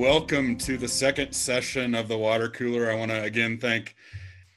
welcome 0.00 0.56
to 0.56 0.78
the 0.78 0.88
second 0.88 1.30
session 1.30 1.94
of 1.94 2.08
the 2.08 2.16
water 2.16 2.48
cooler. 2.48 2.90
I 2.90 2.94
want 2.94 3.10
to 3.10 3.22
again 3.22 3.58
thank 3.58 3.94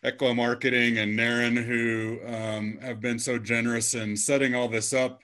Equa 0.05 0.34
Marketing 0.34 1.00
and 1.00 1.20
Naren, 1.20 1.62
who 1.62 2.18
um, 2.26 2.78
have 2.82 3.02
been 3.02 3.20
so 3.20 3.38
generous 3.38 3.94
in 3.94 4.16
setting 4.16 4.56
all 4.56 4.70
this 4.70 4.94
up. 4.94 5.21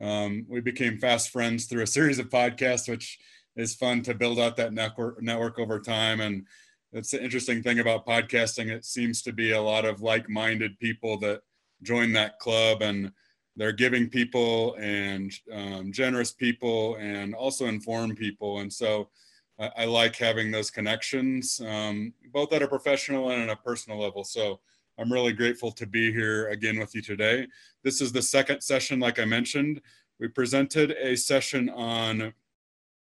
Um, 0.00 0.44
we 0.48 0.60
became 0.60 0.98
fast 0.98 1.30
friends 1.30 1.66
through 1.66 1.84
a 1.84 1.86
series 1.86 2.18
of 2.18 2.30
podcasts, 2.30 2.88
which 2.88 3.20
is 3.54 3.76
fun 3.76 4.02
to 4.02 4.12
build 4.12 4.40
out 4.40 4.56
that 4.56 4.72
network 4.72 5.22
network 5.22 5.60
over 5.60 5.78
time. 5.78 6.20
And 6.20 6.46
it's 6.92 7.12
the 7.12 7.22
interesting 7.22 7.62
thing 7.62 7.78
about 7.78 8.04
podcasting. 8.04 8.72
It 8.72 8.84
seems 8.84 9.22
to 9.22 9.32
be 9.32 9.52
a 9.52 9.62
lot 9.62 9.84
of 9.84 10.02
like-minded 10.02 10.80
people 10.80 11.16
that 11.18 11.42
join 11.84 12.10
that 12.14 12.40
club, 12.40 12.82
and 12.82 13.12
they're 13.54 13.70
giving 13.70 14.08
people 14.08 14.74
and 14.80 15.32
um, 15.52 15.92
generous 15.92 16.32
people, 16.32 16.96
and 16.96 17.36
also 17.36 17.66
informed 17.66 18.16
people. 18.16 18.58
And 18.58 18.72
so 18.72 19.10
I, 19.60 19.70
I 19.78 19.84
like 19.84 20.16
having 20.16 20.50
those 20.50 20.70
connections, 20.70 21.60
um, 21.66 22.12
both 22.32 22.52
at 22.52 22.62
a 22.62 22.68
professional 22.68 23.30
and 23.30 23.42
at 23.42 23.50
a 23.50 23.56
personal 23.56 24.00
level. 24.00 24.24
So 24.24 24.60
I'm 24.98 25.12
really 25.12 25.32
grateful 25.32 25.70
to 25.72 25.86
be 25.86 26.12
here 26.12 26.48
again 26.48 26.78
with 26.78 26.94
you 26.94 27.02
today. 27.02 27.46
This 27.84 28.00
is 28.00 28.12
the 28.12 28.22
second 28.22 28.62
session, 28.62 29.00
like 29.00 29.18
I 29.18 29.24
mentioned. 29.24 29.80
We 30.18 30.28
presented 30.28 30.92
a 30.92 31.16
session 31.16 31.70
on 31.70 32.32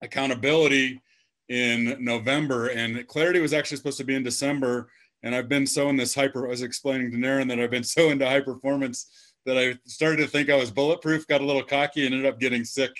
accountability 0.01 1.01
in 1.49 1.98
November, 1.99 2.67
and 2.67 3.05
clarity 3.07 3.39
was 3.39 3.53
actually 3.53 3.77
supposed 3.77 3.98
to 3.98 4.05
be 4.05 4.15
in 4.15 4.23
December. 4.23 4.89
And 5.23 5.35
I've 5.35 5.49
been 5.49 5.67
so 5.67 5.89
in 5.89 5.98
this 5.98 6.15
hyper, 6.15 6.45
I 6.45 6.49
was 6.49 6.62
explaining 6.62 7.12
to 7.12 7.17
Naren 7.17 7.48
that 7.49 7.59
I've 7.59 7.71
been 7.71 7.84
so 7.95 8.09
into 8.09 8.25
high 8.27 8.41
performance 8.41 9.34
that 9.45 9.57
I 9.57 9.77
started 9.85 10.17
to 10.17 10.27
think 10.27 10.49
I 10.49 10.55
was 10.55 10.71
bulletproof, 10.71 11.27
got 11.27 11.41
a 11.41 11.45
little 11.45 11.63
cocky, 11.63 12.05
and 12.05 12.15
ended 12.15 12.31
up 12.31 12.39
getting 12.39 12.63
sick. 12.63 12.91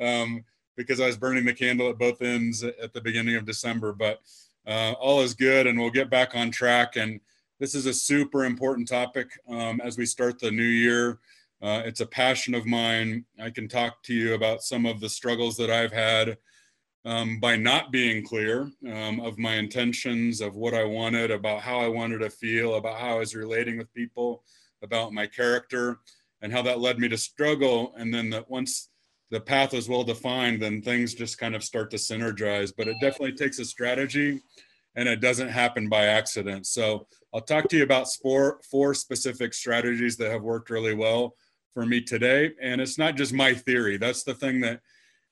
Um, 0.00 0.44
because 0.78 1.00
I 1.00 1.06
was 1.06 1.18
burning 1.18 1.44
the 1.44 1.52
candle 1.52 1.90
at 1.90 1.98
both 1.98 2.22
ends 2.22 2.62
at 2.62 2.92
the 2.94 3.00
beginning 3.00 3.34
of 3.34 3.44
December. 3.44 3.92
But 3.92 4.20
uh, 4.64 4.92
all 4.92 5.20
is 5.20 5.34
good, 5.34 5.66
and 5.66 5.78
we'll 5.78 5.90
get 5.90 6.08
back 6.08 6.36
on 6.36 6.52
track. 6.52 6.94
And 6.96 7.20
this 7.58 7.74
is 7.74 7.84
a 7.86 7.92
super 7.92 8.44
important 8.44 8.86
topic 8.86 9.28
um, 9.48 9.80
as 9.82 9.98
we 9.98 10.06
start 10.06 10.38
the 10.38 10.52
new 10.52 10.62
year. 10.62 11.18
Uh, 11.60 11.82
it's 11.84 12.00
a 12.00 12.06
passion 12.06 12.54
of 12.54 12.64
mine. 12.64 13.24
I 13.42 13.50
can 13.50 13.66
talk 13.66 14.04
to 14.04 14.14
you 14.14 14.34
about 14.34 14.62
some 14.62 14.86
of 14.86 15.00
the 15.00 15.08
struggles 15.08 15.56
that 15.56 15.68
I've 15.68 15.92
had 15.92 16.38
um, 17.04 17.40
by 17.40 17.56
not 17.56 17.90
being 17.90 18.24
clear 18.24 18.70
um, 18.88 19.18
of 19.18 19.36
my 19.36 19.54
intentions, 19.54 20.40
of 20.40 20.54
what 20.54 20.74
I 20.74 20.84
wanted, 20.84 21.32
about 21.32 21.60
how 21.60 21.80
I 21.80 21.88
wanted 21.88 22.18
to 22.18 22.30
feel, 22.30 22.76
about 22.76 23.00
how 23.00 23.16
I 23.16 23.18
was 23.18 23.34
relating 23.34 23.78
with 23.78 23.92
people, 23.94 24.44
about 24.84 25.12
my 25.12 25.26
character, 25.26 25.98
and 26.40 26.52
how 26.52 26.62
that 26.62 26.78
led 26.78 27.00
me 27.00 27.08
to 27.08 27.18
struggle. 27.18 27.94
And 27.96 28.14
then 28.14 28.30
that 28.30 28.48
once 28.48 28.90
the 29.30 29.40
path 29.40 29.74
is 29.74 29.88
well 29.88 30.04
defined, 30.04 30.62
then 30.62 30.80
things 30.80 31.14
just 31.14 31.38
kind 31.38 31.54
of 31.54 31.62
start 31.62 31.90
to 31.90 31.96
synergize. 31.96 32.72
But 32.76 32.88
it 32.88 32.96
definitely 33.00 33.32
takes 33.34 33.58
a 33.58 33.64
strategy 33.64 34.40
and 34.96 35.08
it 35.08 35.20
doesn't 35.20 35.48
happen 35.48 35.88
by 35.88 36.06
accident. 36.06 36.66
So 36.66 37.06
I'll 37.32 37.40
talk 37.40 37.68
to 37.68 37.76
you 37.76 37.82
about 37.82 38.06
four, 38.22 38.60
four 38.70 38.94
specific 38.94 39.54
strategies 39.54 40.16
that 40.16 40.30
have 40.30 40.42
worked 40.42 40.70
really 40.70 40.94
well 40.94 41.34
for 41.74 41.84
me 41.84 42.00
today. 42.00 42.52
And 42.60 42.80
it's 42.80 42.98
not 42.98 43.16
just 43.16 43.32
my 43.32 43.54
theory. 43.54 43.98
That's 43.98 44.24
the 44.24 44.34
thing 44.34 44.60
that 44.62 44.80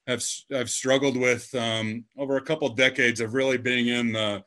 I've, 0.06 0.24
I've 0.54 0.70
struggled 0.70 1.16
with 1.16 1.52
um, 1.54 2.04
over 2.16 2.36
a 2.36 2.42
couple 2.42 2.68
decades 2.68 3.20
of 3.20 3.34
really 3.34 3.58
being 3.58 3.88
in 3.88 4.12
the 4.12 4.44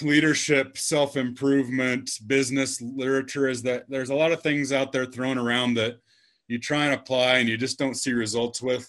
leadership, 0.00 0.76
self-improvement, 0.76 2.10
business 2.26 2.80
literature 2.80 3.48
is 3.48 3.62
that 3.62 3.84
there's 3.88 4.10
a 4.10 4.14
lot 4.14 4.32
of 4.32 4.42
things 4.42 4.72
out 4.72 4.92
there 4.92 5.06
thrown 5.06 5.38
around 5.38 5.74
that 5.74 5.98
you 6.48 6.58
try 6.58 6.86
and 6.86 6.94
apply 6.94 7.38
and 7.38 7.48
you 7.48 7.56
just 7.56 7.78
don't 7.78 7.96
see 7.96 8.12
results 8.12 8.60
with. 8.60 8.88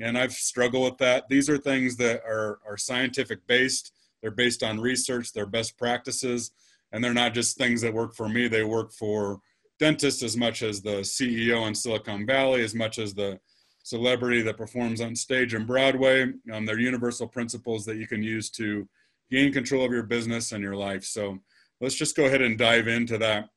And 0.00 0.16
I've 0.16 0.32
struggled 0.32 0.84
with 0.84 0.98
that. 0.98 1.28
These 1.28 1.50
are 1.50 1.58
things 1.58 1.96
that 1.96 2.22
are, 2.24 2.60
are 2.66 2.76
scientific 2.76 3.46
based. 3.46 3.92
They're 4.20 4.30
based 4.30 4.62
on 4.62 4.80
research, 4.80 5.32
they're 5.32 5.46
best 5.46 5.76
practices, 5.76 6.52
and 6.92 7.02
they're 7.02 7.12
not 7.12 7.34
just 7.34 7.58
things 7.58 7.80
that 7.80 7.92
work 7.92 8.14
for 8.14 8.28
me. 8.28 8.46
They 8.46 8.62
work 8.62 8.92
for 8.92 9.40
dentists 9.80 10.22
as 10.22 10.36
much 10.36 10.62
as 10.62 10.80
the 10.80 11.00
CEO 11.00 11.66
in 11.66 11.74
Silicon 11.74 12.24
Valley, 12.24 12.62
as 12.62 12.74
much 12.74 12.98
as 12.98 13.14
the 13.14 13.40
celebrity 13.82 14.40
that 14.42 14.56
performs 14.56 15.00
on 15.00 15.16
stage 15.16 15.54
in 15.54 15.66
Broadway. 15.66 16.32
Um, 16.52 16.64
they're 16.64 16.78
universal 16.78 17.26
principles 17.26 17.84
that 17.86 17.96
you 17.96 18.06
can 18.06 18.22
use 18.22 18.48
to 18.50 18.88
gain 19.30 19.52
control 19.52 19.84
of 19.84 19.92
your 19.92 20.04
business 20.04 20.52
and 20.52 20.62
your 20.62 20.76
life. 20.76 21.04
So 21.04 21.38
let's 21.80 21.96
just 21.96 22.16
go 22.16 22.26
ahead 22.26 22.42
and 22.42 22.56
dive 22.56 22.86
into 22.86 23.18
that. 23.18 23.48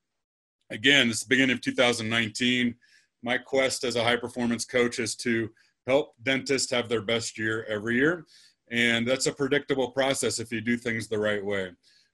Again, 0.72 1.10
this 1.10 1.24
beginning 1.24 1.54
of 1.54 1.62
2019 1.62 2.74
my 3.26 3.40
quest 3.40 3.84
as 3.84 3.96
a 3.96 4.04
high 4.04 4.16
performance 4.16 4.66
coach 4.66 5.00
is 5.00 5.16
to 5.16 5.50
help 5.88 6.14
dentists 6.22 6.72
have 6.72 6.88
their 6.88 7.02
best 7.02 7.40
year 7.40 7.66
every 7.68 7.96
year. 7.96 8.24
And 8.70 9.08
that's 9.08 9.26
a 9.26 9.34
predictable 9.34 9.90
process 9.92 10.40
if 10.40 10.52
you 10.52 10.62
do 10.62 10.78
things 10.78 11.08
the 11.08 11.18
right 11.18 11.44
way. 11.44 11.72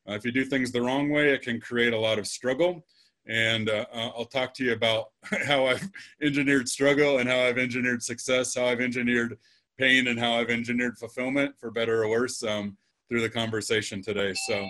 Uh, 0.07 0.13
if 0.13 0.23
you 0.23 0.31
do 0.31 0.45
things 0.45 0.71
the 0.71 0.81
wrong 0.81 1.09
way, 1.09 1.33
it 1.33 1.41
can 1.41 1.59
create 1.59 1.93
a 1.93 1.99
lot 1.99 2.17
of 2.17 2.27
struggle. 2.27 2.85
And 3.27 3.69
uh, 3.69 3.85
uh 3.93 4.11
I'll 4.17 4.25
talk 4.25 4.53
to 4.55 4.63
you 4.63 4.71
about 4.71 5.07
how 5.45 5.67
I've 5.67 5.87
engineered 6.21 6.69
struggle 6.69 7.19
and 7.19 7.29
how 7.29 7.39
I've 7.39 7.57
engineered 7.57 8.01
success, 8.01 8.55
how 8.55 8.65
I've 8.65 8.81
engineered 8.81 9.37
pain, 9.77 10.07
and 10.07 10.17
how 10.17 10.33
I've 10.33 10.49
engineered 10.49 10.97
fulfillment 10.97 11.55
for 11.59 11.71
better 11.71 12.03
or 12.03 12.09
worse 12.09 12.41
um, 12.43 12.77
through 13.09 13.21
the 13.21 13.29
conversation 13.29 14.01
today. 14.01 14.33
So 14.47 14.69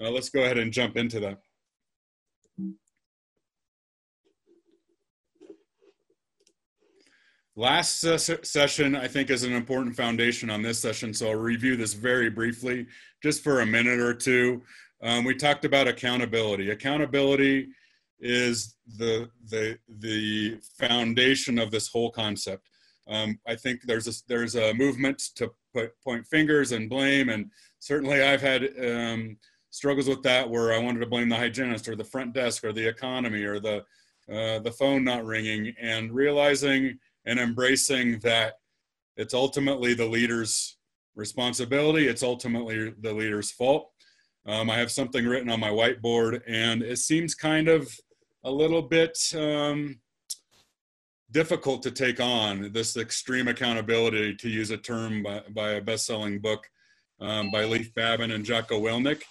uh, 0.00 0.10
let's 0.10 0.28
go 0.28 0.42
ahead 0.42 0.58
and 0.58 0.70
jump 0.70 0.96
into 0.98 1.18
that. 1.20 1.38
Last 7.58 7.98
ses- 7.98 8.48
session, 8.48 8.94
I 8.94 9.08
think, 9.08 9.30
is 9.30 9.42
an 9.42 9.52
important 9.52 9.96
foundation 9.96 10.48
on 10.48 10.62
this 10.62 10.78
session. 10.78 11.12
So 11.12 11.30
I'll 11.30 11.34
review 11.34 11.74
this 11.74 11.92
very 11.92 12.30
briefly, 12.30 12.86
just 13.20 13.42
for 13.42 13.62
a 13.62 13.66
minute 13.66 13.98
or 13.98 14.14
two. 14.14 14.62
Um, 15.02 15.24
we 15.24 15.34
talked 15.34 15.64
about 15.64 15.88
accountability. 15.88 16.70
Accountability 16.70 17.66
is 18.20 18.76
the 18.96 19.28
the 19.50 19.76
the 19.98 20.58
foundation 20.78 21.58
of 21.58 21.72
this 21.72 21.88
whole 21.88 22.12
concept. 22.12 22.68
Um, 23.08 23.40
I 23.44 23.56
think 23.56 23.82
there's 23.82 24.06
a 24.06 24.12
there's 24.28 24.54
a 24.54 24.72
movement 24.74 25.18
to 25.34 25.50
put 25.74 26.00
point 26.00 26.28
fingers 26.28 26.70
and 26.70 26.88
blame, 26.88 27.28
and 27.28 27.50
certainly 27.80 28.22
I've 28.22 28.40
had 28.40 28.70
um, 28.80 29.36
struggles 29.70 30.08
with 30.08 30.22
that 30.22 30.48
where 30.48 30.72
I 30.72 30.78
wanted 30.78 31.00
to 31.00 31.06
blame 31.06 31.28
the 31.28 31.34
hygienist 31.34 31.88
or 31.88 31.96
the 31.96 32.04
front 32.04 32.34
desk 32.34 32.62
or 32.62 32.72
the 32.72 32.86
economy 32.86 33.42
or 33.42 33.58
the 33.58 33.78
uh, 34.32 34.60
the 34.60 34.74
phone 34.78 35.02
not 35.02 35.24
ringing, 35.24 35.74
and 35.80 36.12
realizing 36.12 37.00
and 37.28 37.38
embracing 37.38 38.18
that 38.20 38.54
it's 39.16 39.34
ultimately 39.34 39.92
the 39.92 40.06
leader's 40.06 40.78
responsibility. 41.14 42.08
It's 42.08 42.22
ultimately 42.22 42.94
the 42.98 43.12
leader's 43.12 43.50
fault. 43.50 43.90
Um, 44.46 44.70
I 44.70 44.78
have 44.78 44.90
something 44.90 45.26
written 45.26 45.50
on 45.50 45.60
my 45.60 45.68
whiteboard, 45.68 46.40
and 46.46 46.82
it 46.82 46.98
seems 46.98 47.34
kind 47.34 47.68
of 47.68 47.94
a 48.44 48.50
little 48.50 48.80
bit 48.80 49.18
um, 49.36 50.00
difficult 51.30 51.82
to 51.82 51.90
take 51.90 52.18
on 52.18 52.72
this 52.72 52.96
extreme 52.96 53.48
accountability, 53.48 54.34
to 54.36 54.48
use 54.48 54.70
a 54.70 54.78
term 54.78 55.22
by, 55.22 55.42
by 55.50 55.70
a 55.72 55.82
best 55.82 56.06
selling 56.06 56.38
book 56.38 56.66
um, 57.20 57.50
by 57.50 57.64
Leif 57.64 57.92
Babin 57.94 58.30
and 58.30 58.44
Jocko 58.44 58.80
Willink. 58.80 59.22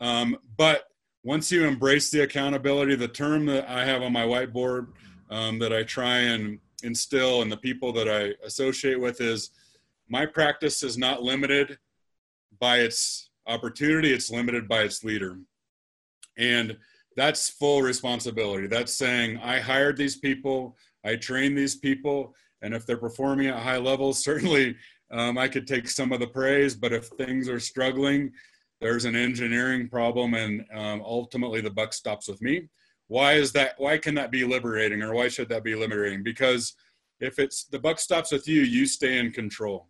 Um, 0.00 0.36
but 0.58 0.82
once 1.24 1.50
you 1.50 1.64
embrace 1.64 2.10
the 2.10 2.24
accountability, 2.24 2.96
the 2.96 3.08
term 3.08 3.46
that 3.46 3.70
I 3.70 3.86
have 3.86 4.02
on 4.02 4.12
my 4.12 4.24
whiteboard 4.24 4.88
um, 5.30 5.60
that 5.60 5.72
I 5.72 5.84
try 5.84 6.18
and 6.18 6.58
instill 6.82 7.42
and 7.42 7.50
the 7.50 7.56
people 7.56 7.92
that 7.92 8.08
I 8.08 8.34
associate 8.44 9.00
with 9.00 9.20
is 9.20 9.50
my 10.08 10.26
practice 10.26 10.82
is 10.82 10.98
not 10.98 11.22
limited 11.22 11.78
by 12.58 12.78
its 12.78 13.30
opportunity, 13.46 14.12
it's 14.12 14.30
limited 14.30 14.68
by 14.68 14.82
its 14.82 15.02
leader. 15.04 15.38
And 16.38 16.76
that's 17.16 17.50
full 17.50 17.82
responsibility. 17.82 18.66
That's 18.66 18.94
saying 18.94 19.38
I 19.38 19.60
hired 19.60 19.96
these 19.96 20.16
people, 20.16 20.76
I 21.04 21.16
trained 21.16 21.56
these 21.56 21.76
people, 21.76 22.34
and 22.62 22.74
if 22.74 22.86
they're 22.86 22.96
performing 22.96 23.48
at 23.48 23.62
high 23.62 23.78
levels, 23.78 24.22
certainly 24.24 24.76
um, 25.10 25.36
I 25.36 25.48
could 25.48 25.66
take 25.66 25.88
some 25.88 26.12
of 26.12 26.20
the 26.20 26.26
praise. 26.26 26.74
But 26.74 26.92
if 26.92 27.06
things 27.06 27.48
are 27.48 27.60
struggling, 27.60 28.32
there's 28.80 29.04
an 29.04 29.14
engineering 29.14 29.88
problem, 29.88 30.34
and 30.34 30.64
um, 30.74 31.02
ultimately 31.04 31.60
the 31.60 31.70
buck 31.70 31.92
stops 31.92 32.28
with 32.28 32.40
me 32.42 32.68
why 33.08 33.34
is 33.34 33.52
that 33.52 33.74
why 33.78 33.98
can 33.98 34.14
that 34.14 34.30
be 34.30 34.44
liberating 34.44 35.02
or 35.02 35.14
why 35.14 35.28
should 35.28 35.48
that 35.48 35.64
be 35.64 35.74
liberating? 35.74 36.22
Because 36.22 36.74
if 37.20 37.38
it's 37.38 37.64
the 37.64 37.78
buck 37.78 37.98
stops 37.98 38.32
with 38.32 38.48
you 38.48 38.62
you 38.62 38.86
stay 38.86 39.18
in 39.18 39.30
control. 39.32 39.88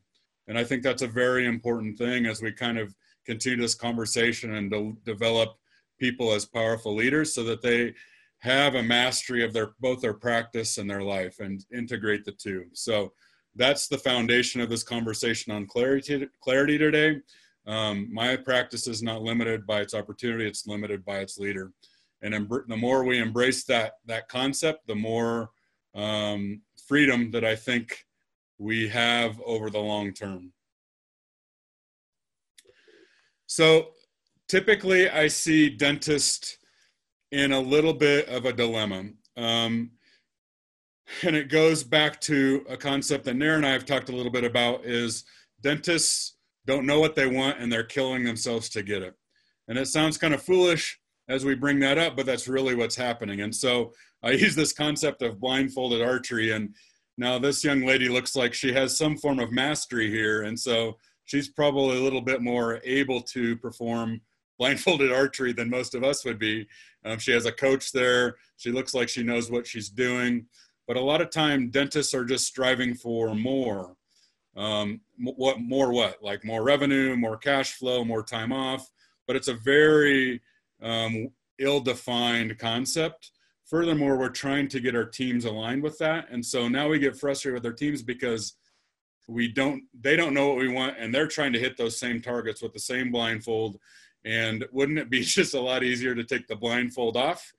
And 0.49 0.59
i 0.59 0.65
think 0.65 0.83
that's 0.83 1.03
a 1.03 1.09
very 1.09 1.47
important 1.47 1.97
thing 1.99 2.27
as 2.27 2.43
we 2.43 2.53
kind 2.53 2.79
of 2.79 2.95
continue 3.25 3.61
this 3.63 3.75
conversation 3.75 4.55
and 4.55 4.71
de- 4.71 4.95
develop 5.05 5.51
people 5.99 6.33
as 6.33 6.45
powerful 6.45 6.95
leaders 6.95 7.33
so 7.33 7.45
that 7.45 7.63
they 7.63 7.95
have 8.41 8.75
a 8.75 8.83
mastery 8.83 9.45
of 9.45 9.53
their 9.53 9.71
both 9.81 10.01
their 10.01 10.15
practice 10.15 10.79
and 10.79 10.91
their 10.91 11.03
life 11.03 11.39
and 11.39 11.65
integrate 11.73 12.25
the 12.25 12.33
two. 12.33 12.65
So 12.73 13.13
that's 13.55 13.87
the 13.87 13.99
foundation 13.99 14.61
of 14.61 14.69
this 14.69 14.83
conversation 14.83 15.53
on 15.53 15.67
clarity 15.67 16.27
clarity 16.43 16.77
today. 16.77 17.21
Um, 17.69 18.13
my 18.13 18.37
practice 18.37 18.89
is 18.89 19.01
not 19.03 19.23
limited 19.23 19.65
by 19.65 19.81
its 19.81 19.95
opportunity 19.95 20.45
it's 20.49 20.67
limited 20.67 21.05
by 21.05 21.19
its 21.19 21.39
leader 21.39 21.73
and 22.23 22.49
the 22.69 22.77
more 22.77 23.05
we 23.05 23.19
embrace 23.19 23.65
that 23.65 23.95
that 24.07 24.29
concept 24.29 24.87
the 24.87 24.95
more 24.95 25.51
um, 25.95 26.63
freedom 26.87 27.31
that 27.31 27.45
i 27.45 27.57
think 27.57 28.05
we 28.59 28.89
have 28.89 29.41
over 29.45 29.71
the 29.71 29.79
long 29.79 30.13
term 30.13 30.53
So 33.53 33.89
typically, 34.49 35.11
I 35.11 35.29
see 35.29 35.69
dentists 35.69 36.57
in 37.33 37.53
a 37.53 37.61
little 37.61 37.93
bit 37.93 38.27
of 38.29 38.47
a 38.47 38.53
dilemma. 38.55 39.11
Um, 39.37 39.91
and 41.23 41.37
it 41.37 41.51
goes 41.51 41.85
back 41.85 42.19
to 42.23 42.65
a 42.67 42.79
concept 42.79 43.27
that 43.27 43.37
Naren 43.37 43.57
and 43.57 43.67
I 43.67 43.73
have 43.73 43.85
talked 43.85 44.09
a 44.09 44.17
little 44.17 44.33
bit 44.33 44.45
about 44.45 44.87
is 44.87 45.25
dentists 45.61 46.37
don't 46.65 46.87
know 46.87 46.99
what 46.99 47.15
they 47.15 47.27
want 47.27 47.59
and 47.59 47.71
they're 47.71 47.85
killing 47.85 48.25
themselves 48.25 48.71
to 48.71 48.83
get 48.83 49.03
it. 49.03 49.13
And 49.69 49.77
it 49.77 49.87
sounds 49.87 50.17
kind 50.17 50.33
of 50.33 50.43
foolish 50.43 50.99
as 51.33 51.47
we 51.47 51.55
bring 51.55 51.79
that 51.81 51.97
up, 51.97 52.15
but 52.15 52.27
that's 52.27 52.47
really 52.47 52.75
what's 52.75 52.95
happening. 52.95 53.41
And 53.41 53.55
so 53.55 53.95
I 54.23 54.31
use 54.33 54.55
this 54.55 54.73
concept 54.73 55.23
of 55.23 55.41
blindfolded 55.41 56.03
archery. 56.03 56.53
And 56.53 56.75
now 57.17 57.39
this 57.39 57.65
young 57.65 57.87
lady 57.87 58.09
looks 58.09 58.37
like 58.37 58.53
she 58.53 58.73
has 58.75 58.99
some 58.99 59.17
form 59.17 59.39
of 59.39 59.51
mastery 59.51 60.11
here. 60.11 60.43
And 60.43 60.59
so 60.59 60.99
she's 61.25 61.49
probably 61.49 61.97
a 61.97 62.03
little 62.03 62.21
bit 62.21 62.43
more 62.43 62.81
able 62.85 63.23
to 63.23 63.57
perform 63.57 64.21
blindfolded 64.59 65.11
archery 65.11 65.53
than 65.53 65.71
most 65.71 65.95
of 65.95 66.05
us 66.05 66.25
would 66.25 66.39
be. 66.39 66.69
Um, 67.05 67.19
she 67.19 67.33
has 67.33 67.47
a 67.47 67.53
coach 67.53 67.91
there. 67.93 68.37
She 68.59 68.71
looks 68.71 68.95
like 68.95 69.09
she 69.09 69.23
knows 69.23 69.51
what 69.51 69.67
she's 69.67 69.89
doing. 69.89 70.47
But 70.87 70.97
a 70.99 71.01
lot 71.01 71.23
of 71.23 71.31
time, 71.31 71.71
dentists 71.71 72.15
are 72.15 72.25
just 72.25 72.47
striving 72.47 72.95
for 72.95 73.35
more. 73.35 73.97
Um, 74.55 75.01
what 75.19 75.61
more? 75.61 75.91
What 75.93 76.23
like 76.23 76.45
more 76.45 76.63
revenue, 76.63 77.17
more 77.17 77.39
cash 77.39 77.73
flow, 77.73 78.05
more 78.05 78.23
time 78.23 78.53
off. 78.53 78.91
But 79.27 79.37
it's 79.37 79.49
a 79.49 79.55
very 79.55 80.43
um, 80.83 81.29
ill-defined 81.59 82.59
concept. 82.59 83.31
Furthermore, 83.65 84.19
we're 84.19 84.29
trying 84.29 84.69
to 84.69 84.81
get 84.81 84.97
our 84.97 85.05
teams 85.05 85.45
aligned 85.45 85.83
with 85.83 85.99
that, 85.99 86.27
and 86.31 86.45
so 86.45 86.69
now 86.69 86.89
we 86.89 86.99
get 86.99 87.17
frustrated 87.17 87.55
with 87.55 87.67
our 87.67 87.77
teams 87.77 88.03
because 88.03 88.57
we 89.29 89.49
don't 89.49 89.85
they 89.99 90.17
don't 90.17 90.35
know 90.35 90.49
what 90.49 90.59
we 90.59 90.69
want 90.69 90.97
and 90.99 91.15
they're 91.15 91.29
trying 91.29 91.53
to 91.53 91.59
hit 91.59 91.77
those 91.77 91.97
same 91.97 92.21
targets 92.21 92.61
with 92.61 92.73
the 92.73 92.79
same 92.79 93.13
blindfold 93.13 93.79
and 94.25 94.65
wouldn't 94.73 94.99
it 94.99 95.09
be 95.09 95.21
just 95.23 95.55
a 95.55 95.61
lot 95.61 95.85
easier 95.85 96.15
to 96.15 96.25
take 96.25 96.47
the 96.49 96.57
blindfold 96.57 97.17
off 97.17 97.53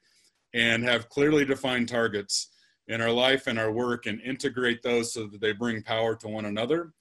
and 0.53 0.83
have 0.83 1.09
clearly 1.09 1.45
defined 1.45 1.89
targets 1.89 2.49
in 2.87 3.01
our 3.01 3.11
life 3.11 3.47
and 3.47 3.57
our 3.57 3.71
work 3.71 4.05
and 4.05 4.21
integrate 4.21 4.81
those 4.83 5.13
so 5.13 5.25
that 5.27 5.41
they 5.41 5.51
bring 5.51 5.81
power 5.81 6.15
to 6.15 6.27
one 6.27 6.45
another. 6.45 6.93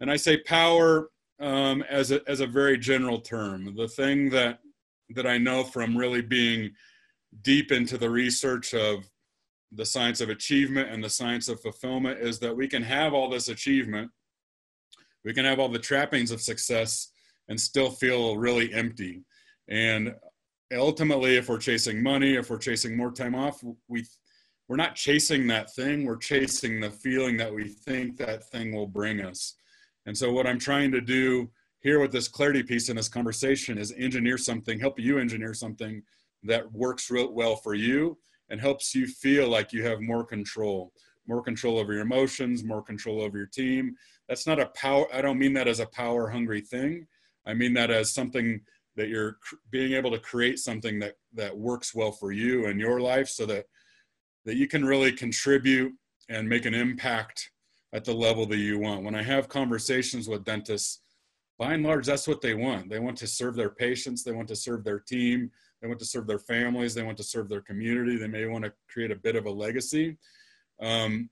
And 0.00 0.10
I 0.10 0.16
say 0.16 0.38
power 0.38 1.10
um, 1.40 1.82
as, 1.82 2.12
a, 2.12 2.20
as 2.28 2.40
a 2.40 2.46
very 2.46 2.78
general 2.78 3.20
term. 3.20 3.74
The 3.76 3.88
thing 3.88 4.30
that, 4.30 4.60
that 5.10 5.26
I 5.26 5.38
know 5.38 5.64
from 5.64 5.96
really 5.96 6.22
being 6.22 6.70
deep 7.42 7.72
into 7.72 7.98
the 7.98 8.10
research 8.10 8.74
of 8.74 9.08
the 9.72 9.84
science 9.84 10.20
of 10.20 10.30
achievement 10.30 10.90
and 10.90 11.02
the 11.02 11.10
science 11.10 11.48
of 11.48 11.60
fulfillment 11.60 12.20
is 12.20 12.38
that 12.38 12.56
we 12.56 12.66
can 12.66 12.82
have 12.82 13.12
all 13.12 13.28
this 13.28 13.48
achievement, 13.48 14.10
we 15.24 15.34
can 15.34 15.44
have 15.44 15.58
all 15.58 15.68
the 15.68 15.78
trappings 15.78 16.30
of 16.30 16.40
success 16.40 17.12
and 17.48 17.60
still 17.60 17.90
feel 17.90 18.36
really 18.36 18.72
empty. 18.72 19.24
And 19.68 20.14
ultimately, 20.72 21.36
if 21.36 21.48
we're 21.48 21.58
chasing 21.58 22.02
money, 22.02 22.34
if 22.34 22.50
we're 22.50 22.58
chasing 22.58 22.96
more 22.96 23.10
time 23.10 23.34
off, 23.34 23.62
we 23.88 24.04
we're 24.68 24.76
not 24.76 24.94
chasing 24.94 25.46
that 25.46 25.74
thing 25.74 26.04
we're 26.04 26.16
chasing 26.16 26.80
the 26.80 26.90
feeling 26.90 27.36
that 27.38 27.52
we 27.52 27.64
think 27.64 28.16
that 28.16 28.44
thing 28.50 28.74
will 28.74 28.86
bring 28.86 29.20
us 29.20 29.54
and 30.06 30.16
so 30.16 30.32
what 30.32 30.46
i'm 30.46 30.58
trying 30.58 30.92
to 30.92 31.00
do 31.00 31.50
here 31.88 32.00
with 32.00 32.12
this 32.12 32.28
clarity 32.28 32.62
piece 32.62 32.90
in 32.90 32.96
this 32.96 33.08
conversation 33.08 33.78
is 33.78 33.94
engineer 33.96 34.36
something 34.36 34.78
help 34.78 35.00
you 35.00 35.18
engineer 35.18 35.54
something 35.54 36.02
that 36.42 36.70
works 36.70 37.10
real 37.10 37.32
well 37.32 37.56
for 37.56 37.72
you 37.72 38.18
and 38.50 38.60
helps 38.60 38.94
you 38.94 39.06
feel 39.06 39.48
like 39.48 39.72
you 39.72 39.82
have 39.82 39.98
more 40.02 40.22
control 40.22 40.92
more 41.26 41.42
control 41.42 41.78
over 41.78 41.94
your 41.94 42.02
emotions 42.02 42.62
more 42.62 42.82
control 42.82 43.22
over 43.22 43.38
your 43.38 43.46
team 43.46 43.96
that's 44.28 44.46
not 44.46 44.60
a 44.60 44.66
power 44.84 45.06
i 45.14 45.22
don't 45.22 45.38
mean 45.38 45.54
that 45.54 45.66
as 45.66 45.80
a 45.80 45.86
power 45.86 46.28
hungry 46.28 46.60
thing 46.60 47.06
i 47.46 47.54
mean 47.54 47.72
that 47.72 47.90
as 47.90 48.12
something 48.12 48.60
that 48.94 49.08
you're 49.08 49.38
being 49.70 49.94
able 49.94 50.10
to 50.10 50.18
create 50.18 50.58
something 50.58 50.98
that 50.98 51.14
that 51.32 51.56
works 51.56 51.94
well 51.94 52.12
for 52.12 52.32
you 52.32 52.66
and 52.66 52.78
your 52.78 53.00
life 53.00 53.30
so 53.30 53.46
that 53.46 53.64
that 54.44 54.56
you 54.56 54.68
can 54.68 54.84
really 54.84 55.10
contribute 55.10 55.94
and 56.28 56.46
make 56.46 56.66
an 56.66 56.74
impact 56.74 57.50
at 57.94 58.04
the 58.04 58.12
level 58.12 58.44
that 58.46 58.58
you 58.58 58.78
want. 58.78 59.02
When 59.02 59.14
I 59.14 59.22
have 59.22 59.48
conversations 59.48 60.28
with 60.28 60.44
dentists, 60.44 61.00
by 61.58 61.74
and 61.74 61.84
large, 61.84 62.06
that's 62.06 62.28
what 62.28 62.40
they 62.40 62.54
want. 62.54 62.88
They 62.88 63.00
want 63.00 63.16
to 63.18 63.26
serve 63.26 63.56
their 63.56 63.70
patients, 63.70 64.22
they 64.22 64.32
want 64.32 64.48
to 64.48 64.56
serve 64.56 64.84
their 64.84 65.00
team, 65.00 65.50
they 65.80 65.88
want 65.88 65.98
to 66.00 66.04
serve 66.04 66.26
their 66.26 66.38
families, 66.38 66.94
they 66.94 67.02
want 67.02 67.16
to 67.18 67.24
serve 67.24 67.48
their 67.48 67.60
community, 67.60 68.16
they 68.16 68.28
may 68.28 68.46
want 68.46 68.64
to 68.64 68.72
create 68.88 69.10
a 69.10 69.16
bit 69.16 69.36
of 69.36 69.46
a 69.46 69.50
legacy. 69.50 70.16
Um, 70.80 71.30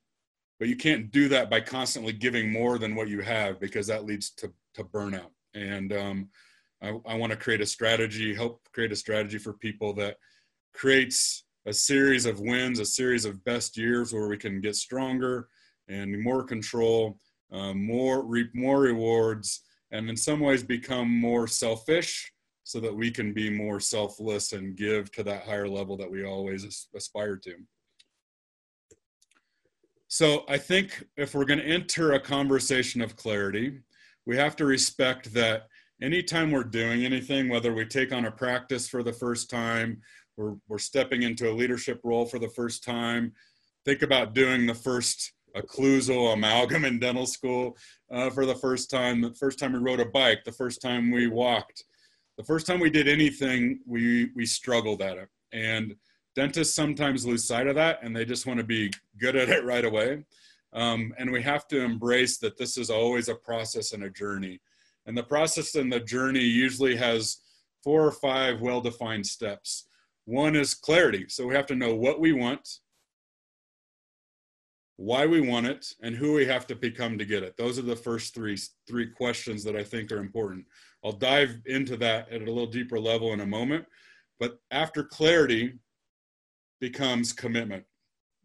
but 0.59 0.69
you 0.69 0.77
can't 0.77 1.11
do 1.11 1.29
that 1.29 1.51
by 1.51 1.61
constantly 1.61 2.13
giving 2.13 2.51
more 2.51 2.79
than 2.79 2.95
what 2.95 3.09
you 3.09 3.21
have 3.21 3.61
because 3.61 3.87
that 3.87 4.05
leads 4.05 4.31
to, 4.31 4.53
to 4.75 4.85
burnout. 4.85 5.31
And 5.55 5.93
um, 5.93 6.29
I, 6.83 6.99
I 7.07 7.15
want 7.15 7.31
to 7.31 7.39
create 7.39 7.61
a 7.61 7.67
strategy, 7.67 8.35
help 8.35 8.63
create 8.73 8.93
a 8.93 8.97
strategy 8.97 9.39
for 9.39 9.53
people 9.53 9.93
that 9.95 10.17
creates 10.75 11.45
a 11.67 11.73
series 11.73 12.27
of 12.27 12.41
wins, 12.41 12.79
a 12.79 12.85
series 12.85 13.25
of 13.25 13.45
best 13.45 13.77
years 13.77 14.13
where 14.13 14.29
we 14.29 14.37
can 14.37 14.61
get 14.61 14.77
stronger 14.77 15.49
and 15.89 16.23
more 16.23 16.43
control, 16.43 17.19
uh, 17.53 17.75
more 17.75 18.25
reap 18.25 18.55
more 18.55 18.81
rewards, 18.81 19.63
and 19.93 20.09
in 20.09 20.17
some 20.17 20.41
ways 20.41 20.63
become 20.63 21.09
more 21.09 21.47
selfish 21.47 22.33
so 22.65 22.81
that 22.81 22.95
we 22.95 23.11
can 23.11 23.33
be 23.33 23.49
more 23.49 23.79
selfless 23.79 24.53
and 24.53 24.77
give 24.77 25.11
to 25.13 25.23
that 25.23 25.45
higher 25.45 25.69
level 25.69 25.97
that 25.97 26.11
we 26.11 26.25
always 26.25 26.89
aspire 26.95 27.37
to. 27.37 27.55
So 30.09 30.45
I 30.49 30.59
think 30.59 31.05
if 31.17 31.35
we're 31.35 31.45
going 31.45 31.61
to 31.61 31.67
enter 31.67 32.13
a 32.13 32.21
conversation 32.21 33.03
of 33.03 33.17
clarity, 33.17 33.81
we 34.25 34.37
have 34.37 34.57
to 34.57 34.65
respect 34.65 35.33
that 35.35 35.69
anytime 36.03 36.51
we're 36.51 36.65
doing 36.65 37.05
anything, 37.05 37.49
whether 37.49 37.73
we 37.73 37.87
take 37.87 38.13
on 38.13 38.25
a 38.25 38.31
practice 38.31 38.89
for 38.89 39.03
the 39.03 39.13
first 39.13 39.49
time, 39.49 40.01
we're, 40.37 40.55
we're 40.69 40.79
stepping 40.79 41.23
into 41.23 41.51
a 41.51 41.55
leadership 41.55 42.01
role 42.05 42.27
for 42.27 42.39
the 42.39 42.49
first 42.49 42.85
time. 42.85 43.33
Think 43.85 44.03
about 44.03 44.35
doing 44.35 44.67
the 44.67 44.75
first 44.75 45.33
occlusal 45.57 46.35
amalgam 46.35 46.85
in 46.85 46.99
dental 46.99 47.27
school 47.27 47.77
uh, 48.11 48.31
for 48.31 48.47
the 48.47 48.55
first 48.55 48.91
time. 48.91 49.21
The 49.21 49.35
first 49.35 49.59
time 49.59 49.73
we 49.73 49.79
rode 49.79 50.01
a 50.01 50.07
bike, 50.07 50.45
the 50.45 50.53
first 50.53 50.81
time 50.81 51.11
we 51.11 51.27
walked, 51.27 51.85
the 52.37 52.45
first 52.45 52.67
time 52.67 52.81
we 52.81 52.91
did 52.91 53.09
anything, 53.09 53.81
we 53.87 54.31
we 54.35 54.47
struggled 54.47 55.03
at 55.03 55.17
it. 55.17 55.29
And 55.53 55.97
dentists 56.35 56.75
sometimes 56.75 57.25
lose 57.25 57.45
sight 57.45 57.67
of 57.67 57.77
that, 57.77 58.01
and 58.03 58.15
they 58.15 58.25
just 58.25 58.47
want 58.47 58.59
to 58.59 58.65
be 58.65 58.93
good 59.19 59.37
at 59.37 59.49
it 59.49 59.65
right 59.65 59.85
away. 59.85 60.25
Um, 60.73 61.15
and 61.17 61.33
we 61.33 61.41
have 61.43 61.67
to 61.69 61.81
embrace 61.81 62.37
that 62.39 62.59
this 62.59 62.77
is 62.77 62.91
always 62.91 63.29
a 63.29 63.35
process 63.35 63.93
and 63.93 64.05
a 64.05 64.11
journey. 64.11 64.61
And 65.07 65.17
the 65.17 65.23
process 65.23 65.75
and 65.75 65.91
the 65.91 66.01
journey 66.01 66.45
usually 66.45 66.97
has 66.97 67.39
four 67.83 68.05
or 68.05 68.13
five 68.13 68.61
well-defined 68.61 69.27
steps. 69.27 69.87
One 70.27 70.57
is 70.57 70.75
clarity. 70.75 71.27
So 71.29 71.47
we 71.47 71.55
have 71.55 71.67
to 71.67 71.77
know 71.77 71.95
what 71.95 72.21
we 72.21 72.33
want, 72.33 72.81
why 74.97 75.27
we 75.27 75.41
want 75.41 75.67
it, 75.67 75.87
and 76.03 76.15
who 76.15 76.33
we 76.33 76.47
have 76.47 76.67
to 76.69 76.75
become 76.75 77.19
to 77.19 77.25
get 77.25 77.43
it. 77.43 77.57
Those 77.57 77.79
are 77.79 77.83
the 77.83 77.97
first 77.97 78.35
three 78.35 78.59
three 78.87 79.07
questions 79.07 79.63
that 79.65 79.77
I 79.77 79.85
think 79.85 80.11
are 80.11 80.19
important. 80.19 80.65
I'll 81.05 81.13
dive 81.13 81.61
into 81.67 81.97
that 81.99 82.31
at 82.31 82.43
a 82.43 82.47
little 82.47 82.67
deeper 82.67 82.99
level 82.99 83.33
in 83.33 83.41
a 83.41 83.47
moment. 83.47 83.87
But 84.41 84.59
after 84.71 85.05
clarity 85.05 85.75
becomes 86.81 87.33
commitment. 87.33 87.85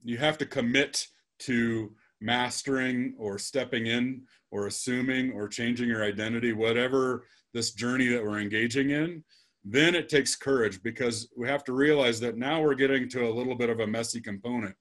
You 0.03 0.17
have 0.17 0.38
to 0.38 0.46
commit 0.46 1.08
to 1.39 1.93
mastering 2.22 3.13
or 3.17 3.38
stepping 3.38 3.88
in 3.88 4.22
or 4.51 4.67
assuming 4.67 5.31
or 5.34 5.48
changing 5.48 5.89
your 5.89 6.03
identity, 6.03 6.53
whatever 6.53 7.25
this 7.53 7.74
journey 7.74 8.08
that 8.08 8.24
we're 8.24 8.39
engaging 8.39 8.91
in 8.91 9.24
then 9.63 9.93
it 9.93 10.10
takes 10.10 10.36
courage 10.36 10.81
because 10.81 11.29
we 11.38 11.48
have 11.48 11.63
to 11.63 11.74
realize 11.74 12.20
that 12.20 12.38
now 12.38 12.62
we're 12.62 12.74
getting 12.74 13.08
to 13.10 13.27
a 13.27 13.34
little 13.34 13.55
bit 13.55 13.70
of 13.70 13.79
a 13.79 13.88
messy 13.88 14.20
component 14.20 14.75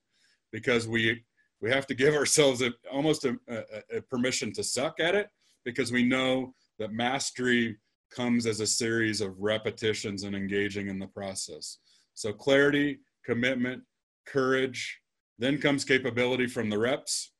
because 0.52 0.88
we 0.88 1.22
we 1.60 1.70
have 1.70 1.86
to 1.86 1.94
give 1.94 2.14
ourselves 2.14 2.62
a, 2.62 2.72
almost 2.90 3.24
a, 3.24 3.38
a, 3.48 3.98
a 3.98 4.02
permission 4.02 4.52
to 4.54 4.64
suck 4.64 5.00
at 5.00 5.14
it 5.14 5.28
because 5.64 5.92
we 5.92 6.02
know 6.02 6.54
that 6.78 6.92
mastery 6.92 7.76
comes 8.10 8.46
as 8.46 8.60
a 8.60 8.66
series 8.66 9.20
of 9.20 9.38
repetitions 9.38 10.24
and 10.24 10.34
engaging 10.34 10.88
in 10.88 10.98
the 10.98 11.06
process. 11.06 11.78
So 12.14 12.32
clarity, 12.32 13.00
commitment, 13.24 13.82
courage, 14.26 15.00
then 15.38 15.58
comes 15.58 15.84
capability 15.84 16.46
from 16.46 16.68
the 16.68 16.78
reps, 16.78 17.32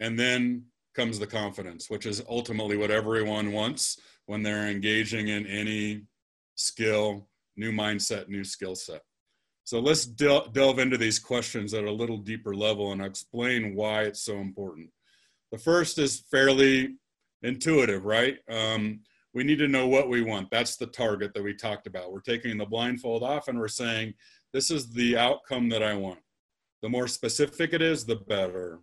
and 0.00 0.18
then 0.18 0.64
comes 0.94 1.18
the 1.18 1.26
confidence, 1.26 1.88
which 1.88 2.06
is 2.06 2.22
ultimately 2.28 2.76
what 2.76 2.90
everyone 2.90 3.52
wants 3.52 3.98
when 4.26 4.42
they're 4.42 4.68
engaging 4.68 5.28
in 5.28 5.46
any 5.46 6.02
skill, 6.56 7.28
new 7.56 7.70
mindset, 7.70 8.28
new 8.28 8.44
skill 8.44 8.74
set. 8.74 9.02
So 9.68 9.80
let's 9.80 10.06
del- 10.06 10.48
delve 10.48 10.78
into 10.78 10.96
these 10.96 11.18
questions 11.18 11.74
at 11.74 11.84
a 11.84 11.92
little 11.92 12.16
deeper 12.16 12.54
level 12.54 12.92
and 12.92 13.02
explain 13.02 13.74
why 13.74 14.04
it's 14.04 14.22
so 14.22 14.38
important. 14.38 14.88
The 15.52 15.58
first 15.58 15.98
is 15.98 16.24
fairly 16.30 16.94
intuitive, 17.42 18.06
right? 18.06 18.38
Um, 18.50 19.00
we 19.34 19.44
need 19.44 19.58
to 19.58 19.68
know 19.68 19.86
what 19.86 20.08
we 20.08 20.22
want. 20.22 20.50
That's 20.50 20.76
the 20.76 20.86
target 20.86 21.34
that 21.34 21.44
we 21.44 21.52
talked 21.52 21.86
about. 21.86 22.10
We're 22.10 22.20
taking 22.20 22.56
the 22.56 22.64
blindfold 22.64 23.22
off 23.22 23.48
and 23.48 23.58
we're 23.58 23.68
saying, 23.68 24.14
this 24.54 24.70
is 24.70 24.88
the 24.88 25.18
outcome 25.18 25.68
that 25.68 25.82
I 25.82 25.92
want. 25.92 26.20
The 26.80 26.88
more 26.88 27.06
specific 27.06 27.74
it 27.74 27.82
is, 27.82 28.06
the 28.06 28.16
better 28.16 28.78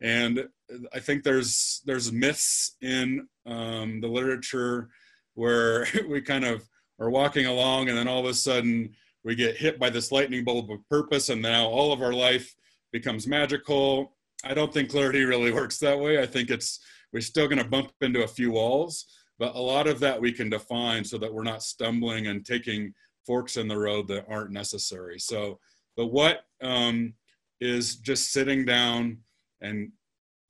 and 0.00 0.48
I 0.92 0.98
think 0.98 1.22
there's 1.22 1.82
there's 1.86 2.10
myths 2.10 2.76
in 2.82 3.28
um, 3.46 4.00
the 4.00 4.08
literature 4.08 4.88
where 5.34 5.86
we 6.08 6.20
kind 6.20 6.44
of 6.44 6.68
are 6.98 7.10
walking 7.10 7.46
along 7.46 7.88
and 7.88 7.96
then 7.96 8.08
all 8.08 8.18
of 8.18 8.26
a 8.26 8.34
sudden 8.34 8.92
we 9.26 9.34
get 9.34 9.56
hit 9.56 9.78
by 9.80 9.90
this 9.90 10.12
lightning 10.12 10.44
bolt 10.44 10.70
of 10.70 10.88
purpose 10.88 11.30
and 11.30 11.42
now 11.42 11.66
all 11.66 11.92
of 11.92 12.00
our 12.00 12.12
life 12.12 12.54
becomes 12.92 13.26
magical. 13.26 14.14
I 14.44 14.54
don't 14.54 14.72
think 14.72 14.88
clarity 14.88 15.24
really 15.24 15.52
works 15.60 15.78
that 15.78 15.98
way. 15.98 16.22
I 16.22 16.26
think 16.26 16.48
it's 16.48 16.78
we're 17.12 17.20
still 17.20 17.48
going 17.48 17.58
to 17.58 17.68
bump 17.68 17.90
into 18.00 18.22
a 18.22 18.28
few 18.28 18.52
walls, 18.52 19.06
but 19.38 19.56
a 19.56 19.60
lot 19.60 19.88
of 19.88 19.98
that 20.00 20.20
we 20.20 20.30
can 20.30 20.48
define 20.48 21.04
so 21.04 21.18
that 21.18 21.32
we're 21.32 21.42
not 21.42 21.64
stumbling 21.64 22.28
and 22.28 22.46
taking 22.46 22.94
forks 23.26 23.56
in 23.56 23.66
the 23.66 23.76
road 23.76 24.06
that 24.08 24.26
aren't 24.28 24.52
necessary. 24.52 25.18
So 25.18 25.58
the 25.96 26.06
what 26.06 26.44
um, 26.62 27.14
is 27.60 27.96
just 27.96 28.30
sitting 28.30 28.64
down 28.64 29.18
and 29.60 29.90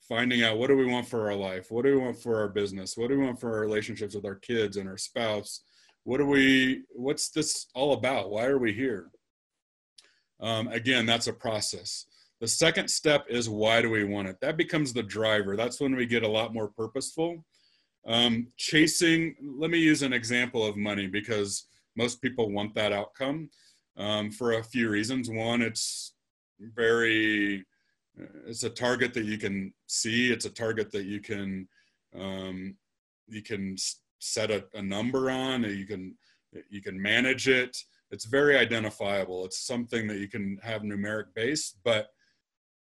finding 0.07 0.43
out 0.43 0.59
what 0.59 0.67
do 0.67 0.77
we 0.77 0.87
want 0.87 1.07
for 1.07 1.29
our 1.29 1.35
life 1.35 1.71
what 1.71 1.85
do 1.85 1.93
we 1.93 2.01
want 2.01 2.17
for 2.17 2.41
our 2.41 2.49
business 2.49 2.97
what 2.97 3.09
do 3.09 3.19
we 3.19 3.25
want 3.25 3.41
for 3.41 3.53
our 3.53 3.61
relationships 3.61 4.15
with 4.15 4.25
our 4.25 4.37
kids 4.37 4.77
and 4.77 4.89
our 4.89 4.97
spouse 4.97 5.63
what 6.07 6.21
are 6.21 6.27
we 6.27 6.85
what's 6.91 7.31
this 7.31 7.67
all 7.75 7.93
about? 7.93 8.31
Why 8.31 8.45
are 8.47 8.59
we 8.59 8.73
here? 8.73 9.11
Um, 10.41 10.69
again 10.69 11.05
that's 11.05 11.27
a 11.27 11.33
process. 11.33 12.07
The 12.41 12.47
second 12.47 12.89
step 12.89 13.27
is 13.29 13.49
why 13.49 13.83
do 13.83 13.91
we 13.91 14.05
want 14.05 14.29
it? 14.29 14.37
That 14.41 14.57
becomes 14.57 14.93
the 14.93 15.03
driver. 15.03 15.57
That's 15.57 15.81
when 15.81 15.97
we 15.97 16.07
get 16.07 16.23
a 16.23 16.29
lot 16.29 16.55
more 16.55 16.69
purposeful. 16.69 17.45
Um, 18.07 18.47
chasing 18.57 19.35
let 19.59 19.69
me 19.69 19.79
use 19.79 20.03
an 20.03 20.13
example 20.13 20.65
of 20.65 20.77
money 20.77 21.09
because 21.09 21.67
most 21.97 22.23
people 22.23 22.53
want 22.53 22.73
that 22.77 22.93
outcome 22.93 23.51
um, 23.97 24.31
for 24.31 24.53
a 24.53 24.63
few 24.63 24.89
reasons. 24.89 25.29
One 25.29 25.61
it's 25.61 26.15
very 26.61 27.65
it's 28.47 28.63
a 28.63 28.71
target 28.71 29.13
that 29.15 29.25
you 29.25 29.39
can 29.39 29.75
see. 29.89 30.31
It's 30.31 30.45
a 30.45 30.51
target 30.51 30.93
that 30.93 31.07
you 31.07 31.19
can 31.19 31.67
um, 32.15 32.77
you 33.27 33.43
can 33.43 33.77
set 34.19 34.51
a, 34.51 34.65
a 34.75 34.83
number 34.83 35.31
on 35.31 35.63
you 35.63 35.87
can 35.87 36.17
you 36.71 36.81
can 36.81 37.01
manage 37.01 37.49
it 37.49 37.77
it's 38.11 38.25
very 38.25 38.57
identifiable 38.57 39.45
it's 39.45 39.67
something 39.67 40.07
that 40.07 40.19
you 40.19 40.29
can 40.29 40.59
have 40.63 40.83
numeric 40.83 41.27
base 41.35 41.77
but 41.85 42.09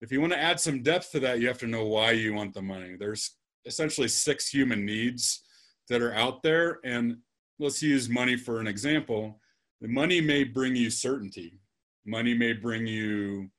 if 0.01 0.13
you 0.13 0.21
want 0.21 0.33
to 0.33 0.41
add 0.41 0.59
some 0.59 0.83
depth 0.83 1.11
to 1.13 1.21
that 1.21 1.41
you 1.41 1.47
have 1.47 1.59
to 1.59 1.67
know 1.67 1.87
why 1.87 2.13
you 2.13 2.33
want 2.33 2.55
the 2.55 2.63
money 2.63 2.97
there's 2.99 3.37
essentially 3.67 4.09
six 4.09 4.49
human 4.49 4.87
needs 4.87 5.43
that 5.89 6.03
are 6.03 6.15
out 6.15 6.43
there 6.43 6.79
and 6.85 7.17
let's 7.59 7.83
use 7.83 8.09
money 8.09 8.37
for 8.37 8.61
an 8.61 8.67
example 8.67 9.41
the 9.81 9.89
money 9.89 10.21
may 10.21 10.45
bring 10.45 10.75
you 10.75 10.89
certainty 10.89 11.61
money 12.07 12.33
may 12.33 12.53
bring 12.53 12.87
you 12.87 13.51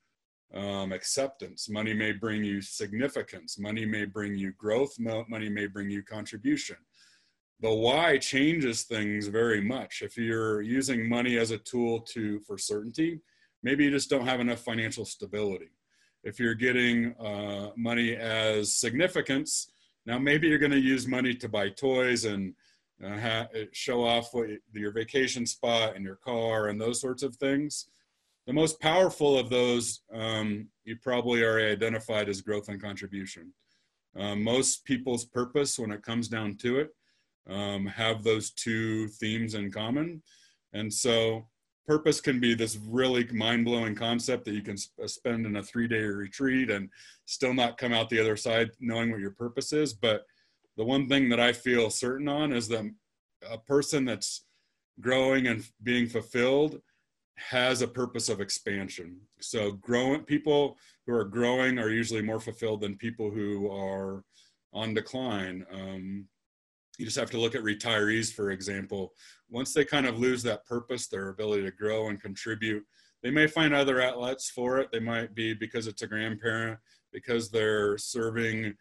um, 0.54 0.92
acceptance. 0.92 1.68
Money 1.68 1.94
may 1.94 2.12
bring 2.12 2.42
you 2.44 2.60
significance. 2.60 3.58
Money 3.58 3.84
may 3.84 4.04
bring 4.04 4.36
you 4.36 4.52
growth. 4.52 4.98
Money 4.98 5.48
may 5.48 5.66
bring 5.66 5.90
you 5.90 6.02
contribution. 6.02 6.76
The 7.60 7.72
why 7.72 8.18
changes 8.18 8.84
things 8.84 9.26
very 9.26 9.60
much. 9.60 10.02
If 10.02 10.16
you're 10.16 10.62
using 10.62 11.08
money 11.08 11.36
as 11.36 11.50
a 11.50 11.58
tool 11.58 12.00
to 12.12 12.40
for 12.40 12.56
certainty, 12.56 13.20
maybe 13.62 13.84
you 13.84 13.90
just 13.90 14.08
don't 14.08 14.26
have 14.26 14.40
enough 14.40 14.60
financial 14.60 15.04
stability. 15.04 15.70
If 16.24 16.38
you're 16.38 16.54
getting 16.54 17.14
uh, 17.16 17.70
money 17.76 18.16
as 18.16 18.74
significance, 18.74 19.70
now 20.06 20.18
maybe 20.18 20.48
you're 20.48 20.58
going 20.58 20.70
to 20.72 20.80
use 20.80 21.06
money 21.06 21.34
to 21.34 21.48
buy 21.48 21.68
toys 21.68 22.24
and 22.24 22.54
uh, 23.04 23.18
ha- 23.18 23.48
show 23.72 24.04
off 24.04 24.32
what, 24.32 24.48
your 24.72 24.92
vacation 24.92 25.46
spot 25.46 25.96
and 25.96 26.04
your 26.04 26.16
car 26.16 26.68
and 26.68 26.80
those 26.80 27.00
sorts 27.00 27.22
of 27.22 27.36
things 27.36 27.86
the 28.50 28.54
most 28.54 28.80
powerful 28.80 29.38
of 29.38 29.48
those, 29.48 30.00
um, 30.12 30.66
you 30.84 30.96
probably 30.96 31.44
already 31.44 31.70
identified 31.70 32.28
as 32.28 32.40
growth 32.40 32.68
and 32.68 32.82
contribution. 32.82 33.52
Um, 34.16 34.42
most 34.42 34.84
people's 34.84 35.24
purpose, 35.24 35.78
when 35.78 35.92
it 35.92 36.02
comes 36.02 36.26
down 36.26 36.56
to 36.62 36.80
it, 36.80 36.90
um, 37.48 37.86
have 37.86 38.22
those 38.22 38.50
two 38.50 39.08
themes 39.08 39.54
in 39.54 39.70
common. 39.70 40.22
And 40.72 40.92
so, 40.92 41.46
purpose 41.86 42.20
can 42.20 42.38
be 42.38 42.54
this 42.54 42.78
really 42.86 43.24
mind 43.32 43.64
blowing 43.64 43.94
concept 43.94 44.44
that 44.44 44.54
you 44.54 44.62
can 44.62 44.76
sp- 44.78 45.06
spend 45.06 45.44
in 45.44 45.56
a 45.56 45.62
three 45.62 45.88
day 45.88 46.02
retreat 46.02 46.70
and 46.70 46.88
still 47.24 47.52
not 47.52 47.78
come 47.78 47.92
out 47.92 48.08
the 48.08 48.20
other 48.20 48.36
side 48.36 48.70
knowing 48.78 49.10
what 49.10 49.20
your 49.20 49.32
purpose 49.32 49.72
is. 49.72 49.92
But 49.92 50.24
the 50.76 50.84
one 50.84 51.08
thing 51.08 51.28
that 51.30 51.40
I 51.40 51.52
feel 51.52 51.90
certain 51.90 52.28
on 52.28 52.52
is 52.52 52.68
that 52.68 52.84
a 53.50 53.58
person 53.58 54.04
that's 54.04 54.44
growing 55.00 55.46
and 55.46 55.64
being 55.82 56.06
fulfilled 56.06 56.80
has 57.36 57.82
a 57.82 57.88
purpose 57.88 58.28
of 58.28 58.40
expansion. 58.40 59.16
So 59.40 59.72
growing 59.72 60.22
people 60.22 60.76
who 61.06 61.14
are 61.14 61.24
growing 61.24 61.78
are 61.78 61.88
usually 61.88 62.22
more 62.22 62.40
fulfilled 62.40 62.82
than 62.82 62.96
people 62.96 63.30
who 63.30 63.70
are 63.70 64.22
on 64.72 64.94
decline. 64.94 65.64
Um, 65.72 66.26
you 67.00 67.06
just 67.06 67.18
have 67.18 67.30
to 67.30 67.40
look 67.40 67.54
at 67.54 67.62
retirees, 67.62 68.30
for 68.30 68.50
example. 68.50 69.14
Once 69.48 69.72
they 69.72 69.86
kind 69.86 70.04
of 70.04 70.18
lose 70.18 70.42
that 70.42 70.66
purpose, 70.66 71.06
their 71.06 71.30
ability 71.30 71.62
to 71.62 71.70
grow 71.70 72.10
and 72.10 72.20
contribute, 72.20 72.84
they 73.22 73.30
may 73.30 73.46
find 73.46 73.72
other 73.72 74.02
outlets 74.02 74.50
for 74.50 74.76
it. 74.78 74.92
They 74.92 75.00
might 75.00 75.34
be 75.34 75.54
because 75.54 75.86
it's 75.86 76.02
a 76.02 76.06
grandparent, 76.06 76.78
because 77.10 77.50
they're 77.50 77.96
serving 77.96 78.74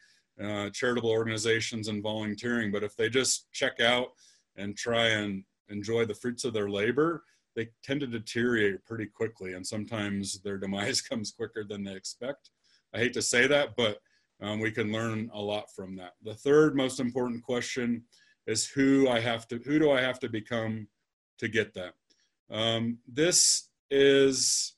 uh, 0.44 0.70
charitable 0.72 1.10
organizations 1.10 1.88
and 1.88 2.04
volunteering. 2.04 2.74
But 2.74 2.84
if 2.84 2.94
they 2.98 3.10
just 3.10 3.50
check 3.54 3.80
out 3.80 4.10
and 4.58 4.76
try 4.76 5.08
and 5.08 5.46
enjoy 5.70 6.06
the 6.06 6.14
fruits 6.14 6.44
of 6.44 6.52
their 6.52 6.70
labor, 6.70 7.24
they 7.56 7.70
tend 7.86 8.02
to 8.02 8.08
deteriorate 8.08 8.86
pretty 8.86 9.06
quickly, 9.06 9.54
and 9.54 9.66
sometimes 9.66 10.42
their 10.42 10.58
demise 10.58 11.02
comes 11.10 11.32
quicker 11.32 11.64
than 11.64 11.86
they 11.86 11.96
expect. 11.96 12.50
I 12.94 12.98
hate 12.98 13.14
to 13.14 13.22
say 13.22 13.48
that, 13.48 13.78
but 13.78 14.00
um, 14.42 14.60
we 14.60 14.72
can 14.72 14.92
learn 14.92 15.30
a 15.34 15.42
lot 15.42 15.66
from 15.76 15.96
that. 15.98 16.14
The 16.24 16.34
third 16.34 16.76
most 16.76 17.00
important 17.00 17.44
question 17.44 18.04
is 18.48 18.68
who 18.68 19.10
I 19.10 19.20
have 19.20 19.48
to, 19.50 19.60
who 19.66 19.80
do 19.80 19.92
I 19.92 20.02
have 20.02 20.20
to 20.20 20.30
become 20.30 20.88
to 21.40 21.48
get 21.48 21.74
that? 21.74 21.94
Um, 22.50 22.98
this 23.08 23.70
is 23.92 24.76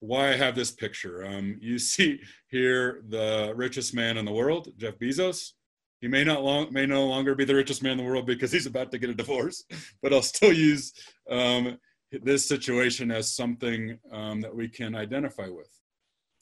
why 0.00 0.30
I 0.30 0.36
have 0.36 0.56
this 0.56 0.72
picture. 0.72 1.24
Um, 1.24 1.56
you 1.60 1.78
see 1.78 2.20
here 2.48 3.02
the 3.08 3.52
richest 3.54 3.94
man 3.94 4.16
in 4.16 4.24
the 4.24 4.32
world, 4.32 4.68
Jeff 4.76 4.98
Bezos. 4.98 5.52
He 6.00 6.08
may 6.08 6.24
not 6.24 6.42
long 6.42 6.72
may 6.72 6.84
no 6.84 7.06
longer 7.06 7.36
be 7.36 7.44
the 7.44 7.54
richest 7.54 7.80
man 7.80 7.92
in 7.92 7.98
the 7.98 8.04
world 8.04 8.26
because 8.26 8.50
he's 8.50 8.66
about 8.66 8.90
to 8.90 8.98
get 8.98 9.10
a 9.10 9.14
divorce, 9.14 9.62
but 10.02 10.12
I'll 10.12 10.20
still 10.20 10.52
use 10.52 10.92
um, 11.30 11.78
this 12.10 12.48
situation 12.48 13.12
as 13.12 13.32
something 13.32 13.96
um, 14.10 14.40
that 14.40 14.54
we 14.54 14.68
can 14.68 14.96
identify 14.96 15.48
with. 15.48 15.70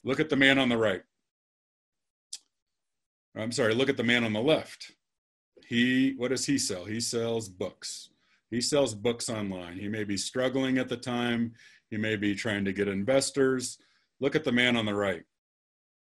Look 0.02 0.18
at 0.18 0.30
the 0.30 0.36
man 0.36 0.58
on 0.58 0.70
the 0.70 0.78
right. 0.78 1.02
I'm 3.36 3.52
sorry, 3.52 3.74
look 3.74 3.88
at 3.88 3.96
the 3.96 4.04
man 4.04 4.24
on 4.24 4.32
the 4.32 4.40
left. 4.40 4.92
He, 5.66 6.14
what 6.16 6.28
does 6.28 6.46
he 6.46 6.58
sell? 6.58 6.84
He 6.84 7.00
sells 7.00 7.48
books. 7.48 8.10
He 8.50 8.60
sells 8.60 8.94
books 8.94 9.30
online. 9.30 9.78
He 9.78 9.88
may 9.88 10.04
be 10.04 10.16
struggling 10.16 10.78
at 10.78 10.88
the 10.88 10.96
time. 10.96 11.52
He 11.90 11.96
may 11.96 12.16
be 12.16 12.34
trying 12.34 12.64
to 12.64 12.72
get 12.72 12.88
investors. 12.88 13.78
Look 14.20 14.34
at 14.34 14.44
the 14.44 14.52
man 14.52 14.76
on 14.76 14.86
the 14.86 14.94
right. 14.94 15.22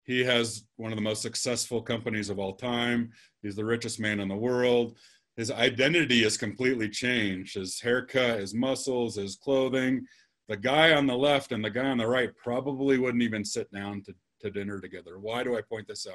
He 0.05 0.25
has 0.25 0.65
one 0.77 0.91
of 0.91 0.97
the 0.97 1.03
most 1.03 1.23
successful 1.23 1.81
companies 1.81 2.29
of 2.29 2.41
all 2.41 2.55
time. 2.55 3.13
He's 3.41 3.55
the 3.55 3.65
richest 3.65 4.01
man 4.01 4.19
in 4.19 4.29
the 4.29 4.35
world 4.35 4.97
his 5.37 5.51
identity 5.51 6.23
has 6.23 6.37
completely 6.37 6.89
changed 6.89 7.55
his 7.55 7.81
haircut 7.81 8.41
his 8.41 8.55
muscles 8.55 9.17
his 9.17 9.37
clothing 9.37 10.07
the 10.49 10.57
guy 10.57 10.93
on 10.93 11.07
the 11.07 11.17
left 11.17 11.53
and 11.53 11.65
the 11.65 11.71
guy 11.71 11.87
on 11.87 11.99
the 11.99 12.07
right 12.07 12.31
probably 12.37 12.99
wouldn't 12.99 13.23
even 13.23 13.45
sit 13.45 13.71
down 13.73 14.03
to, 14.03 14.15
to 14.41 14.51
dinner 14.51 14.81
together 14.81 15.19
why 15.19 15.43
do 15.43 15.57
i 15.57 15.61
point 15.63 15.87
this 15.89 16.07
out 16.07 16.15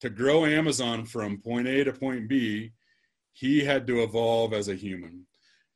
to 0.00 0.10
grow 0.10 0.44
amazon 0.44 1.04
from 1.04 1.38
point 1.38 1.66
a 1.66 1.84
to 1.84 1.92
point 1.92 2.28
b 2.28 2.72
he 3.32 3.64
had 3.64 3.86
to 3.86 4.02
evolve 4.02 4.52
as 4.52 4.68
a 4.68 4.74
human 4.74 5.26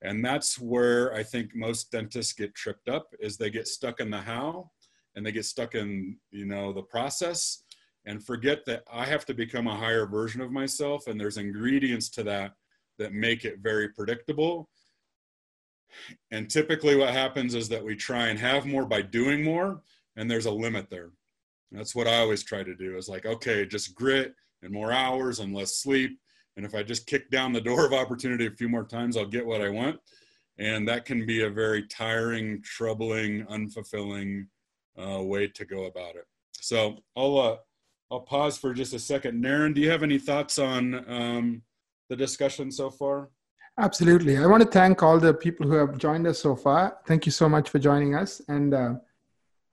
and 0.03 0.25
that's 0.25 0.59
where 0.59 1.13
i 1.15 1.23
think 1.23 1.55
most 1.55 1.91
dentists 1.91 2.33
get 2.33 2.55
tripped 2.55 2.89
up 2.89 3.15
is 3.21 3.37
they 3.37 3.51
get 3.51 3.69
stuck 3.69 4.01
in 4.01 4.11
the 4.11 4.21
how 4.21 4.71
and 5.15 5.25
they 5.25 5.33
get 5.33 5.45
stuck 5.45 5.75
in 5.75 6.17
you 6.31 6.47
know 6.47 6.73
the 6.73 6.83
process 6.83 7.63
and 8.07 8.25
forget 8.25 8.65
that 8.67 8.83
I 8.93 9.05
have 9.05 9.25
to 9.27 9.35
become 9.35 9.67
a 9.67 9.77
higher 9.77 10.07
version 10.07 10.41
of 10.41 10.51
myself. 10.51 11.07
And 11.07 11.21
there's 11.21 11.37
ingredients 11.37 12.09
to 12.11 12.23
that 12.25 12.53
that 12.99 13.13
make 13.13 13.45
it 13.45 13.59
very 13.61 13.89
predictable. 13.89 14.69
And 16.31 16.49
typically, 16.49 16.97
what 16.97 17.11
happens 17.11 17.55
is 17.55 17.69
that 17.69 17.85
we 17.85 17.97
try 17.97 18.29
and 18.29 18.39
have 18.39 18.65
more 18.65 18.87
by 18.87 19.03
doing 19.03 19.43
more, 19.43 19.83
and 20.17 20.31
there's 20.31 20.47
a 20.47 20.51
limit 20.51 20.89
there. 20.89 21.11
That's 21.73 21.95
what 21.95 22.09
I 22.09 22.19
always 22.19 22.43
try 22.43 22.63
to 22.63 22.75
do 22.75 22.97
is 22.97 23.09
like, 23.09 23.27
okay, 23.27 23.65
just 23.65 23.95
grit 23.95 24.35
and 24.63 24.73
more 24.73 24.93
hours 24.93 25.39
and 25.39 25.55
less 25.55 25.77
sleep. 25.77 26.19
And 26.57 26.67
if 26.67 26.75
I 26.75 26.83
just 26.83 27.07
kick 27.07 27.31
down 27.31 27.53
the 27.53 27.61
door 27.61 27.87
of 27.87 27.93
opportunity 27.93 28.47
a 28.47 28.51
few 28.51 28.69
more 28.69 28.85
times, 28.85 29.17
I'll 29.17 29.25
get 29.25 29.47
what 29.47 29.63
I 29.63 29.69
want. 29.69 30.01
And 30.59 30.87
that 30.89 31.05
can 31.05 31.25
be 31.27 31.43
a 31.43 31.51
very 31.51 31.87
tiring, 31.87 32.61
troubling, 32.63 33.47
unfulfilling 33.47 34.47
uh, 35.01 35.23
way 35.23 35.47
to 35.49 35.65
go 35.65 35.85
about 35.85 36.17
it. 36.17 36.27
So 36.53 36.99
I'll 37.17 37.39
uh, 37.39 37.57
I'll 38.11 38.21
pause 38.21 38.59
for 38.59 38.75
just 38.75 38.93
a 38.93 38.99
second. 38.99 39.43
Naren, 39.43 39.75
do 39.75 39.81
you 39.81 39.91
have 39.91 40.03
any 40.03 40.19
thoughts 40.19 40.59
on 40.59 41.09
um, 41.11 41.63
the 42.09 42.17
discussion 42.17 42.71
so 42.71 42.91
far? 42.91 43.31
Absolutely. 43.79 44.37
I 44.37 44.47
want 44.47 44.63
to 44.63 44.69
thank 44.69 45.03
all 45.03 45.19
the 45.19 45.33
people 45.33 45.67
who 45.67 45.75
have 45.75 45.97
joined 45.97 46.27
us 46.27 46.39
so 46.41 46.57
far. 46.57 46.99
Thank 47.07 47.25
you 47.25 47.33
so 47.33 47.49
much 47.49 47.71
for 47.71 47.79
joining 47.79 48.15
us. 48.15 48.43
And 48.49 48.75
uh, 48.75 48.95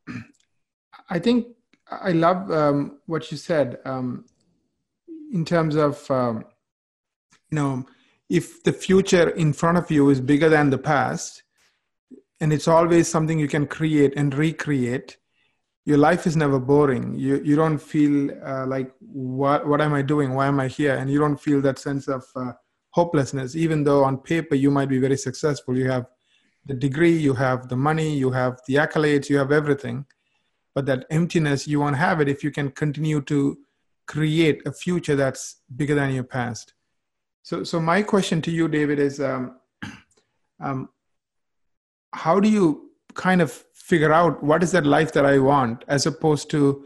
I 1.09 1.19
think 1.19 1.47
I 1.91 2.11
love 2.11 2.51
um, 2.51 2.99
what 3.05 3.31
you 3.31 3.37
said 3.37 3.79
um, 3.85 4.25
in 5.31 5.45
terms 5.45 5.75
of, 5.75 6.09
um, 6.11 6.45
you 7.49 7.55
know, 7.55 7.85
if 8.29 8.63
the 8.63 8.73
future 8.73 9.29
in 9.29 9.53
front 9.53 9.77
of 9.77 9.89
you 9.89 10.09
is 10.09 10.19
bigger 10.19 10.49
than 10.49 10.69
the 10.69 10.77
past 10.77 11.43
and 12.41 12.51
it's 12.51 12.67
always 12.67 13.07
something 13.07 13.39
you 13.39 13.47
can 13.47 13.65
create 13.65 14.13
and 14.17 14.33
recreate 14.35 15.17
your 15.85 15.97
life 15.97 16.27
is 16.27 16.35
never 16.35 16.59
boring. 16.59 17.15
You 17.17 17.41
you 17.45 17.55
don't 17.55 17.77
feel 17.77 18.29
uh, 18.45 18.67
like 18.67 18.91
what 18.99 19.65
what 19.65 19.79
am 19.79 19.93
i 19.93 20.01
doing? 20.01 20.33
Why 20.33 20.47
am 20.47 20.59
i 20.59 20.67
here? 20.67 20.95
And 20.95 21.09
you 21.09 21.17
don't 21.17 21.39
feel 21.39 21.61
that 21.61 21.79
sense 21.79 22.09
of 22.09 22.25
uh, 22.35 22.51
hopelessness 22.89 23.55
even 23.55 23.85
though 23.85 24.03
on 24.03 24.17
paper 24.17 24.55
you 24.55 24.69
might 24.69 24.89
be 24.89 24.99
very 24.99 25.15
successful. 25.15 25.77
You 25.77 25.89
have 25.89 26.05
the 26.65 26.73
degree 26.73 27.17
you 27.17 27.33
have 27.33 27.69
the 27.69 27.77
money 27.77 28.17
you 28.17 28.31
have 28.31 28.59
the 28.67 28.75
accolades 28.75 29.29
you 29.29 29.37
have 29.37 29.53
everything 29.53 30.05
but 30.77 30.85
that 30.85 31.07
emptiness 31.09 31.67
you 31.67 31.79
won't 31.79 31.95
have 31.95 32.21
it 32.21 32.29
if 32.29 32.43
you 32.43 32.51
can 32.51 32.69
continue 32.69 33.19
to 33.19 33.57
create 34.05 34.61
a 34.67 34.71
future 34.71 35.15
that's 35.15 35.55
bigger 35.75 35.95
than 35.95 36.13
your 36.13 36.23
past. 36.23 36.75
So, 37.41 37.63
so 37.63 37.79
my 37.79 38.03
question 38.03 38.43
to 38.43 38.51
you, 38.51 38.67
David, 38.67 38.99
is 38.99 39.19
um, 39.19 39.57
um, 40.59 40.89
how 42.13 42.39
do 42.39 42.47
you 42.47 42.91
kind 43.15 43.41
of 43.41 43.51
figure 43.73 44.13
out 44.13 44.43
what 44.43 44.61
is 44.61 44.71
that 44.73 44.85
life 44.85 45.13
that 45.13 45.25
I 45.25 45.39
want, 45.39 45.83
as 45.87 46.05
opposed 46.05 46.51
to 46.51 46.85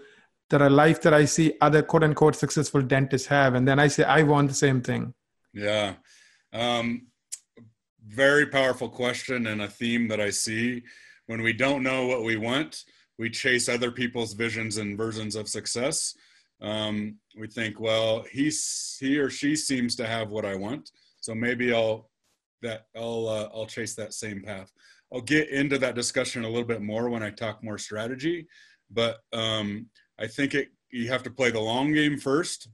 that 0.52 0.62
a 0.62 0.70
life 0.70 1.02
that 1.02 1.14
I 1.14 1.26
see 1.26 1.56
other 1.60 1.82
quote 1.82 2.06
unquote 2.06 2.38
successful 2.38 2.82
dentists 2.82 3.28
have, 3.28 3.56
and 3.56 3.68
then 3.68 3.78
I 3.78 3.88
say 3.88 4.06
I 4.06 4.24
want 4.24 4.48
the 4.48 4.56
same 4.56 4.82
thing. 4.82 5.14
Yeah, 5.54 5.96
um, 6.54 7.08
very 8.08 8.46
powerful 8.46 8.88
question 8.88 9.48
and 9.48 9.62
a 9.62 9.68
theme 9.68 10.08
that 10.08 10.22
I 10.22 10.30
see. 10.30 10.84
When 11.26 11.42
we 11.42 11.52
don't 11.52 11.84
know 11.84 12.08
what 12.08 12.24
we 12.24 12.38
want, 12.38 12.86
we 13.22 13.30
chase 13.30 13.70
other 13.70 13.92
people's 13.92 14.34
visions 14.34 14.78
and 14.78 14.98
versions 14.98 15.36
of 15.36 15.48
success 15.48 16.16
um, 16.62 17.16
we 17.36 17.48
think, 17.48 17.80
well, 17.80 18.24
he's 18.32 18.98
he 19.00 19.18
or 19.18 19.30
she 19.30 19.56
seems 19.56 19.96
to 19.96 20.06
have 20.06 20.30
what 20.30 20.46
I 20.46 20.56
want, 20.56 20.92
so 21.20 21.34
maybe 21.34 21.74
I'll 21.74 22.10
that 22.62 22.86
I'll 22.96 23.28
uh, 23.28 23.50
I'll 23.54 23.66
chase 23.66 23.96
that 23.96 24.14
same 24.14 24.42
path. 24.42 24.72
I'll 25.12 25.22
get 25.22 25.50
into 25.50 25.78
that 25.80 25.96
discussion 25.96 26.44
a 26.44 26.50
little 26.50 26.68
bit 26.68 26.82
more 26.82 27.10
when 27.10 27.24
I 27.24 27.32
talk 27.32 27.64
more 27.64 27.78
strategy, 27.78 28.48
but 28.92 29.18
um, 29.34 29.88
I 30.20 30.28
think 30.28 30.54
it 30.54 30.70
you 30.92 31.10
have 31.10 31.24
to 31.24 31.32
play 31.32 31.50
the 31.50 31.60
long 31.60 31.94
game 31.94 32.18
first, 32.18 32.70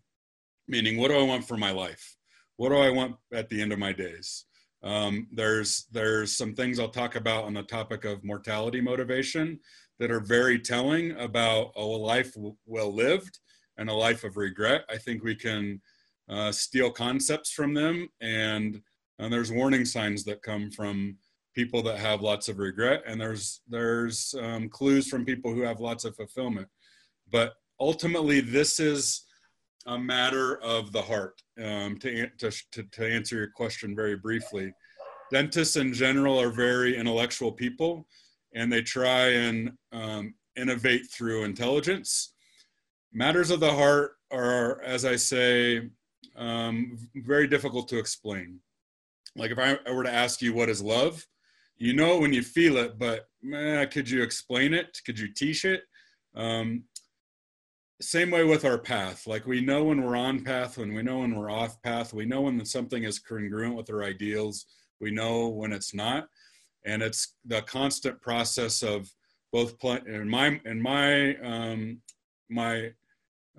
meaning 0.67 0.97
what 0.97 1.09
do 1.09 1.17
I 1.17 1.23
want 1.23 1.47
for 1.47 1.55
my 1.55 1.71
life? 1.71 2.17
What 2.57 2.69
do 2.69 2.77
I 2.77 2.89
want 2.89 3.15
at 3.33 3.47
the 3.47 3.61
end 3.61 3.71
of 3.71 3.79
my 3.79 3.93
days? 3.93 4.46
Um, 4.83 5.27
there's 5.31 5.87
there's 5.91 6.35
some 6.35 6.53
things 6.53 6.79
I'll 6.79 6.89
talk 6.89 7.15
about 7.15 7.45
on 7.45 7.53
the 7.53 7.63
topic 7.63 8.05
of 8.05 8.23
mortality 8.23 8.79
motivation 8.79 9.59
that 9.99 10.11
are 10.11 10.19
very 10.19 10.59
telling 10.59 11.11
about 11.19 11.71
a 11.75 11.81
life 11.81 12.35
well 12.65 12.93
lived 12.93 13.39
and 13.77 13.89
a 13.89 13.93
life 13.93 14.23
of 14.23 14.37
regret. 14.37 14.83
I 14.89 14.97
think 14.97 15.23
we 15.23 15.35
can 15.35 15.81
uh, 16.29 16.51
steal 16.51 16.91
concepts 16.91 17.51
from 17.51 17.73
them, 17.73 18.09
and, 18.21 18.81
and 19.19 19.31
there's 19.31 19.51
warning 19.51 19.85
signs 19.85 20.23
that 20.25 20.41
come 20.41 20.69
from 20.71 21.17
people 21.55 21.81
that 21.83 21.97
have 21.97 22.21
lots 22.21 22.49
of 22.49 22.59
regret, 22.59 23.01
and 23.07 23.19
there's 23.19 23.61
there's 23.67 24.35
um, 24.41 24.69
clues 24.69 25.07
from 25.07 25.25
people 25.25 25.53
who 25.53 25.61
have 25.61 25.79
lots 25.79 26.05
of 26.05 26.15
fulfillment. 26.15 26.67
But 27.31 27.55
ultimately, 27.79 28.41
this 28.41 28.79
is 28.79 29.25
a 29.87 29.97
matter 29.97 30.61
of 30.61 30.91
the 30.91 31.01
heart. 31.01 31.41
Um, 31.63 31.97
to, 31.99 32.27
to, 32.37 32.51
to 32.83 33.05
answer 33.05 33.35
your 33.35 33.49
question 33.49 33.95
very 33.95 34.15
briefly, 34.15 34.73
dentists 35.31 35.75
in 35.75 35.93
general 35.93 36.39
are 36.39 36.51
very 36.51 36.95
intellectual 36.97 37.51
people, 37.51 38.07
and 38.53 38.71
they 38.71 38.81
try 38.81 39.29
and 39.29 39.71
um, 39.91 40.35
innovate 40.55 41.09
through 41.09 41.43
intelligence 41.43 42.33
matters 43.17 43.49
of 43.49 43.59
the 43.59 43.73
heart 43.73 44.13
are, 44.31 44.81
as 44.83 45.03
I 45.03 45.15
say, 45.15 45.89
um, 46.35 46.97
very 47.15 47.47
difficult 47.47 47.87
to 47.89 47.97
explain. 47.97 48.59
Like 49.35 49.51
if 49.51 49.57
I 49.57 49.77
were 49.91 50.03
to 50.03 50.13
ask 50.13 50.41
you 50.41 50.53
what 50.53 50.69
is 50.69 50.81
love, 50.81 51.25
you 51.77 51.93
know 51.93 52.19
when 52.19 52.31
you 52.31 52.43
feel 52.43 52.77
it, 52.77 52.97
but 52.97 53.27
could 53.91 54.09
you 54.09 54.21
explain 54.21 54.73
it? 54.73 54.99
Could 55.05 55.19
you 55.19 55.33
teach 55.33 55.65
it? 55.65 55.81
Um, 56.35 56.83
same 58.01 58.29
way 58.29 58.43
with 58.43 58.63
our 58.65 58.77
path. 58.77 59.25
Like 59.25 59.47
we 59.47 59.61
know 59.61 59.85
when 59.85 60.03
we're 60.03 60.15
on 60.15 60.43
path, 60.43 60.77
when 60.77 60.93
we 60.93 61.01
know 61.01 61.19
when 61.19 61.35
we're 61.35 61.49
off 61.49 61.81
path, 61.81 62.13
we 62.13 62.25
know 62.25 62.41
when 62.41 62.63
something 62.65 63.03
is 63.03 63.19
congruent 63.19 63.75
with 63.75 63.89
our 63.89 64.03
ideals. 64.03 64.65
We 64.99 65.11
know 65.11 65.47
when 65.47 65.73
it's 65.73 65.93
not, 65.93 66.27
and 66.85 67.01
it's 67.01 67.35
the 67.45 67.61
constant 67.63 68.21
process 68.21 68.83
of 68.83 69.09
both 69.51 69.79
play 69.79 69.99
in 70.05 70.29
my 70.29 70.59
in 70.65 70.81
my 70.81 71.35
um, 71.37 72.01
my 72.49 72.91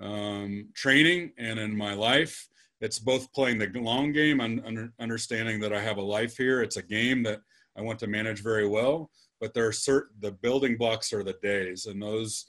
um, 0.01 0.69
training 0.75 1.33
and 1.39 1.59
in 1.59 1.77
my 1.77 1.95
life. 1.95 2.49
It's 2.81 3.01
both 3.01 3.33
playing 3.33 3.59
the 3.59 3.71
long 3.81 4.13
game 4.13 4.41
and 4.41 4.91
understanding 5.01 5.59
that 5.61 5.73
I 5.73 5.81
have 5.81 5.97
a 5.97 6.03
life 6.03 6.37
here. 6.37 6.63
It's 6.63 6.77
a 6.77 6.83
game 6.83 7.25
that 7.25 7.41
I 7.77 7.83
want 7.83 7.99
to 8.01 8.07
manage 8.07 8.41
very 8.41 8.69
well, 8.69 9.11
but 9.41 9.53
there 9.53 9.67
are 9.67 9.73
certain 9.73 10.15
the 10.21 10.31
building 10.31 10.77
blocks 10.77 11.13
are 11.13 11.25
the 11.25 11.37
days, 11.43 11.87
and 11.87 12.01
those 12.01 12.47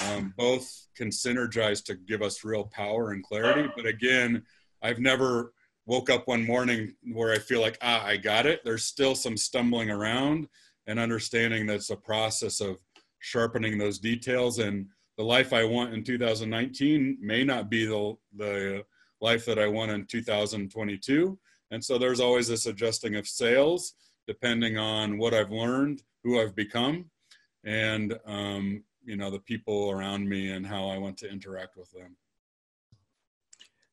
um, 0.00 0.34
both 0.36 0.88
can 0.96 1.08
synergize 1.08 1.84
to 1.84 1.94
give 1.94 2.22
us 2.22 2.44
real 2.44 2.64
power 2.64 3.10
and 3.10 3.22
clarity. 3.22 3.70
But 3.76 3.86
again, 3.86 4.42
I've 4.82 4.98
never 4.98 5.52
woke 5.86 6.10
up 6.10 6.28
one 6.28 6.46
morning 6.46 6.94
where 7.12 7.32
I 7.32 7.38
feel 7.38 7.60
like 7.60 7.78
ah 7.82 8.04
I 8.04 8.16
got 8.16 8.46
it. 8.46 8.60
There's 8.64 8.84
still 8.84 9.14
some 9.14 9.36
stumbling 9.36 9.90
around 9.90 10.48
and 10.86 10.98
understanding 10.98 11.66
that's 11.66 11.90
a 11.90 11.96
process 11.96 12.60
of 12.60 12.78
sharpening 13.18 13.78
those 13.78 13.98
details 13.98 14.58
and 14.58 14.86
the 15.18 15.24
life 15.24 15.52
I 15.52 15.64
want 15.64 15.94
in 15.94 16.02
2019 16.02 17.18
may 17.20 17.44
not 17.44 17.70
be 17.70 17.84
the, 17.84 18.16
the 18.36 18.84
life 19.20 19.44
that 19.44 19.58
I 19.58 19.68
want 19.68 19.90
in 19.90 20.06
2022. 20.06 21.38
And 21.70 21.84
so 21.84 21.98
there's 21.98 22.20
always 22.20 22.48
this 22.48 22.66
adjusting 22.66 23.16
of 23.16 23.28
sails 23.28 23.94
depending 24.26 24.78
on 24.78 25.18
what 25.18 25.34
I've 25.34 25.50
learned, 25.50 26.02
who 26.22 26.40
I've 26.40 26.54
become, 26.54 27.10
and 27.64 28.18
um, 28.24 28.84
you 29.04 29.16
know 29.16 29.30
the 29.30 29.38
people 29.40 29.90
around 29.90 30.28
me 30.28 30.50
and 30.50 30.66
how 30.66 30.88
I 30.88 30.98
want 30.98 31.16
to 31.18 31.30
interact 31.30 31.76
with 31.76 31.90
them. 31.92 32.16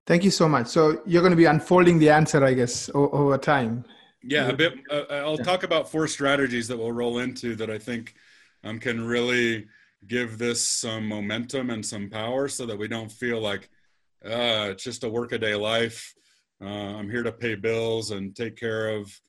Thank 0.06 0.24
you 0.24 0.32
so 0.32 0.50
much. 0.50 0.68
So 0.68 1.02
you're 1.06 1.22
going 1.22 1.32
to 1.32 1.38
be 1.38 1.46
unfolding 1.46 2.00
the 2.00 2.10
answer, 2.10 2.44
I 2.44 2.54
guess, 2.56 2.90
over 2.96 3.38
time. 3.38 3.86
Yeah, 4.24 4.48
a 4.48 4.54
bit. 4.54 4.74
Uh, 4.92 5.04
I'll 5.12 5.38
yeah. 5.38 5.44
talk 5.44 5.64
about 5.64 5.90
four 5.90 6.08
strategies 6.08 6.68
that 6.68 6.78
we'll 6.78 6.92
roll 6.92 7.20
into 7.20 7.56
that 7.56 7.70
I 7.70 7.78
think 7.78 8.16
um, 8.64 8.80
can 8.80 9.06
really 9.06 9.68
give 10.08 10.38
this 10.38 10.66
some 10.66 11.08
momentum 11.08 11.70
and 11.70 11.86
some 11.86 12.10
power 12.10 12.48
so 12.48 12.66
that 12.66 12.78
we 12.78 12.88
don't 12.88 13.12
feel 13.12 13.40
like 13.40 13.70
uh, 14.26 14.70
it's 14.72 14.84
just 14.84 15.04
a 15.04 15.10
workaday 15.10 15.56
life. 15.56 16.14
Uh, 16.62 16.98
I'm 16.98 17.10
here 17.10 17.24
to 17.24 17.32
pay 17.32 17.56
bills 17.56 18.12
and 18.12 18.36
take 18.36 18.58
care 18.58 18.90
of 18.90 19.22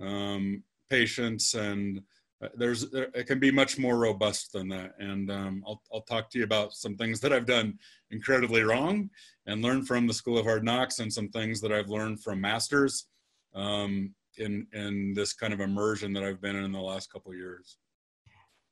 um, 0.00 0.62
patients, 0.90 1.54
and 1.54 2.02
uh, 2.44 2.48
there's 2.56 2.84
it 2.92 3.26
can 3.26 3.38
be 3.38 3.50
much 3.50 3.78
more 3.78 3.96
robust 3.98 4.52
than 4.52 4.68
that. 4.68 4.94
And 4.98 5.30
um, 5.30 5.64
I'll 5.66 5.82
I'll 5.92 6.02
talk 6.02 6.30
to 6.30 6.38
you 6.38 6.44
about 6.44 6.72
some 6.72 6.96
things 6.96 7.20
that 7.20 7.32
I've 7.32 7.46
done 7.46 7.78
incredibly 8.10 8.62
wrong 8.62 9.10
and 9.46 9.62
learn 9.62 9.84
from 9.84 10.06
the 10.06 10.14
School 10.14 10.38
of 10.38 10.44
Hard 10.44 10.64
Knocks, 10.64 10.98
and 10.98 11.12
some 11.12 11.28
things 11.28 11.60
that 11.60 11.72
I've 11.72 11.88
learned 11.88 12.22
from 12.22 12.40
masters 12.40 13.06
um, 13.54 14.14
in 14.38 14.66
in 14.72 15.14
this 15.14 15.32
kind 15.32 15.52
of 15.52 15.60
immersion 15.60 16.12
that 16.14 16.24
I've 16.24 16.40
been 16.40 16.56
in, 16.56 16.64
in 16.64 16.72
the 16.72 16.80
last 16.80 17.12
couple 17.12 17.34
years. 17.34 17.78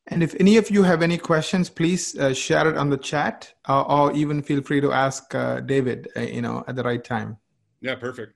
And 0.09 0.23
if 0.23 0.35
any 0.41 0.57
of 0.57 0.69
you 0.69 0.83
have 0.83 1.01
any 1.01 1.17
questions, 1.17 1.71
please 1.71 2.19
uh, 2.19 2.35
share 2.35 2.69
it 2.69 2.77
on 2.77 2.91
the 2.91 2.97
chat, 2.97 3.55
uh, 3.69 3.83
or 3.83 4.13
even 4.13 4.43
feel 4.43 4.61
free 4.61 4.81
to 4.81 4.93
ask 4.93 5.35
uh, 5.35 5.61
David. 5.61 6.09
Uh, 6.17 6.21
you 6.21 6.43
know, 6.43 6.65
at 6.67 6.75
the 6.77 6.83
right 6.83 7.03
time. 7.03 7.37
Yeah, 7.81 7.95
perfect. 7.95 8.35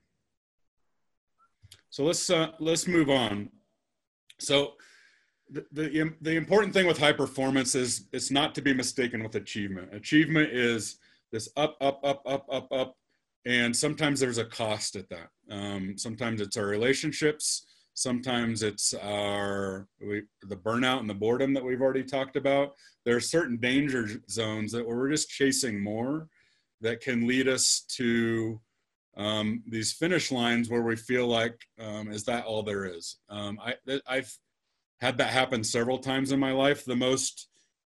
So 1.90 2.04
let's 2.04 2.30
uh, 2.30 2.52
let's 2.60 2.86
move 2.86 3.10
on. 3.10 3.50
So 4.38 4.74
the, 5.50 6.14
the 6.20 6.36
important 6.36 6.72
thing 6.72 6.86
with 6.86 6.98
high 6.98 7.12
performance 7.12 7.74
is 7.74 8.06
it's 8.12 8.30
not 8.30 8.54
to 8.56 8.62
be 8.62 8.74
mistaken 8.74 9.22
with 9.22 9.34
achievement. 9.36 9.94
Achievement 9.94 10.50
is 10.52 10.98
this 11.32 11.48
up, 11.56 11.76
up, 11.80 12.00
up, 12.04 12.22
up, 12.26 12.46
up, 12.50 12.72
up, 12.72 12.96
and 13.44 13.74
sometimes 13.74 14.18
there's 14.20 14.38
a 14.38 14.44
cost 14.44 14.96
at 14.96 15.08
that. 15.08 15.28
Um, 15.50 15.96
sometimes 15.96 16.40
it's 16.40 16.56
our 16.56 16.66
relationships 16.66 17.66
Sometimes 17.96 18.62
it's 18.62 18.92
our 18.92 19.88
we, 20.06 20.22
the 20.42 20.56
burnout 20.56 21.00
and 21.00 21.08
the 21.08 21.14
boredom 21.14 21.54
that 21.54 21.64
we've 21.64 21.80
already 21.80 22.04
talked 22.04 22.36
about. 22.36 22.74
There 23.06 23.16
are 23.16 23.20
certain 23.20 23.56
danger 23.56 24.06
zones 24.28 24.70
that 24.72 24.86
we're 24.86 25.08
just 25.08 25.30
chasing 25.30 25.82
more 25.82 26.28
that 26.82 27.00
can 27.00 27.26
lead 27.26 27.48
us 27.48 27.86
to 27.96 28.60
um, 29.16 29.62
these 29.66 29.94
finish 29.94 30.30
lines 30.30 30.68
where 30.68 30.82
we 30.82 30.94
feel 30.94 31.26
like, 31.26 31.58
um, 31.80 32.12
is 32.12 32.24
that 32.24 32.44
all 32.44 32.62
there 32.62 32.84
is? 32.84 33.16
Um, 33.30 33.58
I, 33.64 33.76
I've 34.06 34.30
had 35.00 35.18
that 35.18 35.30
happen 35.30 35.62
several 35.62 35.98
times 35.98 36.32
in 36.32 36.40
my 36.40 36.52
life. 36.52 36.84
The 36.84 36.96
most, 36.96 37.48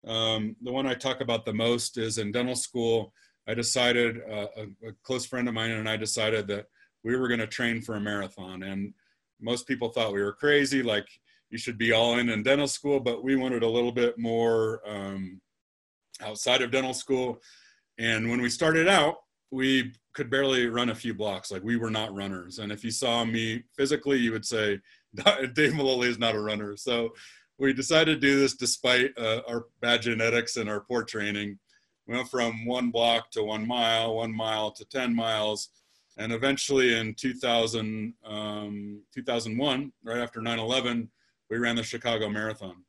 um, 0.06 0.56
the 0.62 0.72
one 0.72 0.86
I 0.86 0.94
talk 0.94 1.20
about 1.20 1.44
the 1.44 1.52
most 1.52 1.98
is 1.98 2.18
in 2.18 2.32
dental 2.32 2.54
school. 2.54 3.12
I 3.48 3.54
decided, 3.54 4.18
uh, 4.30 4.46
a, 4.56 4.88
a, 4.88 4.92
close 5.02 5.26
friend 5.26 5.48
of 5.48 5.54
mine 5.54 5.72
and 5.72 5.88
I 5.88 5.96
decided 5.96 6.46
that 6.48 6.66
we 7.02 7.16
were 7.16 7.26
going 7.26 7.40
to 7.40 7.46
train 7.46 7.82
for 7.82 7.96
a 7.96 8.00
marathon. 8.00 8.62
And 8.62 8.94
most 9.40 9.66
people 9.66 9.88
thought 9.88 10.12
we 10.12 10.22
were 10.22 10.32
crazy, 10.32 10.82
like 10.82 11.08
you 11.50 11.58
should 11.58 11.76
be 11.76 11.92
all 11.92 12.18
in 12.18 12.28
in 12.28 12.42
dental 12.42 12.68
school, 12.68 13.00
but 13.00 13.24
we 13.24 13.36
wanted 13.36 13.62
a 13.62 13.68
little 13.68 13.92
bit 13.92 14.18
more 14.18 14.80
um, 14.88 15.40
outside 16.20 16.62
of 16.62 16.70
dental 16.70 16.94
school. 16.94 17.40
And 17.98 18.30
when 18.30 18.40
we 18.40 18.48
started 18.48 18.88
out, 18.88 19.16
we 19.50 19.92
could 20.14 20.30
barely 20.30 20.66
run 20.66 20.90
a 20.90 20.94
few 20.94 21.14
blocks. 21.14 21.50
Like 21.50 21.62
we 21.62 21.76
were 21.76 21.90
not 21.90 22.14
runners. 22.14 22.58
And 22.58 22.72
if 22.72 22.84
you 22.84 22.90
saw 22.90 23.24
me 23.24 23.64
physically, 23.76 24.18
you 24.18 24.32
would 24.32 24.46
say 24.46 24.80
Dave 25.54 25.72
Maloli 25.72 26.08
is 26.08 26.18
not 26.18 26.34
a 26.34 26.40
runner. 26.40 26.76
So 26.76 27.14
we 27.58 27.72
decided 27.72 28.20
to 28.20 28.26
do 28.26 28.40
this 28.40 28.54
despite 28.54 29.16
uh, 29.18 29.42
our 29.46 29.66
bad 29.80 30.02
genetics 30.02 30.56
and 30.56 30.68
our 30.68 30.80
poor 30.80 31.04
training. 31.04 31.58
We 32.06 32.16
went 32.16 32.28
from 32.28 32.64
one 32.64 32.90
block 32.90 33.30
to 33.32 33.44
one 33.44 33.66
mile, 33.66 34.16
one 34.16 34.34
mile 34.34 34.70
to 34.72 34.84
10 34.84 35.14
miles. 35.14 35.68
And 36.18 36.32
eventually 36.32 36.98
in 36.98 37.14
2000, 37.14 38.14
um, 38.24 39.02
2001, 39.14 39.92
right 40.04 40.18
after 40.18 40.40
9 40.40 40.58
11, 40.58 41.10
we 41.50 41.58
ran 41.58 41.76
the 41.76 41.82
Chicago 41.82 42.28
Marathon. 42.28 42.84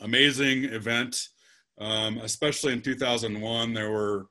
Amazing 0.00 0.64
event, 0.64 1.28
um, 1.78 2.18
especially 2.18 2.72
in 2.72 2.82
2001. 2.82 3.72
There 3.72 3.90
were 3.90 4.26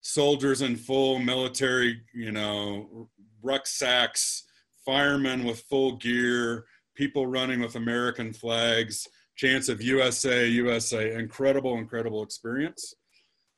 soldiers 0.00 0.62
in 0.62 0.76
full 0.76 1.18
military, 1.18 2.00
you 2.14 2.30
know, 2.30 3.08
rucksacks, 3.42 4.44
firemen 4.86 5.44
with 5.44 5.60
full 5.68 5.96
gear, 5.96 6.64
people 6.94 7.26
running 7.26 7.60
with 7.60 7.76
American 7.76 8.32
flags, 8.32 9.06
chants 9.36 9.68
of 9.68 9.82
USA, 9.82 10.46
USA. 10.46 11.14
Incredible, 11.14 11.76
incredible 11.76 12.22
experience. 12.22 12.94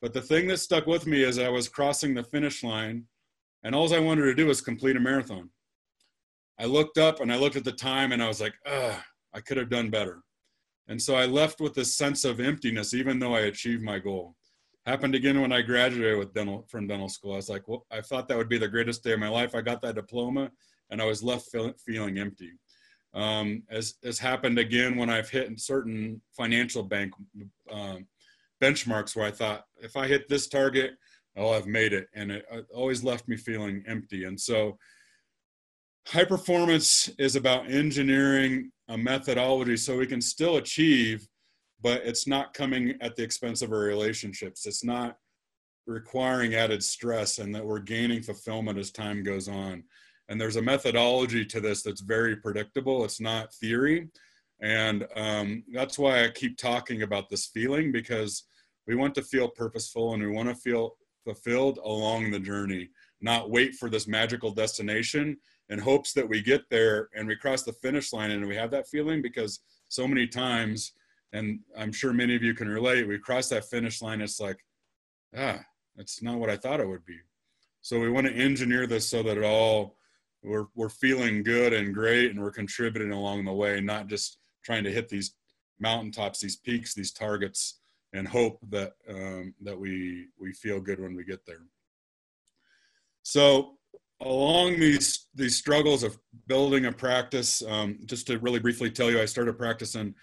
But 0.03 0.13
the 0.13 0.23
thing 0.23 0.49
that 0.49 0.59
stuck 0.59 0.87
with 0.87 1.07
me 1.07 1.23
is 1.23 1.39
I 1.39 1.49
was 1.49 1.69
crossing 1.69 2.15
the 2.15 2.25
finish 2.25 2.65
line, 2.65 3.05
and 3.63 3.75
all 3.75 3.93
I 3.93 3.99
wanted 3.99 4.23
to 4.23 4.35
do 4.35 4.47
was 4.47 4.61
complete 4.61 4.97
a 4.97 5.01
marathon. 5.01 5.51
I 6.59 6.65
looked 6.65 6.99
up 6.99 7.21
and 7.21 7.33
I 7.33 7.37
looked 7.37 7.57
at 7.57 7.65
the 7.65 7.73
time 7.73 8.11
and 8.11 8.23
I 8.23 8.27
was 8.27 8.41
like, 8.41 8.55
ah, 8.67 9.05
I 9.33 9.41
could 9.41 9.57
have 9.59 9.71
done 9.71 9.91
better. 9.91 10.23
And 10.89 11.01
so 11.01 11.15
I 11.15 11.27
left 11.27 11.61
with 11.61 11.75
this 11.75 11.95
sense 11.95 12.25
of 12.25 12.41
emptiness, 12.41 12.95
even 12.95 13.19
though 13.19 13.35
I 13.35 13.41
achieved 13.41 13.83
my 13.83 13.99
goal. 13.99 14.35
Happened 14.87 15.15
again 15.15 15.41
when 15.41 15.53
I 15.53 15.61
graduated 15.61 16.19
with 16.19 16.33
dental 16.33 16.67
from 16.69 16.87
dental 16.87 17.11
school. 17.11 17.35
I 17.35 17.37
was 17.37 17.51
like, 17.51 17.69
well, 17.69 17.87
I 17.93 18.01
thought 18.01 18.27
that 18.29 18.39
would 18.39 18.49
be 18.49 18.59
the 18.59 18.69
greatest 18.69 19.05
day 19.05 19.13
of 19.13 19.21
my 19.21 19.29
life. 19.29 19.55
I 19.55 19.61
got 19.61 19.83
that 19.83 19.97
diploma, 19.97 20.51
and 20.91 21.01
I 21.01 21.05
was 21.05 21.23
left 21.23 21.51
feel, 21.51 21.73
feeling 21.85 22.19
empty. 22.19 22.53
Um, 23.15 23.63
as 23.71 23.95
has 24.05 24.19
happened 24.19 24.59
again 24.59 24.97
when 24.97 25.11
I've 25.11 25.31
hit 25.31 25.49
certain 25.59 26.21
financial 26.37 26.83
bank 26.83 27.13
um, 27.71 28.07
benchmarks 28.63 29.17
where 29.17 29.27
I 29.27 29.31
thought 29.31 29.65
if 29.81 29.97
I 29.97 30.07
hit 30.07 30.29
this 30.29 30.47
target, 30.47 30.93
oh, 31.37 31.53
I've 31.53 31.67
made 31.67 31.93
it, 31.93 32.09
and 32.15 32.31
it, 32.31 32.45
it 32.51 32.67
always 32.75 33.03
left 33.03 33.29
me 33.29 33.37
feeling 33.37 33.83
empty. 33.87 34.25
And 34.25 34.39
so, 34.39 34.77
high 36.07 36.25
performance 36.25 37.09
is 37.19 37.37
about 37.37 37.71
engineering 37.71 38.73
a 38.89 38.97
methodology 38.99 39.77
so 39.77 39.99
we 39.99 40.07
can 40.07 40.21
still 40.21 40.57
achieve 40.57 41.27
but 41.81 42.03
it's 42.05 42.27
not 42.27 42.55
coming 42.55 42.95
at 43.01 43.17
the 43.17 43.23
expense 43.23 43.63
of 43.63 43.73
our 43.73 43.79
relationships. 43.79 44.67
It's 44.67 44.85
not 44.85 45.17
requiring 45.87 46.55
added 46.55 46.83
stress 46.83 47.39
and 47.39 47.55
that 47.55 47.65
we're 47.65 47.79
gaining 47.79 48.23
fulfillment 48.23 48.79
as 48.79 48.91
time 48.91 49.23
goes 49.23 49.49
on. 49.49 49.85
And 50.29 50.41
there's 50.41 50.57
a 50.57 50.63
methodology 50.63 51.45
to 51.47 51.61
this 51.61 51.83
that's 51.83 52.01
very 52.01 52.37
predictable. 52.37 53.05
It's 53.05 53.21
not 53.21 53.53
theory. 53.55 54.09
And 54.61 55.07
um, 55.17 55.65
that's 55.73 55.99
why 55.99 56.25
I 56.25 56.29
keep 56.29 56.59
talking 56.59 57.03
about 57.03 57.29
this 57.29 57.47
feeling 57.47 57.93
because 57.93 58.45
we 58.87 58.95
want 58.95 59.15
to 59.15 59.23
feel 59.23 59.49
purposeful 59.49 60.15
and 60.15 60.23
we 60.23 60.31
want 60.31 60.49
to 60.49 60.55
feel 60.55 60.97
fulfilled 61.25 61.79
along 61.85 62.31
the 62.31 62.41
journey, 62.41 62.89
not 63.21 63.51
wait 63.51 63.75
for 63.75 63.89
this 63.89 64.09
magical 64.09 64.51
destination 64.51 65.37
in 65.69 65.79
hopes 65.79 66.13
that 66.15 66.29
we 66.29 66.41
get 66.41 66.69
there 66.71 67.09
and 67.15 67.29
we 67.29 67.37
cross 67.37 67.63
the 67.63 67.73
finish 67.73 68.13
line 68.13 68.31
and 68.31 68.47
we 68.47 68.57
have 68.57 68.71
that 68.71 68.89
feeling 68.89 69.21
because 69.21 69.61
so 69.89 70.09
many 70.09 70.27
times 70.27 70.93
and 71.33 71.61
i'm 71.77 71.93
sure 71.93 72.13
many 72.13 72.35
of 72.35 72.43
you 72.43 72.55
can 72.55 72.69
relate 72.69 73.07
we 73.07 73.19
cross 73.19 73.49
that 73.49 73.69
finish 73.69 74.01
line 74.01 74.21
it's 74.21 74.41
like 74.41 74.65
ah 75.37 75.59
that's 75.97 76.23
not 76.23 76.39
what 76.39 76.51
i 76.51 76.57
thought 76.57 76.81
it 76.81 76.89
would 76.89 77.05
be 77.05 77.19
so 77.81 78.01
we 78.01 78.11
want 78.11 78.27
to 78.27 78.33
engineer 78.33 78.87
this 78.87 79.09
so 79.09 79.23
that 79.23 79.37
it 79.37 79.45
all 79.45 79.98
we're, 80.43 80.67
we're 80.75 80.89
feeling 80.89 81.43
good 81.43 81.73
and 81.73 81.95
great 81.95 82.31
and 82.31 82.41
we're 82.41 82.51
contributing 82.51 83.13
along 83.13 83.45
the 83.45 83.53
way 83.53 83.81
not 83.81 84.07
just 84.07 84.39
trying 84.65 84.85
to 84.85 84.93
hit 84.93 85.09
these 85.09 85.35
mountaintops 85.81 86.41
these 86.41 86.57
peaks 86.57 86.95
these 86.95 87.13
targets 87.13 87.81
and 88.13 88.27
hope 88.27 88.59
that 88.71 88.93
um, 89.09 89.55
that 89.61 89.79
we 89.79 90.27
we 90.41 90.53
feel 90.53 90.81
good 90.81 91.01
when 91.01 91.15
we 91.15 91.25
get 91.25 91.45
there 91.47 91.63
so 93.23 93.75
along 94.21 94.79
these 94.79 95.27
these 95.35 95.57
struggles 95.57 96.03
of 96.03 96.19
building 96.47 96.87
a 96.87 96.93
practice 96.93 97.63
um, 97.69 97.99
just 98.07 98.27
to 98.27 98.39
really 98.39 98.59
briefly 98.59 98.91
tell 98.91 99.11
you 99.11 99.21
i 99.21 99.25
started 99.25 99.57
practicing 99.59 100.15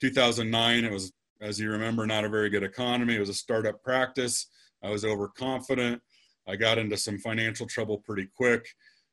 2009, 0.00 0.84
it 0.84 0.92
was, 0.92 1.12
as 1.40 1.60
you 1.60 1.70
remember, 1.70 2.06
not 2.06 2.24
a 2.24 2.28
very 2.28 2.50
good 2.50 2.62
economy. 2.62 3.16
It 3.16 3.20
was 3.20 3.28
a 3.28 3.34
startup 3.34 3.82
practice. 3.82 4.46
I 4.82 4.90
was 4.90 5.04
overconfident. 5.04 6.00
I 6.48 6.56
got 6.56 6.78
into 6.78 6.96
some 6.96 7.18
financial 7.18 7.66
trouble 7.66 7.98
pretty 7.98 8.28
quick. 8.34 8.66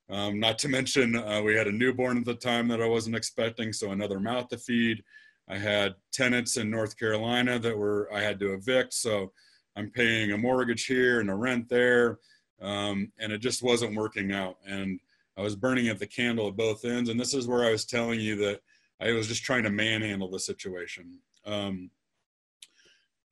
Um, 0.09 0.39
not 0.39 0.57
to 0.59 0.69
mention, 0.69 1.15
uh, 1.15 1.41
we 1.41 1.55
had 1.55 1.67
a 1.67 1.71
newborn 1.71 2.17
at 2.17 2.25
the 2.25 2.35
time 2.35 2.67
that 2.69 2.81
I 2.81 2.87
wasn't 2.87 3.15
expecting, 3.15 3.73
so 3.73 3.91
another 3.91 4.19
mouth 4.19 4.47
to 4.49 4.57
feed. 4.57 5.03
I 5.49 5.57
had 5.57 5.95
tenants 6.11 6.57
in 6.57 6.69
North 6.69 6.97
Carolina 6.97 7.59
that 7.59 7.77
were 7.77 8.09
I 8.13 8.21
had 8.21 8.39
to 8.39 8.53
evict, 8.53 8.93
so 8.93 9.31
I'm 9.75 9.91
paying 9.91 10.31
a 10.31 10.37
mortgage 10.37 10.85
here 10.85 11.19
and 11.19 11.29
a 11.29 11.35
rent 11.35 11.69
there, 11.69 12.19
um, 12.61 13.11
and 13.19 13.31
it 13.31 13.39
just 13.39 13.61
wasn't 13.61 13.95
working 13.95 14.31
out. 14.31 14.57
And 14.65 14.99
I 15.37 15.41
was 15.41 15.55
burning 15.55 15.87
at 15.87 15.99
the 15.99 16.07
candle 16.07 16.47
at 16.47 16.57
both 16.57 16.83
ends. 16.83 17.09
And 17.09 17.19
this 17.19 17.33
is 17.33 17.47
where 17.47 17.63
I 17.63 17.71
was 17.71 17.85
telling 17.85 18.19
you 18.19 18.35
that 18.37 18.61
I 18.99 19.11
was 19.11 19.27
just 19.27 19.43
trying 19.43 19.63
to 19.63 19.69
manhandle 19.69 20.31
the 20.31 20.39
situation. 20.39 21.19
Um, 21.45 21.91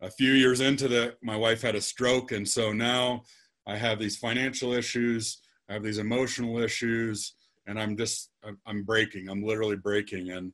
a 0.02 0.12
few 0.12 0.34
years 0.34 0.62
into 0.62 0.88
that, 0.90 1.16
my 1.24 1.36
wife 1.36 1.62
had 1.62 1.76
a 1.76 1.82
stroke, 1.82 2.32
and 2.32 2.48
so 2.48 2.72
now 2.72 3.24
I 3.66 3.76
have 3.76 3.98
these 3.98 4.18
financial 4.18 4.74
issues, 4.74 5.40
I 5.70 5.74
have 5.74 5.84
these 5.84 5.98
emotional 5.98 6.60
issues, 6.60 7.34
and 7.68 7.80
I'm 7.80 7.98
just 7.98 8.32
I'm 8.66 8.84
breaking. 8.84 9.30
I'm 9.30 9.44
literally 9.44 9.78
breaking, 9.78 10.32
and 10.32 10.54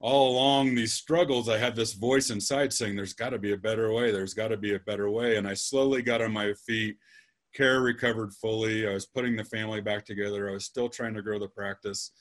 all 0.00 0.32
along 0.32 0.74
these 0.74 0.92
struggles, 0.92 1.48
I 1.48 1.58
had 1.58 1.76
this 1.76 1.92
voice 1.94 2.30
inside 2.30 2.72
saying, 2.72 2.96
"There's 2.96 3.14
got 3.14 3.30
to 3.30 3.38
be 3.38 3.52
a 3.52 3.56
better 3.56 3.92
way. 3.92 4.10
There's 4.10 4.34
got 4.34 4.48
to 4.48 4.56
be 4.56 4.74
a 4.74 4.80
better 4.80 5.10
way." 5.10 5.36
And 5.36 5.46
I 5.46 5.54
slowly 5.54 6.02
got 6.02 6.20
on 6.20 6.32
my 6.32 6.52
feet. 6.66 6.96
Care 7.54 7.80
recovered 7.80 8.32
fully. 8.34 8.88
I 8.88 8.94
was 8.94 9.06
putting 9.06 9.36
the 9.36 9.44
family 9.44 9.80
back 9.80 10.04
together. 10.04 10.48
I 10.48 10.52
was 10.52 10.64
still 10.64 10.88
trying 10.88 11.14
to 11.14 11.22
grow 11.22 11.38
the 11.38 11.48
practice, 11.48 12.12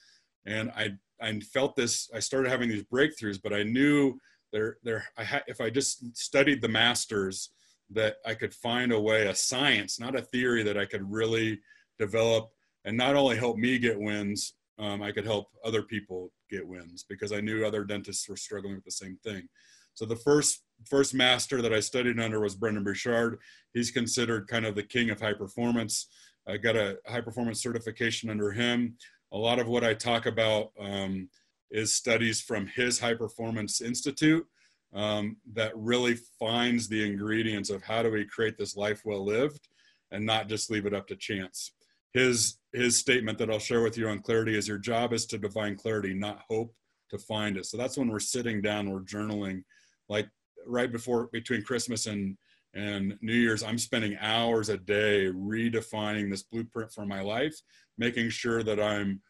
and 0.45 0.71
I 0.71 0.91
I 1.21 1.39
felt 1.39 1.75
this. 1.75 2.09
I 2.13 2.19
started 2.19 2.49
having 2.49 2.69
these 2.69 2.83
breakthroughs, 2.83 3.39
but 3.41 3.53
I 3.53 3.63
knew 3.63 4.19
there 4.53 4.77
there 4.83 5.05
I 5.17 5.23
had 5.23 5.43
if 5.47 5.59
I 5.61 5.69
just 5.69 6.15
studied 6.15 6.61
the 6.61 6.67
masters 6.67 7.51
that 7.89 8.17
I 8.25 8.35
could 8.35 8.53
find 8.53 8.91
a 8.91 8.99
way, 8.99 9.27
a 9.27 9.35
science, 9.35 9.99
not 9.99 10.15
a 10.15 10.21
theory, 10.21 10.63
that 10.63 10.77
I 10.77 10.85
could 10.85 11.09
really 11.11 11.59
develop 12.01 12.49
and 12.85 12.97
not 12.97 13.15
only 13.15 13.37
help 13.37 13.57
me 13.57 13.79
get 13.79 13.99
wins, 13.99 14.53
um, 14.79 15.01
I 15.01 15.11
could 15.11 15.25
help 15.25 15.47
other 15.63 15.83
people 15.83 16.31
get 16.49 16.67
wins 16.67 17.05
because 17.07 17.31
I 17.31 17.39
knew 17.39 17.65
other 17.65 17.83
dentists 17.83 18.27
were 18.27 18.35
struggling 18.35 18.75
with 18.75 18.85
the 18.85 18.91
same 18.91 19.17
thing. 19.23 19.47
So 19.93 20.05
the 20.05 20.15
first 20.15 20.63
first 20.89 21.13
master 21.13 21.61
that 21.61 21.73
I 21.73 21.79
studied 21.79 22.19
under 22.19 22.39
was 22.39 22.55
Brendon 22.55 22.83
Burchard. 22.83 23.37
He's 23.73 23.91
considered 23.91 24.47
kind 24.47 24.65
of 24.65 24.75
the 24.75 24.83
king 24.83 25.11
of 25.11 25.21
high 25.21 25.33
performance. 25.33 26.07
I 26.47 26.57
got 26.57 26.75
a 26.75 26.97
high 27.07 27.21
performance 27.21 27.61
certification 27.61 28.29
under 28.29 28.51
him 28.51 28.97
a 29.31 29.37
lot 29.37 29.59
of 29.59 29.67
what 29.67 29.83
I 29.83 29.93
talk 29.93 30.25
about 30.25 30.71
um, 30.79 31.29
is 31.69 31.93
studies 31.93 32.41
from 32.41 32.67
his 32.67 32.99
High 32.99 33.13
Performance 33.13 33.81
Institute 33.81 34.45
um, 34.93 35.37
that 35.53 35.71
really 35.75 36.15
finds 36.37 36.87
the 36.87 37.05
ingredients 37.05 37.69
of 37.69 37.81
how 37.81 38.03
do 38.03 38.11
we 38.11 38.25
create 38.25 38.57
this 38.57 38.75
life 38.75 39.01
well 39.05 39.23
lived 39.23 39.69
and 40.11 40.25
not 40.25 40.49
just 40.49 40.69
leave 40.69 40.85
it 40.85 40.93
up 40.93 41.07
to 41.07 41.15
chance. 41.15 41.71
His 42.13 42.57
his 42.73 42.97
statement 42.97 43.37
that 43.37 43.49
I'll 43.49 43.59
share 43.59 43.81
with 43.81 43.97
you 43.97 44.07
on 44.07 44.19
clarity 44.19 44.57
is 44.57 44.67
your 44.67 44.77
job 44.77 45.13
is 45.13 45.25
to 45.27 45.37
define 45.37 45.75
clarity, 45.75 46.13
not 46.13 46.43
hope 46.49 46.73
to 47.09 47.17
find 47.17 47.57
it. 47.57 47.65
So 47.65 47.77
that's 47.77 47.97
when 47.97 48.07
we're 48.07 48.19
sitting 48.19 48.61
down, 48.61 48.89
we're 48.89 49.01
journaling, 49.01 49.63
like 50.07 50.29
right 50.65 50.91
before 50.91 51.27
between 51.31 51.63
Christmas 51.63 52.05
and 52.05 52.37
and 52.73 53.17
New 53.21 53.33
Year's, 53.33 53.63
I'm 53.63 53.77
spending 53.77 54.17
hours 54.21 54.69
a 54.69 54.77
day 54.77 55.25
redefining 55.25 56.29
this 56.29 56.43
blueprint 56.43 56.93
for 56.93 57.05
my 57.05 57.21
life 57.21 57.61
making 57.97 58.29
sure 58.29 58.63
that 58.63 58.79
I'm 58.79 59.21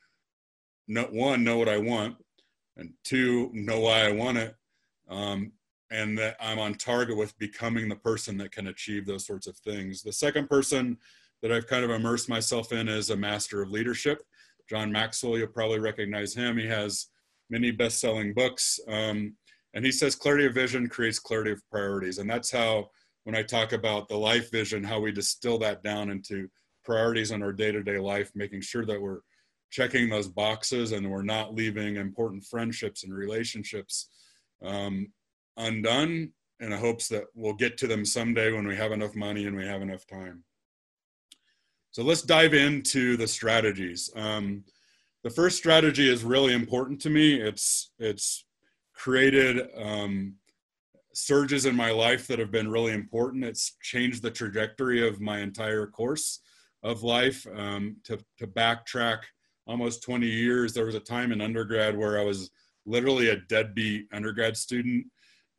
not 0.88 1.12
one 1.12 1.44
know 1.44 1.58
what 1.58 1.70
I 1.70 1.78
want, 1.78 2.16
and 2.78 2.94
two 3.04 3.50
know 3.54 3.82
why 3.82 4.08
I 4.08 4.12
want 4.12 4.38
it, 4.38 4.56
um, 5.10 5.52
and 5.92 6.18
that 6.18 6.38
I'm 6.40 6.60
on 6.60 6.76
target 6.76 7.18
with 7.18 7.38
becoming 7.38 7.90
the 7.90 7.96
person 7.96 8.38
that 8.38 8.52
can 8.52 8.68
achieve 8.68 9.06
those 9.06 9.26
sorts 9.26 9.48
of 9.48 9.58
things. 9.58 10.02
The 10.02 10.14
second 10.14 10.50
person 10.50 10.98
that 11.42 11.52
I've 11.52 11.68
kind 11.68 11.84
of 11.84 11.92
immersed 11.92 12.30
myself 12.30 12.72
in 12.72 12.88
is 12.88 13.10
a 13.10 13.16
master 13.16 13.62
of 13.62 13.72
leadership. 13.72 14.22
John 14.70 14.92
Maxwell, 14.92 15.38
you'll 15.38 15.48
probably 15.48 15.80
recognize 15.80 16.34
him. 16.34 16.58
He 16.58 16.68
has 16.68 17.08
many 17.50 17.72
best-selling 17.72 18.34
books, 18.34 18.80
um, 18.88 19.36
and 19.74 19.86
he 19.86 19.92
says 19.92 20.16
clarity 20.16 20.46
of 20.46 20.54
vision 20.54 20.88
creates 20.88 21.20
clarity 21.20 21.52
of 21.52 21.62
priorities, 21.70 22.20
and 22.20 22.30
that's 22.30 22.52
how 22.52 22.90
when 23.24 23.36
I 23.36 23.44
talk 23.44 23.74
about 23.74 24.08
the 24.08 24.18
life 24.18 24.52
vision, 24.52 24.84
how 24.84 25.00
we 25.00 25.12
distill 25.12 25.60
that 25.60 25.84
down 25.84 26.10
into 26.10 26.50
priorities 26.84 27.32
in 27.32 27.44
our 27.44 27.54
day-to-day 27.54 28.00
life 28.00 28.32
making 28.36 28.62
sure 28.62 28.86
that 28.86 29.02
we're 29.02 29.20
checking 29.70 30.10
those 30.10 30.28
boxes 30.28 30.92
and 30.92 31.10
we're 31.10 31.22
not 31.22 31.54
leaving 31.54 31.96
important 31.96 32.44
friendships 32.44 33.04
and 33.04 33.14
relationships 33.14 34.10
um, 34.64 35.08
undone 35.58 36.32
in 36.60 36.70
the 36.70 36.78
hopes 36.78 37.08
that 37.08 37.26
we'll 37.34 37.54
get 37.54 37.78
to 37.78 37.88
them 37.88 38.06
someday 38.06 38.52
when 38.52 38.68
we 38.68 38.76
have 38.76 38.92
enough 38.92 39.16
money 39.16 39.46
and 39.46 39.56
we 39.56 39.66
have 39.66 39.82
enough 39.82 40.06
time 40.06 40.44
so 41.92 42.04
let's 42.04 42.22
dive 42.22 42.54
into 42.54 43.18
the 43.18 43.28
strategies. 43.28 44.10
Um, 44.16 44.64
the 45.24 45.30
first 45.30 45.58
strategy 45.58 46.10
is 46.10 46.24
really 46.24 46.54
important 46.54 47.02
to 47.02 47.10
me. 47.10 47.36
It's 47.36 47.92
it's 48.00 48.46
created 48.96 49.68
um, 49.78 50.36
surges 51.14 51.66
in 51.66 51.76
my 51.76 51.92
life 51.92 52.28
that 52.28 52.40
have 52.40 52.52
been 52.52 52.72
really 52.72 52.94
important. 52.94 53.44
It's 53.44 53.78
changed 53.82 54.24
the 54.24 54.32
trajectory 54.32 55.06
of 55.06 55.20
my 55.20 55.40
entire 55.40 55.86
course 55.86 56.40
of 56.82 57.04
life. 57.04 57.46
Um, 57.56 57.98
to 58.06 58.18
to 58.40 58.48
backtrack 58.48 59.20
almost 59.68 60.02
20 60.04 60.26
years, 60.26 60.74
there 60.74 60.86
was 60.86 60.96
a 60.96 61.00
time 61.00 61.32
in 61.32 61.42
undergrad 61.42 61.98
where 61.98 62.20
I 62.20 62.24
was 62.24 62.50
literally 62.86 63.30
a 63.30 63.38
deadbeat 63.38 64.08
undergrad 64.14 64.58
student. 64.58 65.06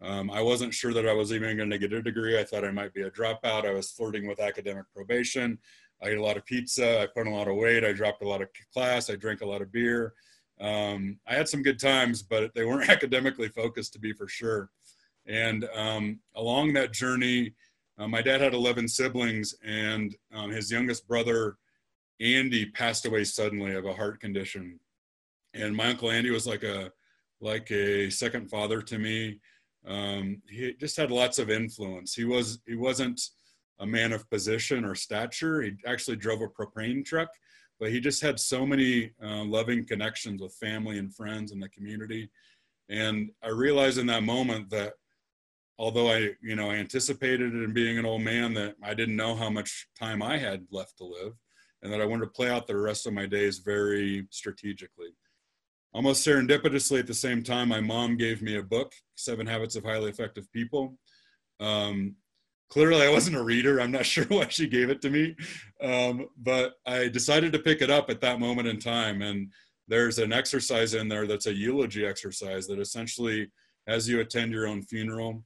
Um, 0.01 0.31
I 0.31 0.43
wasn't 0.43 0.75
sure 0.75 0.93
that 0.95 1.07
I 1.07 1.13
was 1.13 1.33
even 1.33 1.57
going 1.57 1.71
to 1.71 1.79
get 1.79 1.93
a 1.93 2.03
degree. 2.03 2.39
I 2.39 2.43
thought 2.43 2.65
I 2.65 2.73
might 2.73 2.93
be 2.93 3.03
a 3.03 3.11
dropout. 3.11 3.65
I 3.65 3.73
was 3.73 3.93
flirting 3.93 4.27
with 4.27 4.41
academic 4.41 4.87
probation. 4.93 5.59
I 6.03 6.09
ate 6.09 6.19
a 6.19 6.23
lot 6.23 6.37
of 6.37 6.45
pizza. 6.45 7.03
I 7.03 7.07
put 7.07 7.27
on 7.27 7.33
a 7.33 7.37
lot 7.37 7.49
of 7.49 7.57
weight. 7.57 7.85
I 7.85 7.93
dropped 7.93 8.23
a 8.23 8.29
lot 8.29 8.43
of 8.43 8.49
class. 8.73 9.09
I 9.09 9.17
drank 9.17 9.41
a 9.41 9.47
lot 9.47 9.63
of 9.63 9.73
beer. 9.73 10.15
Um, 10.61 11.19
I 11.27 11.35
had 11.35 11.49
some 11.49 11.63
good 11.63 11.79
times, 11.79 12.23
but 12.23 12.55
they 12.55 12.65
weren't 12.65 12.91
academically 12.97 13.49
focused 13.49 13.93
to 13.95 13.99
be 13.99 14.13
for 14.13 14.29
sure. 14.29 14.71
And 15.27 15.69
um, 15.75 16.21
along 16.35 16.73
that 16.73 16.93
journey, 16.93 17.55
uh, 17.99 18.09
my 18.09 18.23
dad 18.23 18.41
had 18.41 18.55
11 18.55 18.89
siblings, 18.89 19.55
and 19.65 20.17
um, 20.35 20.51
his 20.51 20.71
youngest 20.71 21.07
brother, 21.07 21.57
Andy, 22.21 22.67
passed 22.67 23.07
away 23.07 23.25
suddenly 23.25 23.75
of 23.75 23.85
a 23.85 23.93
heart 23.93 24.21
condition. 24.21 24.81
And 25.55 25.77
my 25.77 25.89
uncle 25.89 26.11
Andy 26.11 26.31
was 26.31 26.47
like 26.47 26.63
a 26.63 26.91
like 27.41 27.71
a 27.73 28.09
second 28.09 28.49
father 28.49 28.81
to 28.81 28.99
me. 28.99 29.41
Um, 29.87 30.41
he 30.49 30.75
just 30.79 30.97
had 30.97 31.11
lots 31.11 31.39
of 31.39 31.51
influence. 31.51 32.15
He 32.15 32.25
was 32.25 32.61
he 32.67 32.77
wasn't 32.77 33.21
a 33.83 33.87
man 33.87 34.13
of 34.13 34.29
position 34.31 34.85
or 34.85 34.95
stature. 34.95 35.61
He 35.61 35.73
actually 35.87 36.17
drove 36.17 36.41
a 36.41 36.49
propane 36.49 37.05
truck, 37.05 37.29
but 37.81 37.91
he 37.91 38.01
just 38.01 38.23
had 38.23 38.39
so 38.39 38.65
many 38.65 39.11
uh, 39.23 39.45
loving 39.45 39.85
connections 39.85 40.41
with 40.41 40.55
family 40.55 40.99
and 40.99 41.15
friends 41.15 41.53
in 41.53 41.61
the 41.61 41.69
community. 41.69 42.31
And 42.89 43.31
I 43.43 43.49
realized 43.49 43.99
in 43.99 44.07
that 44.07 44.23
moment 44.23 44.71
that 44.71 44.95
although 45.79 46.11
I, 46.13 46.31
you 46.41 46.55
know, 46.55 46.71
anticipated 46.71 47.53
in 47.53 47.73
being 47.73 47.99
an 47.99 48.07
old 48.07 48.23
man, 48.23 48.55
that 48.55 48.77
I 48.83 48.95
didn't 48.95 49.17
know 49.17 49.35
how 49.35 49.51
much 49.51 49.89
time 49.99 50.23
I 50.23 50.39
had 50.39 50.65
left 50.71 50.99
to 50.99 51.05
live, 51.05 51.33
and 51.83 51.93
that 51.93 52.01
I 52.01 52.07
wanted 52.07 52.27
to 52.27 52.31
play 52.31 52.51
out 52.51 52.69
the 52.69 52.77
rest 52.77 53.07
of 53.07 53.13
my 53.13 53.27
days 53.27 53.59
very 53.59 54.29
strategically. 54.31 55.09
Almost 55.93 56.27
serendipitously, 56.27 57.01
at 57.01 57.09
the 57.09 57.15
same 57.15 57.43
time, 57.43 57.69
my 57.69 57.81
mom 57.81 58.17
gave 58.17 58.43
me 58.43 58.57
a 58.57 58.63
book, 58.63 58.93
Seven 59.17 59.47
Habits 59.47 59.77
of 59.77 59.85
Highly 59.85 60.09
Effective 60.09 60.51
People. 60.53 60.97
Um, 61.59 62.17
clearly 62.73 63.07
I 63.07 63.11
wasn't 63.11 63.37
a 63.37 63.43
reader. 63.43 63.83
I'm 63.83 63.91
not 63.91 64.07
sure 64.15 64.25
why 64.25 64.49
she 64.49 64.67
gave 64.67 64.89
it 64.89 65.03
to 65.03 65.11
me. 65.11 65.37
Um, 65.83 66.29
but 66.39 66.77
I 66.87 67.09
decided 67.09 67.53
to 67.53 67.59
pick 67.59 67.83
it 67.83 67.91
up 67.91 68.09
at 68.09 68.23
that 68.23 68.41
moment 68.41 68.67
in 68.67 68.79
time. 68.79 69.21
And 69.21 69.53
there's 69.89 70.19
an 70.19 70.33
exercise 70.33 70.95
in 70.95 71.07
there 71.07 71.27
that's 71.27 71.47
a 71.47 71.53
eulogy 71.53 72.07
exercise 72.07 72.67
that 72.69 72.79
essentially 72.79 73.51
has 73.87 74.09
you 74.09 74.21
attend 74.21 74.53
your 74.53 74.67
own 74.67 74.81
funeral, 74.81 75.45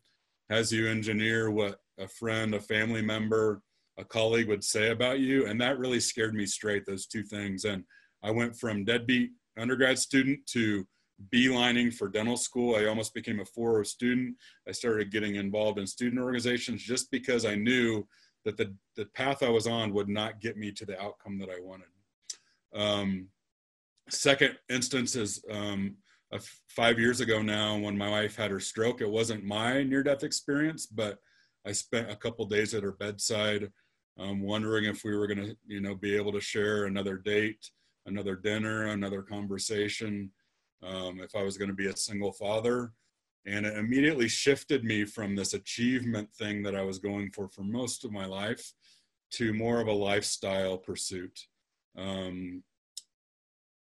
has 0.51 0.71
you 0.71 0.87
engineer 0.87 1.51
what 1.51 1.81
a 1.99 2.07
friend, 2.07 2.55
a 2.55 2.61
family 2.61 3.03
member, 3.03 3.61
a 3.99 4.05
colleague 4.05 4.47
would 4.47 4.63
say 4.63 4.91
about 4.91 5.19
you. 5.19 5.47
And 5.47 5.61
that 5.61 5.81
really 5.81 5.99
scared 5.99 6.35
me 6.35 6.47
straight, 6.47 6.87
those 6.87 7.07
two 7.07 7.25
things. 7.25 7.65
And 7.65 7.83
I 8.23 8.31
went 8.31 8.57
from 8.57 8.85
deadbeat 8.85 9.31
undergrad 9.59 9.99
student 9.99 10.47
to 10.53 10.87
beelining 11.33 11.93
for 11.93 12.09
dental 12.09 12.37
school. 12.37 12.77
I 12.77 12.87
almost 12.87 13.15
became 13.15 13.41
a 13.41 13.45
4 13.45 13.85
student. 13.85 14.37
I 14.69 14.73
started 14.73 15.11
getting 15.11 15.37
involved 15.37 15.79
in 15.79 15.87
student 15.87 16.21
organizations 16.21 16.83
just 16.83 17.11
because 17.11 17.45
I 17.45 17.55
knew 17.55 18.07
that 18.45 18.57
the, 18.57 18.75
the 18.97 19.07
path 19.07 19.43
I 19.43 19.49
was 19.49 19.67
on 19.67 19.93
would 19.95 20.09
not 20.09 20.41
get 20.41 20.57
me 20.57 20.71
to 20.73 20.87
the 20.87 21.01
outcome 21.01 21.39
that 21.39 21.49
I 21.51 21.61
wanted. 21.61 21.89
Um, 22.75 23.29
second 24.09 24.57
instance 24.69 25.17
is 25.17 25.43
um, 25.51 25.97
five 26.69 26.99
years 26.99 27.21
ago 27.21 27.43
now 27.43 27.77
when 27.77 27.97
my 27.97 28.09
wife 28.09 28.37
had 28.37 28.51
her 28.51 28.61
stroke. 28.61 29.01
It 29.01 29.11
wasn't 29.11 29.45
my 29.45 29.83
near 29.83 30.03
death 30.03 30.23
experience, 30.23 30.87
but 30.87 31.19
I 31.67 31.73
spent 31.73 32.11
a 32.11 32.17
couple 32.17 32.45
days 32.47 32.75
at 32.75 32.83
her 32.83 32.93
bedside 32.93 33.71
um, 34.19 34.43
wondering 34.43 34.85
if 34.85 35.03
we 35.05 35.17
were 35.17 35.27
going 35.27 35.45
to, 35.45 35.57
you 35.67 35.81
know, 35.81 35.95
be 35.95 36.17
able 36.17 36.33
to 36.33 36.41
share 36.41 36.85
another 36.85 37.17
date, 37.17 37.71
another 38.07 38.37
dinner, 38.37 38.87
another 38.87 39.23
conversation 39.23 40.31
um, 40.87 41.21
if 41.21 41.35
I 41.35 41.43
was 41.43 41.59
going 41.59 41.71
to 41.71 41.75
be 41.75 41.89
a 41.89 41.97
single 41.97 42.33
father. 42.33 42.93
And 43.47 43.65
it 43.65 43.77
immediately 43.77 44.29
shifted 44.29 44.85
me 44.85 45.05
from 45.05 45.37
this 45.37 45.55
achievement 45.55 46.33
thing 46.35 46.63
that 46.65 46.75
I 46.75 46.83
was 46.83 46.99
going 46.99 47.31
for 47.31 47.49
for 47.49 47.63
most 47.63 48.05
of 48.05 48.13
my 48.13 48.27
life 48.27 48.73
to 49.33 49.53
more 49.53 49.81
of 49.81 49.89
a 49.89 49.93
lifestyle 49.93 50.77
pursuit. 50.79 51.39
Um, 51.97 52.63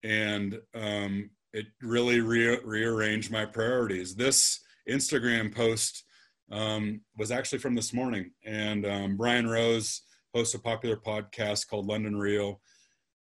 and 0.04 0.60
um, 0.76 1.32
it 1.54 1.68
really 1.82 2.22
re- 2.22 2.60
rearranged 2.64 3.32
my 3.32 3.46
priorities. 3.46 4.16
This 4.16 4.60
Instagram 4.88 5.54
post 5.54 6.04
um, 6.52 7.02
was 7.18 7.32
actually 7.32 7.60
from 7.60 7.76
this 7.76 7.94
morning, 7.94 8.32
and 8.46 8.86
um, 8.86 9.18
Brian 9.18 9.48
Rose 9.48 10.02
hosts 10.34 10.56
a 10.56 10.60
popular 10.60 10.96
podcast 10.96 11.68
called 11.68 11.88
London 11.88 12.16
Real 12.16 12.62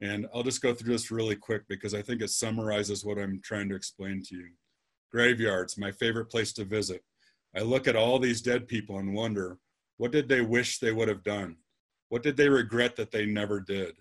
and 0.02 0.26
I'll 0.34 0.42
just 0.42 0.60
go 0.60 0.74
through 0.74 0.92
this 0.92 1.12
really 1.12 1.36
quick 1.36 1.62
because 1.68 1.94
I 1.94 2.02
think 2.02 2.20
it 2.20 2.30
summarizes 2.30 3.04
what 3.04 3.18
I'm 3.18 3.40
trying 3.42 3.68
to 3.68 3.76
explain 3.76 4.20
to 4.24 4.34
you. 4.34 4.48
Graveyards, 5.12 5.78
my 5.78 5.92
favorite 5.92 6.26
place 6.26 6.52
to 6.54 6.64
visit. 6.64 7.02
I 7.56 7.60
look 7.60 7.86
at 7.86 7.94
all 7.94 8.18
these 8.18 8.42
dead 8.42 8.66
people 8.66 8.98
and 8.98 9.14
wonder, 9.14 9.58
what 9.98 10.10
did 10.10 10.28
they 10.28 10.40
wish 10.40 10.78
they 10.78 10.90
would 10.90 11.06
have 11.06 11.22
done? 11.22 11.56
What 12.08 12.24
did 12.24 12.36
they 12.36 12.48
regret 12.48 12.96
that 12.96 13.12
they 13.12 13.26
never 13.26 13.60
did? 13.60 13.94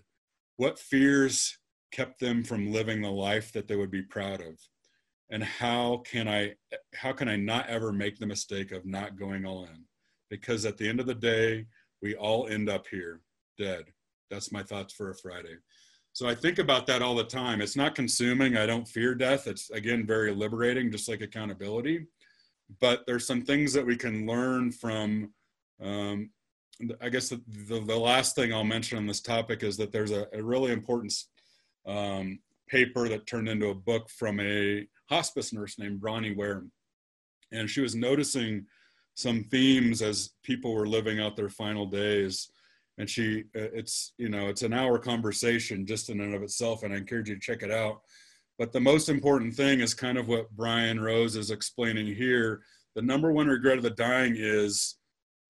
What 0.56 0.78
fears 0.78 1.56
kept 1.92 2.18
them 2.18 2.42
from 2.42 2.72
living 2.72 3.00
the 3.00 3.10
life 3.10 3.52
that 3.52 3.68
they 3.68 3.76
would 3.76 3.90
be 3.90 4.02
proud 4.02 4.40
of? 4.40 4.58
And 5.30 5.44
how 5.44 6.02
can 6.04 6.26
I 6.26 6.54
how 6.94 7.12
can 7.12 7.28
I 7.28 7.36
not 7.36 7.68
ever 7.68 7.92
make 7.92 8.18
the 8.18 8.26
mistake 8.26 8.72
of 8.72 8.84
not 8.84 9.16
going 9.16 9.46
all 9.46 9.64
in? 9.64 9.84
Because 10.28 10.66
at 10.66 10.78
the 10.78 10.88
end 10.88 10.98
of 10.98 11.06
the 11.06 11.14
day, 11.14 11.66
we 12.02 12.16
all 12.16 12.48
end 12.48 12.68
up 12.68 12.86
here 12.90 13.20
dead. 13.56 13.84
That's 14.30 14.50
my 14.50 14.62
thoughts 14.62 14.92
for 14.92 15.10
a 15.10 15.14
Friday. 15.14 15.56
So 16.14 16.28
I 16.28 16.34
think 16.34 16.58
about 16.58 16.86
that 16.86 17.02
all 17.02 17.14
the 17.14 17.24
time. 17.24 17.60
It's 17.60 17.76
not 17.76 17.94
consuming. 17.94 18.56
I 18.56 18.66
don't 18.66 18.86
fear 18.86 19.14
death. 19.14 19.46
It's 19.46 19.70
again 19.70 20.06
very 20.06 20.32
liberating, 20.34 20.90
just 20.90 21.08
like 21.08 21.22
accountability. 21.22 22.06
But 22.80 23.04
there's 23.06 23.26
some 23.26 23.42
things 23.42 23.72
that 23.72 23.86
we 23.86 23.96
can 23.96 24.26
learn 24.26 24.72
from. 24.72 25.32
Um, 25.82 26.30
I 27.00 27.08
guess 27.08 27.28
the, 27.28 27.40
the, 27.68 27.80
the, 27.80 27.96
last 27.96 28.34
thing 28.34 28.52
I'll 28.52 28.64
mention 28.64 28.98
on 28.98 29.06
this 29.06 29.20
topic 29.20 29.62
is 29.62 29.76
that 29.76 29.92
there's 29.92 30.10
a, 30.10 30.26
a 30.32 30.42
really 30.42 30.72
important 30.72 31.14
um, 31.86 32.40
paper 32.68 33.08
that 33.08 33.26
turned 33.26 33.48
into 33.48 33.68
a 33.68 33.74
book 33.74 34.08
from 34.08 34.40
a 34.40 34.86
hospice 35.08 35.52
nurse 35.52 35.78
named 35.78 36.00
Bronnie 36.00 36.34
Ware. 36.36 36.64
And 37.52 37.68
she 37.68 37.80
was 37.80 37.94
noticing 37.94 38.66
some 39.14 39.44
themes 39.44 40.02
as 40.02 40.30
people 40.42 40.74
were 40.74 40.88
living 40.88 41.20
out 41.20 41.36
their 41.36 41.50
final 41.50 41.86
days 41.86 42.50
and 42.98 43.08
she 43.08 43.44
uh, 43.56 43.72
it's 43.72 44.12
you 44.18 44.28
know 44.28 44.48
it's 44.48 44.62
an 44.62 44.72
hour 44.72 44.98
conversation 44.98 45.86
just 45.86 46.10
in 46.10 46.20
and 46.20 46.34
of 46.34 46.42
itself 46.42 46.82
and 46.82 46.92
i 46.92 46.96
encourage 46.96 47.28
you 47.28 47.34
to 47.34 47.40
check 47.40 47.62
it 47.62 47.70
out. 47.70 48.00
But 48.58 48.72
the 48.72 48.80
most 48.80 49.08
important 49.08 49.54
thing 49.54 49.80
is 49.80 49.94
kind 49.94 50.18
of 50.18 50.28
what 50.28 50.50
brian 50.50 51.00
rose 51.00 51.36
is 51.36 51.50
explaining 51.50 52.14
here. 52.14 52.62
The 52.94 53.02
number 53.02 53.32
one 53.32 53.48
regret 53.48 53.78
of 53.78 53.82
the 53.82 53.90
dying 53.90 54.34
is 54.36 54.96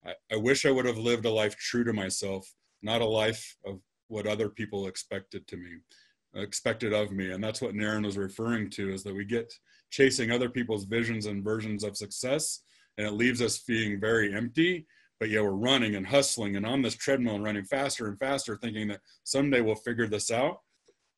I, 0.05 0.13
I 0.31 0.37
wish 0.37 0.65
i 0.65 0.71
would 0.71 0.85
have 0.85 0.97
lived 0.97 1.25
a 1.25 1.31
life 1.31 1.55
true 1.55 1.83
to 1.83 1.93
myself 1.93 2.47
not 2.81 3.01
a 3.01 3.05
life 3.05 3.55
of 3.65 3.79
what 4.07 4.27
other 4.27 4.49
people 4.49 4.87
expected 4.87 5.47
to 5.47 5.57
me 5.57 5.77
expected 6.35 6.93
of 6.93 7.11
me. 7.11 7.31
And 7.31 7.43
that's 7.43 7.61
what 7.61 7.75
Naren 7.75 8.05
was 8.05 8.17
referring 8.17 8.69
to 8.71 8.91
is 8.91 9.03
that 9.03 9.15
we 9.15 9.25
get 9.25 9.53
chasing 9.91 10.31
other 10.31 10.49
people's 10.49 10.85
visions 10.85 11.25
and 11.25 11.43
versions 11.43 11.83
of 11.83 11.97
success 11.97 12.61
and 12.97 13.07
it 13.07 13.13
leaves 13.13 13.41
us 13.41 13.59
feeling 13.59 13.99
very 13.99 14.33
empty 14.33 14.87
but 15.23 15.29
yeah, 15.29 15.39
we're 15.39 15.51
running 15.51 15.95
and 15.95 16.05
hustling 16.05 16.57
and 16.57 16.65
on 16.65 16.81
this 16.81 16.95
treadmill 16.95 17.35
and 17.35 17.45
running 17.45 17.63
faster 17.63 18.09
and 18.09 18.19
faster, 18.19 18.57
thinking 18.57 18.89
that 18.89 18.99
someday 19.23 19.61
we'll 19.61 19.73
figure 19.73 20.05
this 20.05 20.29
out. 20.29 20.59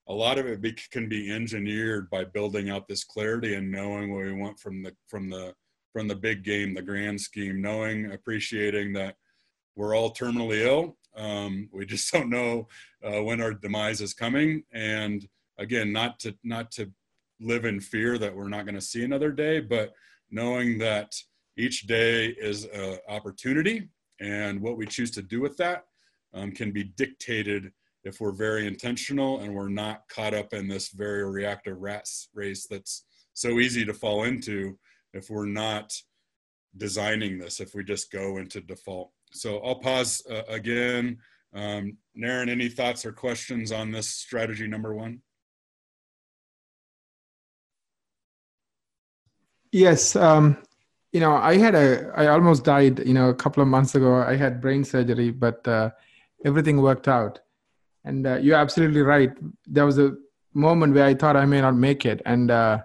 A 0.07 0.13
lot 0.13 0.37
of 0.37 0.45
it 0.45 0.61
be, 0.61 0.77
can 0.91 1.09
be 1.09 1.33
engineered 1.33 2.07
by 2.11 2.23
building 2.23 2.69
out 2.69 2.87
this 2.87 3.03
clarity 3.03 3.55
and 3.55 3.71
knowing 3.71 4.13
what 4.13 4.25
we 4.25 4.33
want 4.33 4.59
from 4.59 4.83
the 4.83 4.93
from 5.07 5.31
the 5.31 5.55
from 5.91 6.07
the 6.07 6.13
big 6.13 6.43
game, 6.43 6.75
the 6.75 6.83
grand 6.83 7.19
scheme. 7.19 7.63
Knowing, 7.63 8.11
appreciating 8.11 8.93
that 8.93 9.15
we're 9.75 9.95
all 9.97 10.13
terminally 10.13 10.63
ill. 10.63 10.97
Um, 11.15 11.67
we 11.73 11.83
just 11.87 12.13
don't 12.13 12.29
know 12.29 12.67
uh, 13.03 13.23
when 13.23 13.41
our 13.41 13.55
demise 13.55 14.01
is 14.01 14.13
coming, 14.13 14.65
and 14.71 15.27
again, 15.57 15.91
not 15.91 16.19
to 16.19 16.35
not 16.43 16.69
to 16.73 16.91
live 17.41 17.65
in 17.65 17.79
fear 17.79 18.19
that 18.19 18.35
we're 18.35 18.49
not 18.49 18.65
going 18.65 18.75
to 18.75 18.81
see 18.81 19.03
another 19.03 19.31
day, 19.31 19.61
but 19.61 19.93
knowing 20.29 20.77
that 20.77 21.15
each 21.57 21.87
day 21.87 22.27
is 22.27 22.65
an 22.65 22.99
opportunity 23.07 23.89
and 24.19 24.61
what 24.61 24.77
we 24.77 24.85
choose 24.85 25.11
to 25.11 25.21
do 25.21 25.41
with 25.41 25.57
that 25.57 25.85
um, 26.33 26.51
can 26.51 26.71
be 26.71 26.83
dictated 26.83 27.71
if 28.03 28.21
we're 28.21 28.31
very 28.31 28.67
intentional 28.67 29.39
and 29.39 29.53
we're 29.53 29.69
not 29.69 30.07
caught 30.09 30.33
up 30.33 30.53
in 30.53 30.67
this 30.67 30.89
very 30.89 31.29
reactive 31.29 31.77
rat 31.79 32.07
race 32.33 32.67
that's 32.69 33.05
so 33.33 33.59
easy 33.59 33.83
to 33.83 33.93
fall 33.93 34.23
into 34.23 34.77
if 35.13 35.29
we're 35.29 35.45
not 35.45 35.93
designing 36.77 37.37
this, 37.37 37.59
if 37.59 37.73
we 37.73 37.83
just 37.83 38.11
go 38.11 38.37
into 38.37 38.61
default. 38.61 39.11
So 39.31 39.59
I'll 39.59 39.79
pause 39.79 40.21
uh, 40.29 40.43
again. 40.47 41.17
Um, 41.53 41.97
Naren, 42.17 42.49
any 42.49 42.69
thoughts 42.69 43.05
or 43.05 43.11
questions 43.11 43.71
on 43.71 43.91
this 43.91 44.07
strategy 44.07 44.67
number 44.67 44.93
one? 44.93 45.21
Yes. 49.71 50.15
Um, 50.15 50.57
you 51.15 51.21
know, 51.21 51.33
I 51.33 51.55
had 51.55 51.75
a, 51.75 52.11
I 52.17 52.27
almost 52.27 52.65
died, 52.65 52.99
you 53.07 53.13
know, 53.13 53.29
a 53.29 53.33
couple 53.33 53.63
of 53.63 53.69
months 53.69 53.95
ago. 53.95 54.15
I 54.15 54.35
had 54.35 54.59
brain 54.59 54.83
surgery, 54.83 55.31
but 55.31 55.65
uh, 55.65 55.91
everything 56.43 56.81
worked 56.81 57.07
out. 57.07 57.39
And 58.03 58.27
uh, 58.27 58.35
you're 58.35 58.57
absolutely 58.57 58.99
right. 58.99 59.31
There 59.65 59.85
was 59.85 59.97
a 59.97 60.11
moment 60.53 60.93
where 60.93 61.05
I 61.05 61.13
thought 61.13 61.37
I 61.37 61.45
may 61.45 61.61
not 61.61 61.73
make 61.73 62.05
it. 62.05 62.21
And 62.25 62.51
uh, 62.51 62.79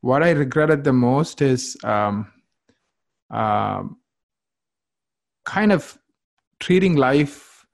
what 0.00 0.22
I 0.22 0.30
regretted 0.30 0.82
the 0.82 0.94
most 0.94 1.42
is 1.42 1.76
um, 1.84 2.32
um, 3.30 3.98
kind 5.44 5.70
of 5.70 5.98
treating 6.60 6.96
life 6.96 7.66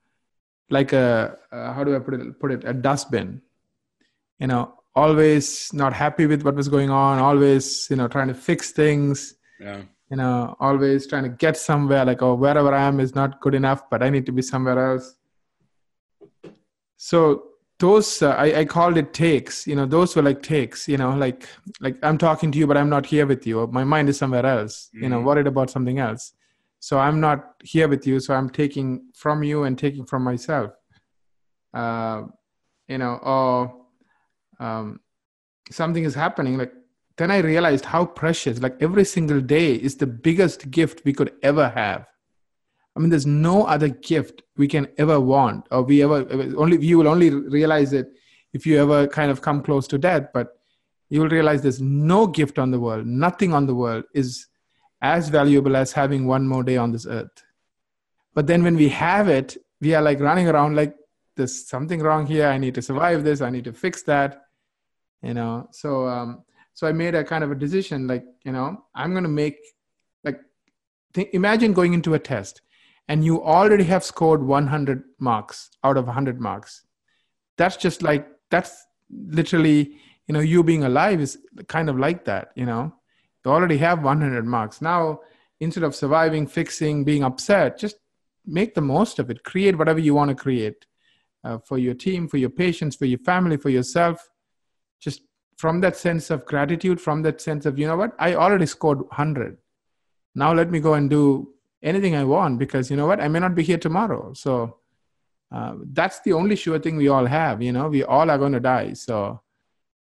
like 0.70 0.92
a, 0.92 1.38
uh, 1.52 1.72
how 1.72 1.84
do 1.84 1.94
I 1.94 2.00
put 2.00 2.14
it, 2.14 2.40
put 2.40 2.50
it, 2.50 2.64
a 2.64 2.74
dustbin. 2.74 3.42
You 4.40 4.48
know, 4.48 4.74
always 4.96 5.72
not 5.72 5.92
happy 5.92 6.26
with 6.26 6.42
what 6.42 6.56
was 6.56 6.66
going 6.66 6.90
on, 6.90 7.20
always, 7.20 7.86
you 7.90 7.94
know, 7.94 8.08
trying 8.08 8.26
to 8.26 8.34
fix 8.34 8.72
things. 8.72 9.36
Yeah. 9.60 9.82
You 10.10 10.16
know 10.16 10.56
always 10.60 11.06
trying 11.06 11.24
to 11.24 11.28
get 11.28 11.56
somewhere 11.56 12.04
like 12.04 12.22
oh 12.22 12.34
wherever 12.34 12.72
i 12.74 12.82
am 12.82 13.00
is 13.00 13.14
not 13.14 13.40
good 13.40 13.54
enough 13.54 13.88
but 13.90 14.02
i 14.02 14.10
need 14.10 14.26
to 14.26 14.32
be 14.32 14.42
somewhere 14.42 14.92
else. 14.92 15.16
So 16.96 17.44
those 17.78 18.22
uh, 18.22 18.30
I, 18.30 18.60
I 18.60 18.64
called 18.64 18.96
it 18.96 19.12
takes. 19.12 19.66
You 19.66 19.76
know 19.76 19.86
those 19.86 20.14
were 20.14 20.22
like 20.22 20.42
takes 20.42 20.88
you 20.88 20.96
know 20.96 21.10
like 21.10 21.48
like 21.80 21.96
i'm 22.02 22.18
talking 22.18 22.52
to 22.52 22.58
you 22.58 22.66
but 22.66 22.76
i'm 22.76 22.90
not 22.90 23.06
here 23.06 23.26
with 23.26 23.46
you. 23.46 23.66
My 23.68 23.84
mind 23.84 24.08
is 24.08 24.18
somewhere 24.18 24.46
else 24.46 24.88
mm-hmm. 24.88 25.02
you 25.04 25.08
know 25.08 25.18
mm-hmm. 25.18 25.26
worried 25.26 25.46
about 25.46 25.70
something 25.70 25.98
else. 25.98 26.32
So 26.80 26.98
i'm 26.98 27.20
not 27.20 27.54
here 27.62 27.88
with 27.88 28.06
you 28.06 28.20
so 28.20 28.34
i'm 28.34 28.50
taking 28.50 29.06
from 29.14 29.42
you 29.42 29.64
and 29.64 29.78
taking 29.78 30.04
from 30.04 30.22
myself. 30.22 30.72
Uh, 31.72 32.24
you 32.88 32.98
know 32.98 33.14
or 33.22 33.84
um, 34.60 35.00
something 35.70 36.04
is 36.04 36.14
happening 36.14 36.58
like 36.58 36.72
then 37.16 37.30
I 37.30 37.38
realized 37.38 37.84
how 37.84 38.06
precious, 38.06 38.60
like 38.60 38.76
every 38.80 39.04
single 39.04 39.40
day 39.40 39.74
is 39.74 39.96
the 39.96 40.06
biggest 40.06 40.70
gift 40.70 41.02
we 41.04 41.12
could 41.12 41.32
ever 41.42 41.68
have. 41.68 42.06
I 42.96 43.00
mean, 43.00 43.10
there's 43.10 43.26
no 43.26 43.64
other 43.64 43.88
gift 43.88 44.42
we 44.56 44.68
can 44.68 44.88
ever 44.98 45.20
want, 45.20 45.66
or 45.70 45.82
we 45.82 46.02
ever 46.02 46.26
only 46.56 46.84
you 46.84 46.98
will 46.98 47.08
only 47.08 47.30
realize 47.30 47.92
it 47.92 48.12
if 48.52 48.66
you 48.66 48.80
ever 48.80 49.06
kind 49.08 49.30
of 49.30 49.42
come 49.42 49.62
close 49.62 49.86
to 49.88 49.98
death. 49.98 50.28
But 50.32 50.58
you 51.08 51.20
will 51.20 51.28
realize 51.28 51.62
there's 51.62 51.80
no 51.80 52.26
gift 52.26 52.58
on 52.58 52.70
the 52.70 52.80
world, 52.80 53.06
nothing 53.06 53.52
on 53.52 53.66
the 53.66 53.74
world 53.74 54.04
is 54.14 54.46
as 55.02 55.28
valuable 55.28 55.76
as 55.76 55.92
having 55.92 56.26
one 56.26 56.48
more 56.48 56.62
day 56.62 56.76
on 56.76 56.92
this 56.92 57.06
earth. 57.06 57.44
But 58.32 58.46
then 58.46 58.62
when 58.62 58.76
we 58.76 58.88
have 58.88 59.28
it, 59.28 59.56
we 59.80 59.94
are 59.94 60.02
like 60.02 60.18
running 60.18 60.48
around 60.48 60.76
like 60.76 60.96
there's 61.36 61.66
something 61.68 62.00
wrong 62.00 62.26
here. 62.26 62.46
I 62.46 62.58
need 62.58 62.74
to 62.76 62.82
survive 62.82 63.22
this. 63.24 63.40
I 63.40 63.50
need 63.50 63.64
to 63.64 63.72
fix 63.72 64.02
that. 64.04 64.46
You 65.22 65.34
know, 65.34 65.68
so 65.72 66.06
um, 66.06 66.44
so 66.74 66.86
i 66.86 66.92
made 66.92 67.14
a 67.14 67.24
kind 67.24 67.42
of 67.42 67.50
a 67.50 67.54
decision 67.54 68.06
like 68.06 68.24
you 68.44 68.52
know 68.52 68.84
i'm 68.94 69.12
going 69.12 69.24
to 69.24 69.28
make 69.28 69.56
like 70.22 70.40
th- 71.14 71.30
imagine 71.32 71.72
going 71.72 71.94
into 71.94 72.14
a 72.14 72.18
test 72.18 72.60
and 73.08 73.24
you 73.24 73.42
already 73.42 73.84
have 73.84 74.04
scored 74.04 74.42
100 74.42 75.02
marks 75.18 75.70
out 75.82 75.96
of 75.96 76.06
100 76.06 76.40
marks. 76.40 76.84
That's 77.56 77.76
just 77.76 78.02
like 78.02 78.26
that's 78.50 78.86
literally 79.10 79.96
you 80.26 80.32
know 80.32 80.40
you 80.40 80.62
being 80.62 80.84
alive 80.84 81.20
is 81.20 81.38
kind 81.68 81.88
of 81.88 81.98
like 81.98 82.24
that 82.24 82.52
you 82.54 82.66
know? 82.66 82.94
You 83.44 83.50
already 83.50 83.76
have 83.78 84.02
100 84.02 84.46
marks. 84.46 84.80
Now 84.80 85.20
instead 85.60 85.84
of 85.84 85.94
surviving 85.94 86.46
fixing 86.46 87.04
being 87.04 87.22
upset 87.22 87.78
just 87.78 87.96
make 88.46 88.74
the 88.74 88.80
most 88.80 89.18
of 89.18 89.30
it. 89.30 89.44
Create 89.44 89.76
whatever 89.78 89.98
you 89.98 90.14
want 90.14 90.30
to 90.30 90.34
create 90.34 90.86
uh, 91.44 91.58
for 91.58 91.78
your 91.78 91.94
team 91.94 92.26
for 92.26 92.38
your 92.38 92.50
patients 92.50 92.96
for 92.96 93.04
your 93.04 93.18
family 93.18 93.56
for 93.56 93.68
yourself. 93.68 94.28
Just 95.00 95.22
from 95.56 95.80
that 95.80 95.96
sense 95.96 96.30
of 96.30 96.44
gratitude, 96.44 97.00
from 97.00 97.22
that 97.22 97.40
sense 97.40 97.66
of, 97.66 97.78
you 97.78 97.86
know 97.86 97.96
what, 97.96 98.14
I 98.18 98.34
already 98.34 98.66
scored 98.66 98.98
100. 98.98 99.56
Now 100.34 100.52
let 100.52 100.70
me 100.70 100.80
go 100.80 100.94
and 100.94 101.08
do 101.08 101.52
anything 101.82 102.16
I 102.16 102.24
want 102.24 102.58
because, 102.58 102.90
you 102.90 102.96
know 102.96 103.06
what, 103.06 103.20
I 103.20 103.28
may 103.28 103.38
not 103.38 103.54
be 103.54 103.62
here 103.62 103.78
tomorrow. 103.78 104.32
So 104.34 104.78
uh, 105.52 105.74
that's 105.92 106.20
the 106.20 106.32
only 106.32 106.56
sure 106.56 106.78
thing 106.78 106.96
we 106.96 107.08
all 107.08 107.26
have. 107.26 107.62
You 107.62 107.72
know, 107.72 107.88
we 107.88 108.02
all 108.02 108.30
are 108.30 108.38
going 108.38 108.52
to 108.52 108.60
die. 108.60 108.94
So, 108.94 109.40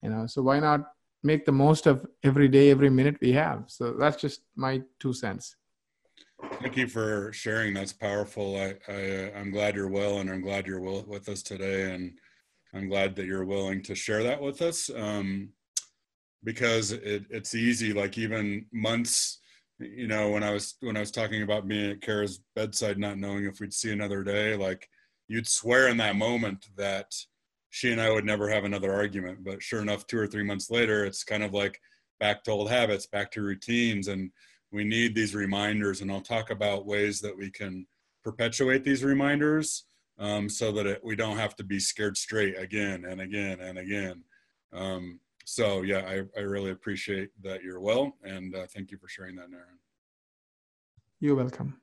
you 0.02 0.10
know, 0.10 0.26
so 0.26 0.42
why 0.42 0.60
not 0.60 0.82
make 1.22 1.46
the 1.46 1.52
most 1.52 1.86
of 1.86 2.06
every 2.24 2.48
day, 2.48 2.72
every 2.72 2.90
minute 2.90 3.18
we 3.22 3.34
have? 3.34 3.66
So 3.68 3.94
that's 3.94 4.18
just 4.18 4.42
my 4.56 4.82
two 5.00 5.14
cents. 5.14 5.56
Thank 6.60 6.76
you 6.76 6.88
for 6.88 7.32
sharing. 7.32 7.74
That's 7.74 7.94
powerful. 7.94 8.58
I, 8.58 8.76
I 8.92 9.32
I'm 9.36 9.52
glad 9.52 9.76
you're 9.76 9.88
well, 9.88 10.20
and 10.20 10.30
I'm 10.30 10.42
glad 10.42 10.68
you're 10.68 10.82
with 10.82 11.30
us 11.30 11.42
today. 11.42 11.94
And 11.94 12.18
I'm 12.74 12.90
glad 12.90 13.16
that 13.16 13.26
you're 13.26 13.46
willing 13.46 13.84
to 13.84 13.96
share 13.96 14.24
that 14.24 14.42
with 14.42 14.62
us 14.62 14.90
um, 14.96 15.50
because 16.44 16.92
it, 16.92 17.26
it's 17.30 17.54
easy. 17.54 17.94
Like 17.94 18.18
even 18.18 18.66
months, 18.72 19.40
you 19.80 20.08
know, 20.08 20.32
when 20.32 20.44
I 20.44 20.52
was 20.52 20.76
when 20.82 20.98
I 20.98 21.02
was 21.02 21.12
talking 21.12 21.44
about 21.44 21.68
being 21.68 21.92
at 21.92 22.02
Kara's 22.02 22.42
bedside, 22.56 22.98
not 22.98 23.20
knowing 23.20 23.46
if 23.46 23.60
we'd 23.60 23.74
see 23.74 23.92
another 23.92 24.24
day, 24.24 24.56
like 24.56 24.88
you'd 25.28 25.48
swear 25.48 25.88
in 25.88 25.98
that 25.98 26.16
moment 26.16 26.66
that 26.78 27.14
she 27.70 27.92
and 27.92 28.02
I 28.02 28.12
would 28.12 28.26
never 28.26 28.50
have 28.50 28.66
another 28.66 28.94
argument. 28.94 29.44
But 29.44 29.62
sure 29.62 29.82
enough, 29.82 30.08
two 30.08 30.18
or 30.18 30.28
three 30.28 30.44
months 30.44 30.70
later, 30.72 31.06
it's 31.06 31.24
kind 31.24 31.44
of 31.44 31.54
like 31.54 31.80
back 32.20 32.44
to 32.44 32.52
old 32.52 32.70
habits, 32.70 33.06
back 33.06 33.32
to 33.32 33.42
routines, 33.42 34.08
and 34.08 34.32
we 34.72 34.84
need 34.84 35.14
these 35.14 35.36
reminders. 35.36 36.02
And 36.02 36.12
I'll 36.12 36.22
talk 36.22 36.50
about 36.50 36.88
ways 36.88 37.20
that 37.22 37.38
we 37.38 37.52
can 37.52 37.86
perpetuate 38.24 38.84
these 38.84 39.04
reminders 39.04 39.86
um, 40.20 40.50
so 40.50 40.72
that 40.72 40.86
it, 40.86 41.02
we 41.04 41.16
don't 41.16 41.38
have 41.38 41.56
to 41.58 41.64
be 41.64 41.80
scared 41.80 42.18
straight 42.18 42.58
again 42.58 43.06
and 43.06 43.22
again 43.22 43.60
and 43.60 43.78
again. 43.78 44.24
Um, 44.72 45.20
so 45.46 45.82
yeah, 45.82 46.00
I, 46.08 46.40
I 46.40 46.44
really 46.44 46.72
appreciate 46.72 47.30
that 47.44 47.64
you're 47.64 47.82
well, 47.82 48.16
and 48.24 48.56
uh, 48.56 48.66
thank 48.74 48.92
you 48.92 48.98
for 48.98 49.08
sharing 49.08 49.36
that, 49.36 49.50
Naren. 49.50 49.80
You're 51.20 51.36
welcome. 51.36 51.82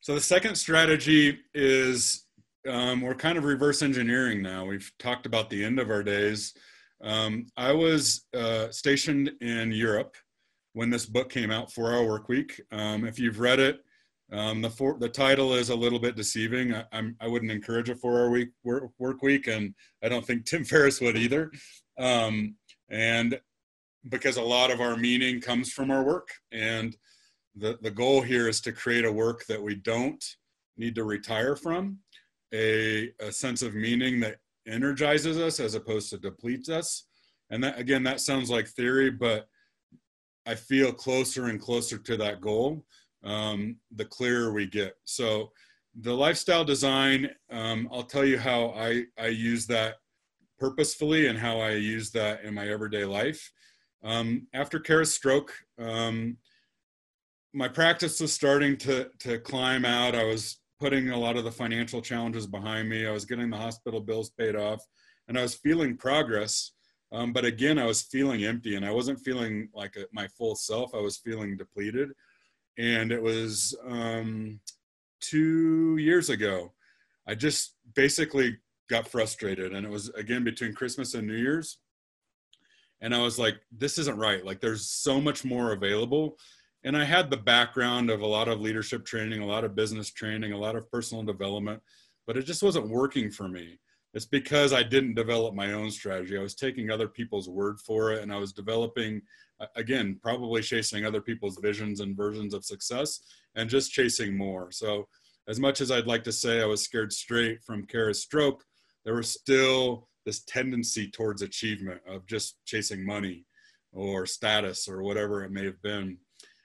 So 0.00 0.14
the 0.14 0.20
second 0.20 0.54
strategy 0.54 1.38
is 1.54 2.24
um, 2.66 3.02
we're 3.02 3.14
kind 3.14 3.38
of 3.38 3.44
reverse 3.44 3.82
engineering 3.82 4.42
now. 4.42 4.64
We've 4.64 4.90
talked 4.98 5.26
about 5.26 5.50
the 5.50 5.64
end 5.64 5.78
of 5.78 5.90
our 5.90 6.02
days. 6.02 6.54
Um, 7.02 7.46
I 7.56 7.72
was 7.72 8.26
uh, 8.34 8.70
stationed 8.70 9.30
in 9.40 9.70
Europe 9.70 10.16
when 10.72 10.90
this 10.90 11.06
book 11.06 11.30
came 11.30 11.50
out, 11.50 11.72
Four 11.72 11.92
Hour 11.92 12.06
Work 12.06 12.28
Week. 12.28 12.60
Um, 12.72 13.06
if 13.06 13.18
you've 13.18 13.40
read 13.40 13.60
it, 13.60 13.84
um, 14.30 14.60
the 14.60 14.70
for, 14.70 14.98
the 14.98 15.08
title 15.08 15.54
is 15.54 15.70
a 15.70 15.76
little 15.76 15.98
bit 15.98 16.16
deceiving. 16.16 16.74
I, 16.74 16.84
I'm 16.92 17.16
I 17.20 17.28
wouldn't 17.28 17.50
encourage 17.50 17.88
a 17.88 17.94
four-hour 17.94 18.30
week 18.30 18.50
work, 18.62 18.90
work 18.98 19.22
week, 19.22 19.46
and 19.46 19.74
I 20.02 20.08
don't 20.08 20.26
think 20.26 20.44
Tim 20.46 20.64
Ferriss 20.64 21.00
would 21.00 21.16
either. 21.16 21.50
Um, 21.98 22.56
and 22.90 23.40
because 24.08 24.36
a 24.36 24.42
lot 24.42 24.70
of 24.70 24.80
our 24.80 24.96
meaning 24.96 25.40
comes 25.40 25.72
from 25.72 25.90
our 25.90 26.04
work, 26.04 26.28
and 26.52 26.96
the 27.56 27.78
the 27.80 27.90
goal 27.90 28.20
here 28.20 28.48
is 28.48 28.60
to 28.62 28.72
create 28.72 29.06
a 29.06 29.12
work 29.12 29.46
that 29.46 29.62
we 29.62 29.76
don't 29.76 30.24
need 30.76 30.94
to 30.96 31.04
retire 31.04 31.56
from, 31.56 31.98
a 32.52 33.10
a 33.20 33.32
sense 33.32 33.62
of 33.62 33.74
meaning 33.74 34.20
that 34.20 34.36
energizes 34.66 35.38
us 35.38 35.58
as 35.58 35.74
opposed 35.74 36.10
to 36.10 36.18
depletes 36.18 36.68
us. 36.68 37.06
And 37.50 37.64
that 37.64 37.78
again, 37.78 38.02
that 38.02 38.20
sounds 38.20 38.50
like 38.50 38.68
theory, 38.68 39.10
but 39.10 39.48
I 40.44 40.54
feel 40.54 40.92
closer 40.92 41.46
and 41.46 41.58
closer 41.58 41.96
to 41.96 42.16
that 42.18 42.42
goal 42.42 42.84
um, 43.24 43.76
the 43.94 44.04
clearer 44.04 44.52
we 44.52 44.66
get. 44.66 44.94
So 45.04 45.50
the 46.00 46.14
lifestyle 46.14 46.64
design, 46.64 47.30
um, 47.50 47.88
I'll 47.92 48.04
tell 48.04 48.24
you 48.24 48.38
how 48.38 48.70
I, 48.76 49.04
I 49.18 49.28
use 49.28 49.66
that 49.66 49.96
purposefully 50.58 51.26
and 51.26 51.38
how 51.38 51.58
I 51.58 51.72
use 51.72 52.10
that 52.12 52.44
in 52.44 52.54
my 52.54 52.68
everyday 52.68 53.04
life. 53.04 53.50
Um, 54.04 54.46
after 54.54 54.78
Kara's 54.78 55.12
stroke, 55.12 55.52
um, 55.78 56.36
my 57.52 57.68
practice 57.68 58.20
was 58.20 58.32
starting 58.32 58.76
to, 58.78 59.08
to 59.20 59.38
climb 59.40 59.84
out. 59.84 60.14
I 60.14 60.24
was 60.24 60.58
putting 60.78 61.10
a 61.10 61.18
lot 61.18 61.36
of 61.36 61.44
the 61.44 61.50
financial 61.50 62.00
challenges 62.00 62.46
behind 62.46 62.88
me. 62.88 63.06
I 63.06 63.10
was 63.10 63.24
getting 63.24 63.50
the 63.50 63.56
hospital 63.56 64.00
bills 64.00 64.30
paid 64.30 64.54
off 64.54 64.80
and 65.26 65.38
I 65.38 65.42
was 65.42 65.54
feeling 65.54 65.96
progress. 65.96 66.72
Um, 67.10 67.32
but 67.32 67.44
again, 67.44 67.78
I 67.78 67.86
was 67.86 68.02
feeling 68.02 68.44
empty 68.44 68.76
and 68.76 68.84
I 68.84 68.90
wasn't 68.90 69.20
feeling 69.20 69.68
like 69.74 69.96
a, 69.96 70.04
my 70.12 70.28
full 70.28 70.54
self. 70.54 70.94
I 70.94 70.98
was 70.98 71.16
feeling 71.16 71.56
depleted 71.56 72.10
and 72.78 73.12
it 73.12 73.20
was 73.20 73.76
um, 73.86 74.60
two 75.20 75.96
years 75.98 76.30
ago. 76.30 76.72
I 77.26 77.34
just 77.34 77.74
basically 77.94 78.56
got 78.88 79.08
frustrated, 79.08 79.74
and 79.74 79.84
it 79.84 79.90
was 79.90 80.08
again 80.10 80.44
between 80.44 80.72
Christmas 80.72 81.14
and 81.14 81.26
New 81.26 81.36
Year's. 81.36 81.78
And 83.00 83.14
I 83.14 83.22
was 83.22 83.38
like, 83.38 83.60
this 83.70 83.98
isn't 83.98 84.18
right. 84.18 84.44
Like, 84.44 84.60
there's 84.60 84.90
so 84.90 85.20
much 85.20 85.44
more 85.44 85.72
available. 85.72 86.36
And 86.84 86.96
I 86.96 87.04
had 87.04 87.30
the 87.30 87.36
background 87.36 88.10
of 88.10 88.22
a 88.22 88.26
lot 88.26 88.48
of 88.48 88.60
leadership 88.60 89.04
training, 89.04 89.40
a 89.40 89.46
lot 89.46 89.64
of 89.64 89.76
business 89.76 90.10
training, 90.10 90.52
a 90.52 90.58
lot 90.58 90.74
of 90.74 90.90
personal 90.90 91.22
development, 91.22 91.80
but 92.26 92.36
it 92.36 92.42
just 92.42 92.62
wasn't 92.62 92.88
working 92.88 93.30
for 93.30 93.48
me. 93.48 93.78
It's 94.14 94.26
because 94.26 94.72
I 94.72 94.82
didn't 94.82 95.14
develop 95.14 95.54
my 95.54 95.72
own 95.72 95.90
strategy. 95.90 96.38
I 96.38 96.42
was 96.42 96.54
taking 96.54 96.90
other 96.90 97.08
people's 97.08 97.48
word 97.48 97.78
for 97.80 98.12
it, 98.12 98.22
and 98.22 98.32
I 98.32 98.36
was 98.36 98.52
developing 98.52 99.22
again 99.74 100.18
probably 100.22 100.62
chasing 100.62 101.04
other 101.04 101.20
people's 101.20 101.58
visions 101.58 101.98
and 101.98 102.16
versions 102.16 102.54
of 102.54 102.64
success 102.64 103.20
and 103.56 103.68
just 103.68 103.90
chasing 103.90 104.36
more 104.36 104.70
so 104.70 105.08
as 105.48 105.58
much 105.58 105.80
as 105.80 105.90
I'd 105.90 106.06
like 106.06 106.24
to 106.24 106.32
say 106.32 106.60
I 106.60 106.66
was 106.66 106.82
scared 106.82 107.12
straight 107.12 107.64
from 107.64 107.86
Kara's 107.86 108.20
stroke, 108.20 108.62
there 109.04 109.14
was 109.14 109.30
still 109.32 110.08
this 110.26 110.44
tendency 110.44 111.10
towards 111.10 111.40
achievement 111.40 112.02
of 112.06 112.26
just 112.26 112.58
chasing 112.66 113.04
money 113.04 113.46
or 113.92 114.26
status 114.26 114.86
or 114.86 115.02
whatever 115.02 115.42
it 115.42 115.50
may 115.50 115.64
have 115.64 115.80
been. 115.80 116.18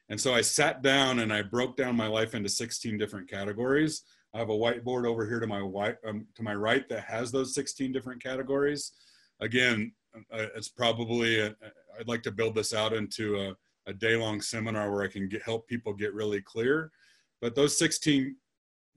And 0.10 0.20
so 0.20 0.34
I 0.34 0.42
sat 0.42 0.82
down 0.82 1.20
and 1.20 1.32
I 1.32 1.44
broke 1.44 1.78
down 1.78 1.96
my 1.96 2.08
life 2.08 2.36
into 2.36 2.50
16 2.50 2.98
different 2.98 3.30
categories. 3.30 4.04
I 4.34 4.40
have 4.40 4.50
a 4.50 4.54
whiteboard 4.54 5.06
over 5.06 5.28
here 5.28 5.40
to 5.40 5.48
my 5.48 5.62
white, 5.62 5.98
um, 6.08 6.26
to 6.36 6.44
my 6.44 6.56
right 6.56 6.88
that 6.90 7.04
has 7.04 7.32
those 7.32 7.54
16 7.54 7.92
different 7.92 8.22
categories. 8.22 8.94
Again, 9.42 9.94
uh, 10.32 10.48
it's 10.56 10.70
probably 10.70 11.44
i 11.44 11.52
would 11.98 12.08
like 12.08 12.24
to 12.24 12.32
build 12.32 12.56
this 12.56 12.74
out 12.74 12.94
into 12.94 13.40
a, 13.40 13.56
a 13.90 13.94
day-long 13.94 14.42
seminar 14.42 14.92
where 14.92 15.04
I 15.04 15.08
can 15.08 15.28
get, 15.28 15.44
help 15.44 15.68
people 15.68 15.94
get 15.94 16.14
really 16.14 16.42
clear. 16.42 16.92
But 17.42 17.56
those 17.56 17.78
16 17.78 18.36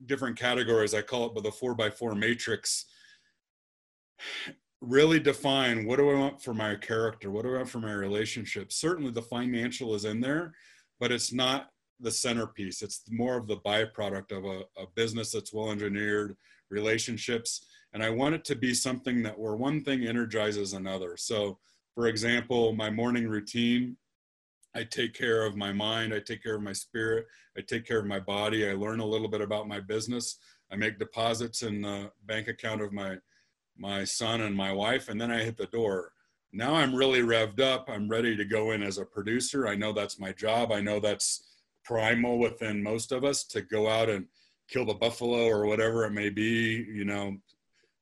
different 0.05 0.37
categories, 0.37 0.93
I 0.93 1.01
call 1.01 1.27
it 1.27 1.35
but 1.35 1.43
the 1.43 1.51
four 1.51 1.75
by 1.75 1.89
four 1.89 2.15
matrix, 2.15 2.85
really 4.81 5.19
define 5.19 5.85
what 5.85 5.97
do 5.97 6.09
I 6.09 6.15
want 6.15 6.41
for 6.41 6.53
my 6.53 6.75
character? 6.75 7.29
What 7.29 7.43
do 7.43 7.53
I 7.53 7.57
want 7.57 7.69
for 7.69 7.79
my 7.79 7.93
relationship? 7.93 8.71
Certainly 8.71 9.11
the 9.11 9.21
financial 9.21 9.93
is 9.95 10.05
in 10.05 10.19
there, 10.19 10.53
but 10.99 11.11
it's 11.11 11.33
not 11.33 11.69
the 11.99 12.11
centerpiece. 12.11 12.81
It's 12.81 13.01
more 13.09 13.37
of 13.37 13.47
the 13.47 13.57
byproduct 13.57 14.31
of 14.31 14.45
a, 14.45 14.61
a 14.81 14.87
business 14.95 15.31
that's 15.31 15.53
well 15.53 15.71
engineered, 15.71 16.35
relationships. 16.69 17.65
And 17.93 18.03
I 18.03 18.09
want 18.09 18.35
it 18.35 18.45
to 18.45 18.55
be 18.55 18.73
something 18.73 19.23
that 19.23 19.37
where 19.37 19.55
one 19.55 19.83
thing 19.83 20.05
energizes 20.05 20.73
another. 20.73 21.17
So, 21.17 21.57
for 21.95 22.07
example, 22.07 22.73
my 22.73 22.89
morning 22.89 23.27
routine, 23.27 23.97
I 24.75 24.83
take 24.83 25.13
care 25.13 25.43
of 25.43 25.55
my 25.55 25.73
mind, 25.73 26.13
I 26.13 26.19
take 26.19 26.43
care 26.43 26.55
of 26.55 26.61
my 26.61 26.73
spirit, 26.73 27.25
I 27.57 27.61
take 27.61 27.85
care 27.87 27.99
of 27.99 28.05
my 28.05 28.19
body, 28.19 28.69
I 28.69 28.73
learn 28.73 28.99
a 28.99 29.05
little 29.05 29.27
bit 29.27 29.41
about 29.41 29.67
my 29.67 29.79
business, 29.79 30.37
I 30.71 30.75
make 30.75 30.99
deposits 30.99 31.63
in 31.63 31.81
the 31.81 32.11
bank 32.25 32.47
account 32.47 32.81
of 32.81 32.93
my 32.93 33.17
my 33.79 34.03
son 34.03 34.41
and 34.41 34.55
my 34.55 34.71
wife, 34.71 35.07
and 35.07 35.21
then 35.21 35.31
I 35.31 35.43
hit 35.43 35.57
the 35.57 35.67
door. 35.67 36.11
Now 36.51 36.75
I'm 36.75 36.95
really 36.95 37.21
revved 37.21 37.59
up. 37.59 37.89
I'm 37.89 38.09
ready 38.09 38.35
to 38.35 38.45
go 38.45 38.71
in 38.71 38.81
as 38.81 38.97
a 38.97 39.05
producer. 39.05 39.67
I 39.67 39.75
know 39.75 39.93
that's 39.93 40.19
my 40.19 40.31
job. 40.31 40.71
I 40.71 40.81
know 40.81 40.99
that's 40.99 41.46
primal 41.87 42.37
within 42.37 42.83
most 42.83 43.13
of 43.13 43.23
us 43.23 43.45
to 43.45 43.61
go 43.61 43.87
out 43.87 44.09
and 44.09 44.25
kill 44.67 44.85
the 44.85 44.93
buffalo 44.93 45.45
or 45.45 45.65
whatever 45.65 46.03
it 46.03 46.11
may 46.11 46.29
be, 46.29 46.85
you 46.91 47.05
know, 47.05 47.37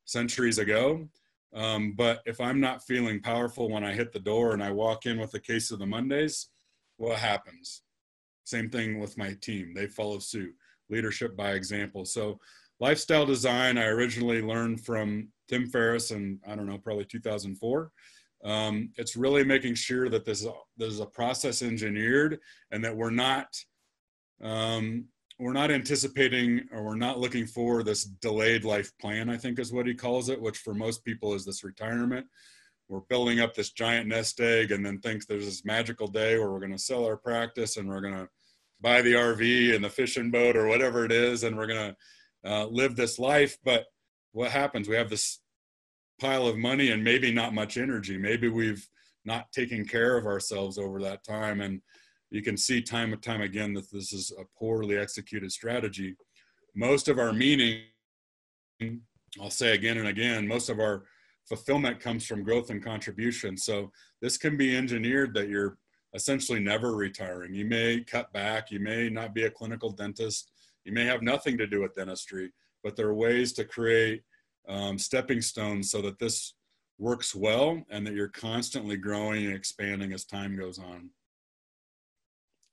centuries 0.06 0.58
ago. 0.58 1.08
Um, 1.54 1.94
but 1.96 2.22
if 2.26 2.42
I'm 2.42 2.60
not 2.60 2.84
feeling 2.84 3.22
powerful 3.22 3.70
when 3.70 3.84
I 3.84 3.94
hit 3.94 4.12
the 4.12 4.20
door 4.20 4.54
and 4.54 4.64
I 4.64 4.72
walk 4.72 5.06
in 5.06 5.20
with 5.20 5.34
a 5.36 5.40
case 5.40 5.70
of 5.70 5.80
the 5.80 5.86
Mondays, 5.86 6.50
what 6.98 7.20
happens? 7.20 7.84
Same 8.44 8.70
thing 8.70 9.00
with 9.00 9.18
my 9.18 9.36
team. 9.42 9.74
They 9.76 9.88
follow 9.88 10.20
suit. 10.20 10.54
Leadership 10.90 11.38
by 11.38 11.52
example. 11.52 12.06
So, 12.06 12.40
lifestyle 12.80 13.26
design, 13.26 13.78
I 13.78 13.86
originally 13.86 14.42
learned 14.42 14.82
from 14.86 15.30
Tim 15.48 15.68
Ferriss 15.68 16.12
in, 16.12 16.40
I 16.48 16.56
don't 16.56 16.68
know, 16.68 16.78
probably 16.78 17.06
2004. 17.06 17.92
Um, 18.44 18.92
it's 18.98 19.16
really 19.16 19.44
making 19.44 19.76
sure 19.76 20.10
that 20.10 20.26
this, 20.26 20.46
this 20.78 20.90
is 20.94 21.00
a 21.00 21.06
process 21.06 21.64
engineered 21.64 22.40
and 22.72 22.84
that 22.84 22.96
we're 22.96 23.10
not 23.10 23.48
um, 24.42 25.06
we're 25.40 25.54
not 25.54 25.72
anticipating 25.72 26.62
or 26.72 26.84
we're 26.84 26.96
not 26.96 27.20
looking 27.20 27.46
for 27.46 27.84
this 27.84 28.06
delayed 28.06 28.64
life 28.64 28.92
plan, 29.00 29.30
I 29.30 29.38
think 29.38 29.60
is 29.60 29.74
what 29.74 29.88
he 29.88 29.94
calls 29.94 30.30
it, 30.30 30.42
which 30.42 30.58
for 30.60 30.74
most 30.74 31.04
people 31.04 31.34
is 31.34 31.46
this 31.46 31.64
retirement. 31.64 32.26
We're 32.88 33.02
building 33.02 33.40
up 33.40 33.54
this 33.54 33.72
giant 33.72 34.08
nest 34.08 34.40
egg 34.40 34.72
and 34.72 34.86
then 34.86 35.00
think 35.00 35.26
there's 35.26 35.46
this 35.46 35.66
magical 35.66 36.08
day 36.08 36.38
where 36.38 36.52
we're 36.52 36.60
going 36.60 36.72
to 36.72 36.78
sell 36.78 37.06
our 37.06 37.18
practice 37.18 37.78
and 37.78 37.90
we're 37.90 38.02
going 38.02 38.14
to 38.14 38.30
buy 38.80 39.02
the 39.02 39.14
RV 39.14 39.76
and 39.76 39.84
the 39.84 39.90
fishing 39.90 40.32
boat 40.32 40.56
or 40.56 40.68
whatever 40.68 41.04
it 41.04 41.12
is 41.12 41.44
and 41.44 41.58
we're 41.58 41.68
going 41.68 41.96
to 42.44 42.50
uh, 42.50 42.66
live 42.68 42.96
this 42.96 43.18
life. 43.20 43.58
But 43.64 43.86
what 44.32 44.52
happens? 44.52 44.88
We 44.88 44.96
have 44.96 45.10
this 45.10 45.42
pile 46.22 46.48
of 46.48 46.58
money 46.58 46.92
and 46.92 47.04
maybe 47.04 47.32
not 47.32 47.54
much 47.54 47.78
energy. 47.78 48.18
Maybe 48.18 48.48
we've 48.48 48.88
not 49.26 49.52
taken 49.52 49.86
care 49.86 50.18
of 50.18 50.26
ourselves 50.26 50.78
over 50.78 51.02
that 51.02 51.24
time. 51.24 51.62
And 51.62 51.82
you 52.32 52.42
can 52.42 52.58
see 52.58 52.82
time 52.82 53.14
and 53.14 53.22
time 53.22 53.42
again 53.42 53.74
that 53.74 53.92
this 53.92 54.14
is 54.14 54.32
a 54.38 54.44
poorly 54.58 54.98
executed 54.98 55.52
strategy. 55.52 56.16
Most 56.76 57.08
of 57.08 57.20
our 57.20 57.32
meaning, 57.32 57.82
I'll 59.42 59.50
say 59.50 59.74
again 59.74 59.98
and 59.98 60.08
again, 60.08 60.48
most 60.48 60.70
of 60.70 60.80
our 60.80 61.04
fulfillment 61.48 62.00
comes 62.00 62.26
from 62.26 62.44
growth 62.44 62.70
and 62.70 62.84
contribution. 62.84 63.56
So 63.58 63.92
this 64.22 64.38
can 64.38 64.58
be 64.58 64.76
engineered 64.76 65.34
that 65.36 65.48
you're 65.48 65.78
essentially 66.14 66.60
never 66.60 66.96
retiring. 66.96 67.54
You 67.54 67.66
may 67.66 68.02
cut 68.02 68.32
back, 68.34 68.72
you 68.72 68.80
may 68.80 69.10
not 69.10 69.34
be 69.34 69.44
a 69.44 69.52
clinical 69.52 69.92
dentist, 69.92 70.52
you 70.84 70.94
may 70.94 71.06
have 71.06 71.22
nothing 71.22 71.58
to 71.58 71.68
do 71.68 71.82
with 71.82 71.94
dentistry, 71.94 72.52
but 72.84 72.96
there 72.96 73.08
are 73.08 73.14
ways 73.14 73.54
to 73.54 73.66
create 73.66 74.24
um, 74.68 74.98
stepping 74.98 75.42
stones 75.42 75.92
so 75.92 76.02
that 76.02 76.20
this 76.20 76.56
works 76.98 77.36
well 77.36 77.84
and 77.90 78.08
that 78.08 78.14
you're 78.14 78.30
constantly 78.30 78.96
growing 78.96 79.46
and 79.46 79.56
expanding 79.56 80.14
as 80.14 80.26
time 80.26 80.58
goes 80.58 80.80
on. 80.80 81.10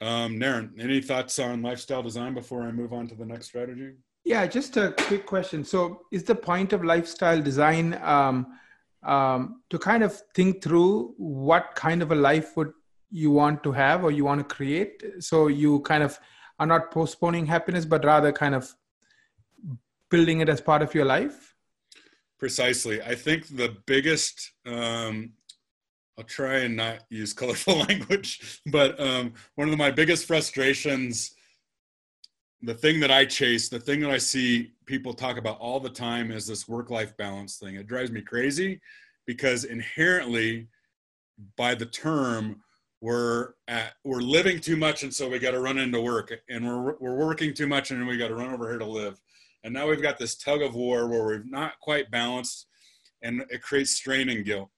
Um, 0.02 0.36
Naren, 0.36 0.70
any 0.80 1.00
thoughts 1.00 1.38
on 1.38 1.62
lifestyle 1.62 2.02
design 2.02 2.34
before 2.34 2.64
I 2.64 2.72
move 2.72 2.92
on 2.92 3.06
to 3.06 3.14
the 3.14 3.24
next 3.24 3.46
strategy? 3.46 3.92
Yeah, 4.24 4.44
just 4.48 4.76
a 4.76 4.94
quick 5.06 5.26
question. 5.26 5.64
So, 5.64 6.02
is 6.10 6.24
the 6.24 6.34
point 6.34 6.72
of 6.72 6.84
lifestyle 6.84 7.40
design 7.40 7.94
um, 8.02 8.58
um, 9.04 9.62
to 9.70 9.78
kind 9.78 10.02
of 10.02 10.20
think 10.34 10.60
through 10.60 11.14
what 11.18 11.76
kind 11.76 12.02
of 12.02 12.10
a 12.10 12.16
life 12.16 12.56
would 12.56 12.72
you 13.10 13.30
want 13.30 13.62
to 13.62 13.70
have 13.70 14.02
or 14.02 14.10
you 14.10 14.24
want 14.24 14.40
to 14.48 14.54
create? 14.54 15.04
So 15.20 15.46
you 15.46 15.80
kind 15.80 16.02
of 16.02 16.18
are 16.58 16.66
not 16.66 16.90
postponing 16.90 17.46
happiness, 17.46 17.84
but 17.84 18.04
rather 18.04 18.32
kind 18.32 18.56
of 18.56 18.74
building 20.10 20.40
it 20.40 20.48
as 20.48 20.60
part 20.60 20.82
of 20.82 20.94
your 20.94 21.04
life. 21.04 21.54
Precisely. 22.38 23.00
I 23.00 23.14
think 23.14 23.56
the 23.56 23.76
biggest 23.86 24.52
um, 24.66 25.34
I'll 26.18 26.24
try 26.24 26.58
and 26.58 26.76
not 26.76 27.00
use 27.08 27.32
colorful 27.32 27.78
language, 27.88 28.60
but 28.66 28.98
um, 29.00 29.32
one 29.54 29.68
of 29.68 29.78
my 29.78 29.90
biggest 29.90 30.26
frustrations, 30.26 31.34
the 32.60 32.74
thing 32.74 33.00
that 33.00 33.10
I 33.10 33.24
chase, 33.24 33.68
the 33.68 33.80
thing 33.80 34.00
that 34.00 34.10
I 34.10 34.18
see 34.18 34.72
people 34.86 35.14
talk 35.14 35.38
about 35.38 35.58
all 35.58 35.80
the 35.80 35.90
time 35.90 36.30
is 36.30 36.46
this 36.46 36.68
work 36.68 36.90
life 36.90 37.16
balance 37.16 37.56
thing. 37.56 37.76
It 37.76 37.86
drives 37.86 38.10
me 38.10 38.20
crazy 38.20 38.80
because 39.26 39.64
inherently, 39.64 40.68
by 41.56 41.74
the 41.74 41.86
term, 41.86 42.62
we're 43.00 43.54
at 43.66 43.94
we're 44.04 44.20
living 44.20 44.60
too 44.60 44.76
much 44.76 45.02
and 45.02 45.12
so 45.12 45.28
we 45.28 45.40
got 45.40 45.50
to 45.50 45.60
run 45.60 45.76
into 45.76 46.00
work 46.00 46.32
and 46.48 46.64
we're 46.64 46.96
we're 47.00 47.16
working 47.16 47.52
too 47.52 47.66
much 47.66 47.90
and 47.90 48.06
we 48.06 48.16
got 48.16 48.28
to 48.28 48.36
run 48.36 48.54
over 48.54 48.68
here 48.70 48.78
to 48.78 48.86
live 48.86 49.20
and 49.64 49.74
now 49.74 49.88
we've 49.88 50.00
got 50.00 50.18
this 50.18 50.36
tug 50.36 50.62
of 50.62 50.76
war 50.76 51.08
where 51.08 51.24
we're 51.24 51.42
not 51.44 51.72
quite 51.80 52.12
balanced 52.12 52.68
and 53.20 53.44
it 53.50 53.60
creates 53.60 53.90
strain 53.90 54.28
and 54.28 54.44
guilt 54.44 54.70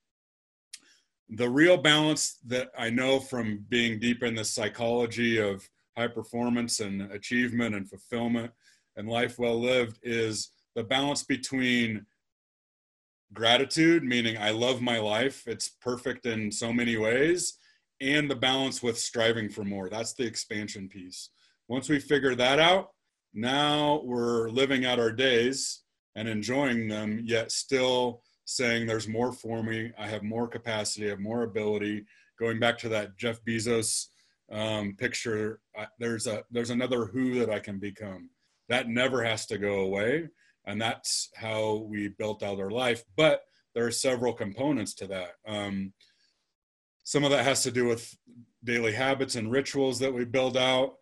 the 1.28 1.48
real 1.48 1.76
balance 1.76 2.38
that 2.46 2.70
I 2.78 2.90
know 2.90 3.18
from 3.18 3.64
being 3.68 3.98
deep 3.98 4.22
in 4.22 4.34
the 4.34 4.44
psychology 4.44 5.38
of 5.38 5.68
high 5.96 6.08
performance 6.08 6.80
and 6.80 7.02
achievement 7.12 7.74
and 7.74 7.88
fulfillment 7.88 8.52
and 8.96 9.08
life 9.08 9.38
well 9.38 9.60
lived 9.60 9.98
is 10.02 10.50
the 10.74 10.84
balance 10.84 11.22
between 11.22 12.04
gratitude, 13.32 14.04
meaning 14.04 14.36
I 14.38 14.50
love 14.50 14.80
my 14.80 14.98
life, 14.98 15.44
it's 15.46 15.68
perfect 15.68 16.26
in 16.26 16.50
so 16.52 16.72
many 16.72 16.96
ways, 16.96 17.58
and 18.00 18.30
the 18.30 18.36
balance 18.36 18.82
with 18.82 18.98
striving 18.98 19.48
for 19.48 19.64
more. 19.64 19.88
That's 19.88 20.14
the 20.14 20.24
expansion 20.24 20.88
piece. 20.88 21.30
Once 21.68 21.88
we 21.88 21.98
figure 21.98 22.34
that 22.34 22.58
out, 22.58 22.90
now 23.32 24.02
we're 24.04 24.50
living 24.50 24.84
out 24.84 25.00
our 25.00 25.12
days 25.12 25.82
and 26.14 26.28
enjoying 26.28 26.88
them, 26.88 27.22
yet 27.24 27.50
still 27.50 28.22
saying 28.44 28.86
there's 28.86 29.08
more 29.08 29.32
for 29.32 29.62
me. 29.62 29.92
I 29.98 30.06
have 30.06 30.22
more 30.22 30.48
capacity, 30.48 31.06
I 31.06 31.10
have 31.10 31.20
more 31.20 31.42
ability. 31.42 32.04
Going 32.38 32.58
back 32.58 32.78
to 32.78 32.88
that 32.90 33.16
Jeff 33.16 33.44
Bezos 33.44 34.06
um, 34.50 34.96
picture, 34.98 35.60
I, 35.76 35.86
there's 35.98 36.26
a 36.26 36.44
there's 36.50 36.70
another 36.70 37.06
who 37.06 37.38
that 37.38 37.50
I 37.50 37.58
can 37.58 37.78
become. 37.78 38.30
That 38.68 38.88
never 38.88 39.22
has 39.22 39.46
to 39.46 39.58
go 39.58 39.80
away, 39.80 40.28
and 40.66 40.80
that's 40.80 41.30
how 41.34 41.86
we 41.88 42.08
built 42.08 42.42
out 42.42 42.60
our 42.60 42.70
life. 42.70 43.04
But 43.16 43.42
there 43.74 43.86
are 43.86 43.92
several 43.92 44.32
components 44.32 44.94
to 44.94 45.06
that. 45.08 45.32
Um, 45.46 45.92
some 47.04 47.24
of 47.24 47.30
that 47.30 47.44
has 47.44 47.62
to 47.64 47.70
do 47.70 47.86
with 47.86 48.16
daily 48.64 48.92
habits 48.92 49.36
and 49.36 49.50
rituals 49.50 49.98
that 49.98 50.12
we 50.12 50.24
build 50.24 50.56
out. 50.56 50.94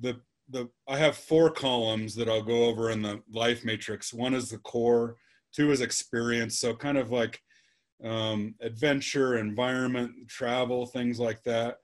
The 0.00 0.20
the 0.48 0.68
I 0.88 0.96
have 0.98 1.16
four 1.16 1.50
columns 1.50 2.14
that 2.14 2.28
I'll 2.28 2.42
go 2.42 2.64
over 2.66 2.90
in 2.90 3.02
the 3.02 3.22
life 3.32 3.64
matrix. 3.64 4.12
One 4.12 4.34
is 4.34 4.50
the 4.50 4.58
core 4.58 5.16
two 5.56 5.70
is 5.70 5.80
experience. 5.80 6.58
So 6.58 6.74
kind 6.74 6.98
of 6.98 7.10
like 7.10 7.40
um, 8.04 8.54
adventure 8.60 9.38
environment 9.38 10.12
travel 10.28 10.86
things 10.86 11.18
like 11.18 11.42
that. 11.44 11.78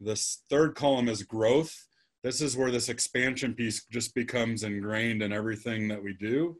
The 0.00 0.16
third 0.48 0.74
column 0.74 1.08
is 1.08 1.22
growth. 1.22 1.74
This 2.22 2.40
is 2.40 2.56
where 2.56 2.70
this 2.70 2.88
expansion 2.88 3.54
piece 3.54 3.84
just 3.86 4.14
becomes 4.14 4.62
ingrained 4.62 5.22
in 5.22 5.32
everything 5.32 5.88
that 5.88 6.02
we 6.02 6.14
do. 6.14 6.56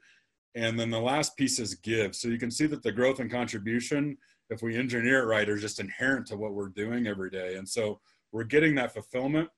And 0.55 0.79
then 0.79 0.91
the 0.91 1.01
last 1.01 1.37
piece 1.37 1.59
is 1.59 1.75
give. 1.75 2.14
So 2.14 2.29
you 2.29 2.39
can 2.39 2.51
see 2.51 2.66
that 2.66 2.83
the 2.83 2.93
growth 2.93 3.21
and 3.21 3.31
contribution 3.31 4.16
if 4.51 4.62
we 4.62 4.77
engineer 4.77 5.23
it 5.23 5.27
right 5.27 5.49
are 5.49 5.59
just 5.59 5.79
inherent 5.79 6.27
to 6.29 6.37
what 6.37 6.55
we're 6.55 6.71
doing 6.71 7.07
every 7.07 7.31
day. 7.31 7.57
And 7.57 7.69
so 7.69 8.01
we're 8.33 8.45
getting 8.45 8.75
that 8.77 8.93
fulfillment 8.93 9.49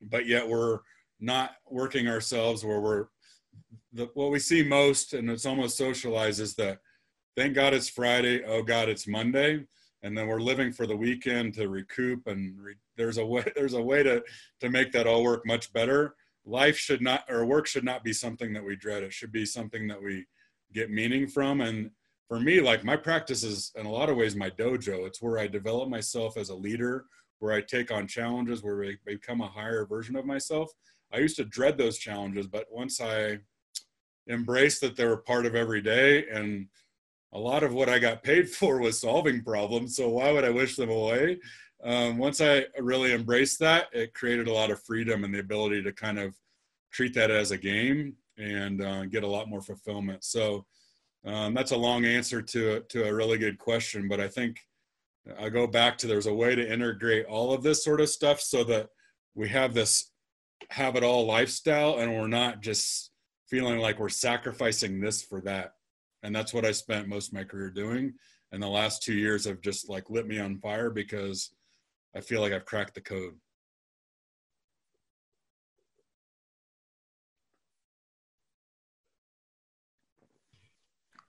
but 0.00 0.26
yet 0.26 0.48
we're 0.48 0.80
not 1.20 1.52
working 1.68 2.08
ourselves 2.08 2.64
where 2.64 2.80
we're 2.80 3.06
the, 3.92 4.08
what 4.14 4.30
we 4.30 4.38
see 4.38 4.62
most, 4.62 5.14
and 5.14 5.30
it's 5.30 5.46
almost 5.46 5.76
socialized, 5.76 6.40
is 6.40 6.54
that 6.56 6.78
thank 7.36 7.54
God 7.54 7.74
it's 7.74 7.88
Friday. 7.88 8.44
Oh 8.44 8.62
God, 8.62 8.88
it's 8.88 9.06
Monday, 9.06 9.64
and 10.02 10.16
then 10.16 10.26
we're 10.26 10.40
living 10.40 10.72
for 10.72 10.86
the 10.86 10.96
weekend 10.96 11.54
to 11.54 11.68
recoup. 11.68 12.26
And 12.26 12.58
re, 12.60 12.74
there's 12.96 13.18
a 13.18 13.26
way 13.26 13.44
there's 13.56 13.74
a 13.74 13.82
way 13.82 14.02
to 14.02 14.22
to 14.60 14.70
make 14.70 14.92
that 14.92 15.06
all 15.06 15.22
work 15.22 15.46
much 15.46 15.72
better. 15.72 16.14
Life 16.44 16.76
should 16.76 17.02
not 17.02 17.24
or 17.28 17.44
work 17.44 17.66
should 17.66 17.84
not 17.84 18.02
be 18.02 18.12
something 18.12 18.52
that 18.54 18.64
we 18.64 18.76
dread. 18.76 19.02
It 19.02 19.12
should 19.12 19.32
be 19.32 19.44
something 19.44 19.88
that 19.88 20.02
we 20.02 20.26
get 20.72 20.90
meaning 20.90 21.26
from. 21.28 21.60
And 21.60 21.90
for 22.28 22.40
me, 22.40 22.60
like 22.60 22.84
my 22.84 22.96
practice 22.96 23.42
is 23.42 23.72
in 23.76 23.86
a 23.86 23.90
lot 23.90 24.08
of 24.08 24.16
ways 24.16 24.36
my 24.36 24.50
dojo. 24.50 25.06
It's 25.06 25.20
where 25.20 25.38
I 25.38 25.46
develop 25.46 25.88
myself 25.88 26.36
as 26.36 26.48
a 26.48 26.54
leader, 26.54 27.04
where 27.40 27.52
I 27.52 27.60
take 27.60 27.90
on 27.90 28.06
challenges, 28.06 28.62
where 28.62 28.84
I 28.84 28.94
become 29.04 29.40
a 29.40 29.48
higher 29.48 29.84
version 29.84 30.16
of 30.16 30.24
myself. 30.24 30.70
I 31.12 31.18
used 31.18 31.36
to 31.36 31.44
dread 31.44 31.76
those 31.76 31.98
challenges, 31.98 32.46
but 32.46 32.66
once 32.70 33.00
I 33.00 33.40
embraced 34.30 34.80
that 34.80 34.96
they 34.96 35.04
were 35.04 35.18
part 35.18 35.46
of 35.46 35.54
every 35.54 35.82
day 35.82 36.26
and 36.28 36.66
a 37.32 37.38
lot 37.38 37.62
of 37.62 37.72
what 37.72 37.88
I 37.88 37.98
got 37.98 38.22
paid 38.22 38.48
for 38.58 38.80
was 38.80 39.00
solving 39.00 39.42
problems. 39.42 39.96
So 39.96 40.08
why 40.08 40.32
would 40.32 40.44
I 40.44 40.50
wish 40.50 40.76
them 40.76 40.90
away? 40.90 41.38
Um, 41.82 42.18
once 42.18 42.40
I 42.40 42.66
really 42.78 43.12
embraced 43.12 43.58
that, 43.60 43.88
it 43.92 44.12
created 44.14 44.48
a 44.48 44.52
lot 44.52 44.70
of 44.70 44.82
freedom 44.82 45.24
and 45.24 45.34
the 45.34 45.38
ability 45.38 45.82
to 45.82 45.92
kind 45.92 46.18
of 46.18 46.34
treat 46.92 47.14
that 47.14 47.30
as 47.30 47.52
a 47.52 47.58
game 47.58 48.16
and 48.36 48.82
uh, 48.82 49.06
get 49.06 49.22
a 49.22 49.28
lot 49.28 49.48
more 49.48 49.62
fulfillment. 49.62 50.24
So 50.24 50.66
um, 51.24 51.54
that's 51.54 51.72
a 51.72 51.76
long 51.76 52.04
answer 52.04 52.40
to 52.40 52.80
to 52.88 53.04
a 53.04 53.14
really 53.14 53.38
good 53.38 53.58
question, 53.58 54.08
but 54.08 54.20
I 54.20 54.28
think 54.28 54.58
I 55.38 55.48
go 55.50 55.66
back 55.66 55.98
to 55.98 56.06
there's 56.06 56.26
a 56.26 56.34
way 56.34 56.54
to 56.54 56.72
integrate 56.72 57.26
all 57.26 57.52
of 57.52 57.62
this 57.62 57.84
sort 57.84 58.00
of 58.00 58.08
stuff 58.08 58.40
so 58.40 58.64
that 58.64 58.88
we 59.34 59.48
have 59.48 59.74
this 59.74 60.10
have 60.70 60.96
it 60.96 61.02
all 61.02 61.26
lifestyle 61.26 61.98
and 61.98 62.14
we're 62.14 62.26
not 62.26 62.62
just 62.62 63.09
feeling 63.50 63.80
like 63.80 63.98
we're 63.98 64.08
sacrificing 64.08 65.00
this 65.00 65.22
for 65.22 65.40
that. 65.42 65.72
And 66.22 66.34
that's 66.34 66.54
what 66.54 66.64
I 66.64 66.72
spent 66.72 67.08
most 67.08 67.28
of 67.28 67.34
my 67.34 67.44
career 67.44 67.70
doing. 67.70 68.14
And 68.52 68.62
the 68.62 68.68
last 68.68 69.02
two 69.02 69.14
years 69.14 69.44
have 69.44 69.60
just 69.60 69.88
like 69.88 70.08
lit 70.08 70.26
me 70.26 70.38
on 70.38 70.58
fire 70.58 70.90
because 70.90 71.50
I 72.16 72.20
feel 72.20 72.40
like 72.40 72.52
I've 72.52 72.64
cracked 72.64 72.94
the 72.94 73.00
code. 73.00 73.34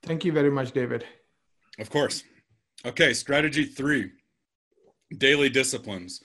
Thank 0.03 0.25
you 0.25 0.31
very 0.31 0.49
much, 0.49 0.71
David. 0.71 1.05
Of 1.79 1.89
course. 1.89 2.23
Okay, 2.85 3.13
strategy 3.13 3.65
three 3.65 4.11
daily 5.15 5.49
disciplines. 5.49 6.21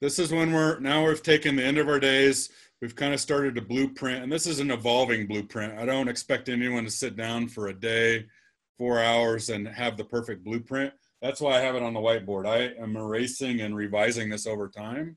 This 0.00 0.18
is 0.18 0.32
when 0.32 0.52
we're 0.52 0.78
now 0.78 1.06
we've 1.06 1.22
taken 1.22 1.56
the 1.56 1.64
end 1.64 1.78
of 1.78 1.88
our 1.88 1.98
days. 1.98 2.50
We've 2.80 2.94
kind 2.94 3.14
of 3.14 3.20
started 3.20 3.56
a 3.56 3.62
blueprint, 3.62 4.22
and 4.22 4.30
this 4.30 4.46
is 4.46 4.60
an 4.60 4.70
evolving 4.70 5.26
blueprint. 5.26 5.78
I 5.78 5.86
don't 5.86 6.08
expect 6.08 6.48
anyone 6.48 6.84
to 6.84 6.90
sit 6.90 7.16
down 7.16 7.48
for 7.48 7.68
a 7.68 7.74
day, 7.74 8.26
four 8.76 9.00
hours, 9.00 9.48
and 9.48 9.66
have 9.66 9.96
the 9.96 10.04
perfect 10.04 10.44
blueprint. 10.44 10.92
That's 11.22 11.40
why 11.40 11.56
I 11.56 11.60
have 11.60 11.74
it 11.74 11.82
on 11.82 11.94
the 11.94 12.00
whiteboard. 12.00 12.46
I 12.46 12.80
am 12.80 12.96
erasing 12.96 13.62
and 13.62 13.74
revising 13.74 14.28
this 14.28 14.46
over 14.46 14.68
time. 14.68 15.16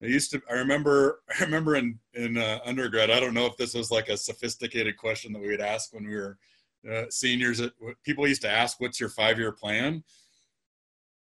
I 0.00 0.06
used 0.06 0.30
to. 0.30 0.40
I 0.48 0.54
remember. 0.54 1.22
I 1.40 1.44
remember 1.44 1.74
in 1.74 1.98
in 2.14 2.36
uh, 2.36 2.60
undergrad. 2.64 3.10
I 3.10 3.18
don't 3.18 3.34
know 3.34 3.46
if 3.46 3.56
this 3.56 3.74
was 3.74 3.90
like 3.90 4.08
a 4.08 4.16
sophisticated 4.16 4.96
question 4.96 5.32
that 5.32 5.42
we 5.42 5.48
would 5.48 5.60
ask 5.60 5.92
when 5.92 6.06
we 6.06 6.14
were 6.14 6.38
uh, 6.90 7.06
seniors 7.10 7.60
people 8.04 8.28
used 8.28 8.42
to 8.42 8.50
ask 8.50 8.80
what's 8.80 9.00
your 9.00 9.08
five 9.08 9.38
year 9.38 9.50
plan 9.50 10.04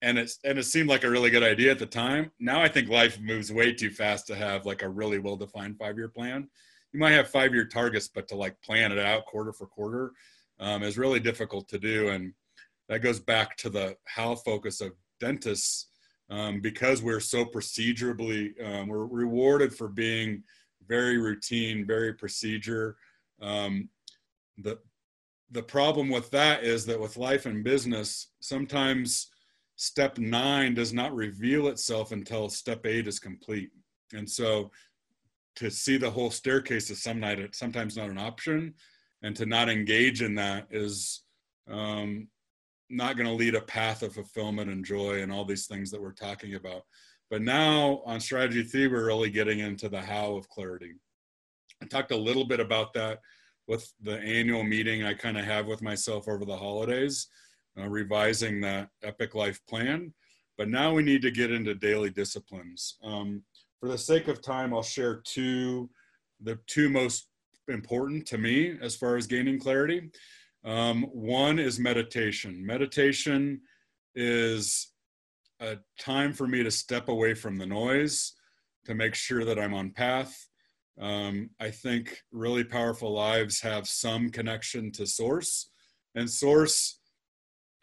and 0.05 0.19
it's 0.19 0.39
and 0.45 0.59
it 0.59 0.65
seemed 0.65 0.89
like 0.89 1.03
a 1.03 1.11
really 1.11 1.31
good 1.31 1.43
idea 1.43 1.71
at 1.71 1.79
the 1.79 1.87
time. 1.87 2.31
Now 2.39 2.61
i 2.61 2.69
think 2.69 2.89
life 2.89 3.19
moves 3.21 3.51
way 3.51 3.73
too 3.73 3.91
fast 3.91 4.27
to 4.29 4.37
have 4.37 4.67
like 4.67 4.83
a 4.83 4.89
really 4.89 5.19
well 5.19 5.37
defined 5.37 5.79
five 5.79 5.97
year 5.97 6.09
plan. 6.09 6.49
You 6.93 7.01
might 7.01 7.13
have 7.13 7.29
five 7.31 7.55
year 7.55 7.65
targets 7.65 8.09
but 8.09 8.29
to 8.29 8.37
like 8.37 8.61
plan 8.61 8.93
it 8.93 8.99
out 8.99 9.27
quarter 9.27 9.53
for 9.53 9.67
quarter 9.67 10.13
um, 10.61 10.83
is 10.83 10.99
really 10.99 11.21
difficult 11.21 11.69
to 11.71 11.79
do. 11.79 12.09
And 12.09 12.35
that 12.89 13.01
goes 13.01 13.19
back 13.19 13.57
to 13.59 13.71
the 13.71 13.97
how 14.05 14.35
focus 14.35 14.83
of 14.83 14.93
dentists 15.21 15.87
um, 16.29 16.61
because 16.61 17.03
we're 17.03 17.21
so 17.21 17.47
procedurally 17.47 18.53
um, 18.63 18.89
we're 18.89 19.07
rewarded 19.07 19.75
for 19.75 19.89
being 19.89 20.43
very 20.87 21.17
routine 21.17 21.87
very 21.87 22.13
procedure. 22.13 22.97
Um, 23.41 23.89
the 24.59 24.79
the 25.51 25.63
problem 25.63 26.11
with 26.11 26.31
that 26.31 26.63
is 26.63 26.85
that 26.87 27.01
with 27.01 27.17
life 27.17 27.47
and 27.47 27.65
business, 27.65 28.29
sometimes 28.41 29.29
step 29.77 30.19
nine 30.19 30.75
does 30.75 30.93
not 30.93 31.15
reveal 31.15 31.69
itself 31.69 32.13
until 32.13 32.49
step 32.49 32.87
eight 32.87 33.07
is 33.07 33.19
complete. 33.19 33.71
And 34.13 34.29
so 34.29 34.71
to 35.57 35.71
see 35.71 35.97
the 35.97 36.11
whole 36.11 36.31
staircase 36.31 36.91
is 36.91 37.03
some 37.03 37.21
night, 37.21 37.55
sometimes 37.55 37.97
not 37.97 38.11
an 38.11 38.19
option. 38.19 38.75
And 39.23 39.35
to 39.37 39.47
not 39.47 39.71
engage 39.71 40.21
in 40.21 40.35
that 40.35 40.67
is 40.71 41.23
um, 41.71 42.29
not 42.91 43.17
going 43.17 43.29
to 43.29 43.35
lead 43.35 43.55
a 43.55 43.61
path 43.63 44.03
of 44.03 44.13
fulfillment 44.13 44.71
and 44.71 44.85
joy 44.85 45.23
and 45.23 45.33
all 45.33 45.45
these 45.45 45.67
things 45.67 45.91
that 45.91 46.01
we're 46.01 46.13
talking 46.13 46.57
about. 46.57 46.83
But 47.31 47.43
now 47.43 48.03
on 48.05 48.21
strategy 48.21 48.63
three, 48.63 48.87
we're 48.87 49.07
really 49.07 49.31
getting 49.31 49.61
into 49.61 49.89
the 49.89 50.01
how 50.01 50.37
of 50.37 50.49
clarity. 50.49 50.93
I 51.83 51.87
talked 51.87 52.13
a 52.13 52.17
little 52.17 52.45
bit 52.45 52.61
about 52.61 52.93
that 52.95 53.21
with 53.67 53.91
the 54.03 54.19
annual 54.19 54.63
meeting 54.63 55.05
I 55.05 55.15
kind 55.15 55.39
of 55.39 55.45
have 55.45 55.67
with 55.67 55.83
myself 55.83 56.29
over 56.29 56.45
the 56.45 56.57
holidays, 56.57 57.29
uh, 57.79 57.89
revising 57.89 58.61
that 58.61 58.89
Epic 59.03 59.35
Life 59.35 59.61
plan. 59.69 60.13
But 60.57 60.69
now 60.69 60.95
we 60.95 61.03
need 61.03 61.23
to 61.23 61.31
get 61.31 61.51
into 61.51 61.75
daily 61.75 62.11
disciplines. 62.11 62.97
Um, 63.03 63.43
for 63.81 63.89
the 63.89 63.99
sake 63.99 64.29
of 64.29 64.41
time, 64.41 64.73
I'll 64.73 64.83
share 64.83 65.21
two, 65.25 65.91
the 66.41 66.59
two 66.67 66.89
most 66.89 67.29
important 67.69 68.27
to 68.27 68.39
me 68.39 68.77
as 68.81 68.95
far 68.95 69.17
as 69.17 69.27
gaining 69.27 69.59
clarity. 69.59 70.11
Um, 70.65 71.03
one 71.13 71.59
is 71.59 71.79
meditation. 71.79 72.65
Meditation 72.65 73.61
is 74.15 74.93
a 75.61 75.79
time 75.99 76.33
for 76.33 76.47
me 76.47 76.63
to 76.63 76.71
step 76.71 77.09
away 77.09 77.35
from 77.35 77.59
the 77.59 77.67
noise, 77.67 78.33
to 78.87 78.95
make 78.95 79.15
sure 79.15 79.45
that 79.45 79.59
I'm 79.59 79.75
on 79.75 79.91
path, 79.91 80.47
um, 81.01 81.51
I 81.61 81.71
think 81.71 82.23
really 82.31 82.65
powerful 82.65 83.13
lives 83.13 83.61
have 83.61 83.89
some 83.89 84.31
connection 84.31 84.93
to 84.93 85.07
source, 85.07 85.71
and 86.15 86.31
source 86.31 87.01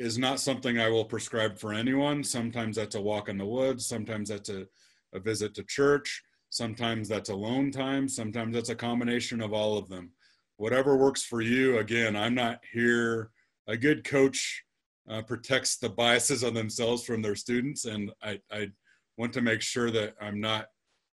is 0.01 0.17
not 0.17 0.39
something 0.39 0.79
I 0.79 0.89
will 0.89 1.05
prescribe 1.05 1.59
for 1.59 1.73
anyone. 1.73 2.23
Sometimes 2.23 2.75
that's 2.75 2.95
a 2.95 3.01
walk 3.01 3.29
in 3.29 3.37
the 3.37 3.45
woods, 3.45 3.85
sometimes 3.85 4.29
that's 4.29 4.49
a, 4.49 4.65
a 5.13 5.19
visit 5.19 5.53
to 5.55 5.63
church, 5.63 6.23
sometimes 6.49 7.07
that's 7.07 7.29
alone 7.29 7.71
time, 7.71 8.09
sometimes 8.09 8.55
that's 8.55 8.69
a 8.69 8.75
combination 8.75 9.41
of 9.41 9.53
all 9.53 9.77
of 9.77 9.89
them. 9.89 10.11
Whatever 10.57 10.97
works 10.97 11.23
for 11.23 11.41
you, 11.41 11.77
again, 11.77 12.15
I'm 12.15 12.33
not 12.33 12.59
here. 12.73 13.29
A 13.67 13.77
good 13.77 14.03
coach 14.03 14.63
uh, 15.07 15.21
protects 15.21 15.77
the 15.77 15.89
biases 15.89 16.43
on 16.43 16.55
themselves 16.55 17.03
from 17.03 17.21
their 17.21 17.35
students, 17.35 17.85
and 17.85 18.11
I, 18.23 18.39
I 18.51 18.69
want 19.17 19.33
to 19.33 19.41
make 19.41 19.61
sure 19.61 19.91
that 19.91 20.15
I'm 20.19 20.39
not 20.41 20.65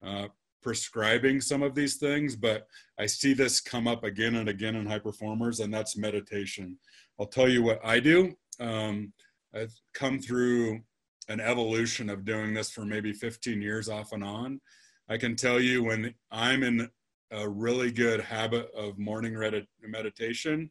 uh, 0.04 0.28
prescribing 0.62 1.40
some 1.40 1.62
of 1.62 1.74
these 1.74 1.96
things, 1.96 2.36
but 2.36 2.66
I 2.98 3.06
see 3.06 3.34
this 3.34 3.60
come 3.60 3.88
up 3.88 4.04
again 4.04 4.36
and 4.36 4.48
again 4.48 4.76
in 4.76 4.86
high 4.86 5.00
performers, 5.00 5.60
and 5.60 5.74
that's 5.74 5.96
meditation. 5.96 6.78
I'll 7.18 7.26
tell 7.26 7.48
you 7.48 7.62
what 7.62 7.80
I 7.84 8.00
do. 8.00 8.36
Um, 8.60 9.12
I've 9.54 9.74
come 9.94 10.18
through 10.18 10.80
an 11.28 11.40
evolution 11.40 12.10
of 12.10 12.24
doing 12.24 12.54
this 12.54 12.70
for 12.70 12.84
maybe 12.84 13.12
15 13.12 13.60
years 13.60 13.88
off 13.88 14.12
and 14.12 14.22
on. 14.22 14.60
I 15.08 15.16
can 15.16 15.36
tell 15.36 15.60
you 15.60 15.84
when 15.84 16.14
I'm 16.30 16.62
in 16.62 16.88
a 17.30 17.48
really 17.48 17.90
good 17.90 18.20
habit 18.20 18.68
of 18.76 18.98
morning 18.98 19.36
meditation, 19.82 20.70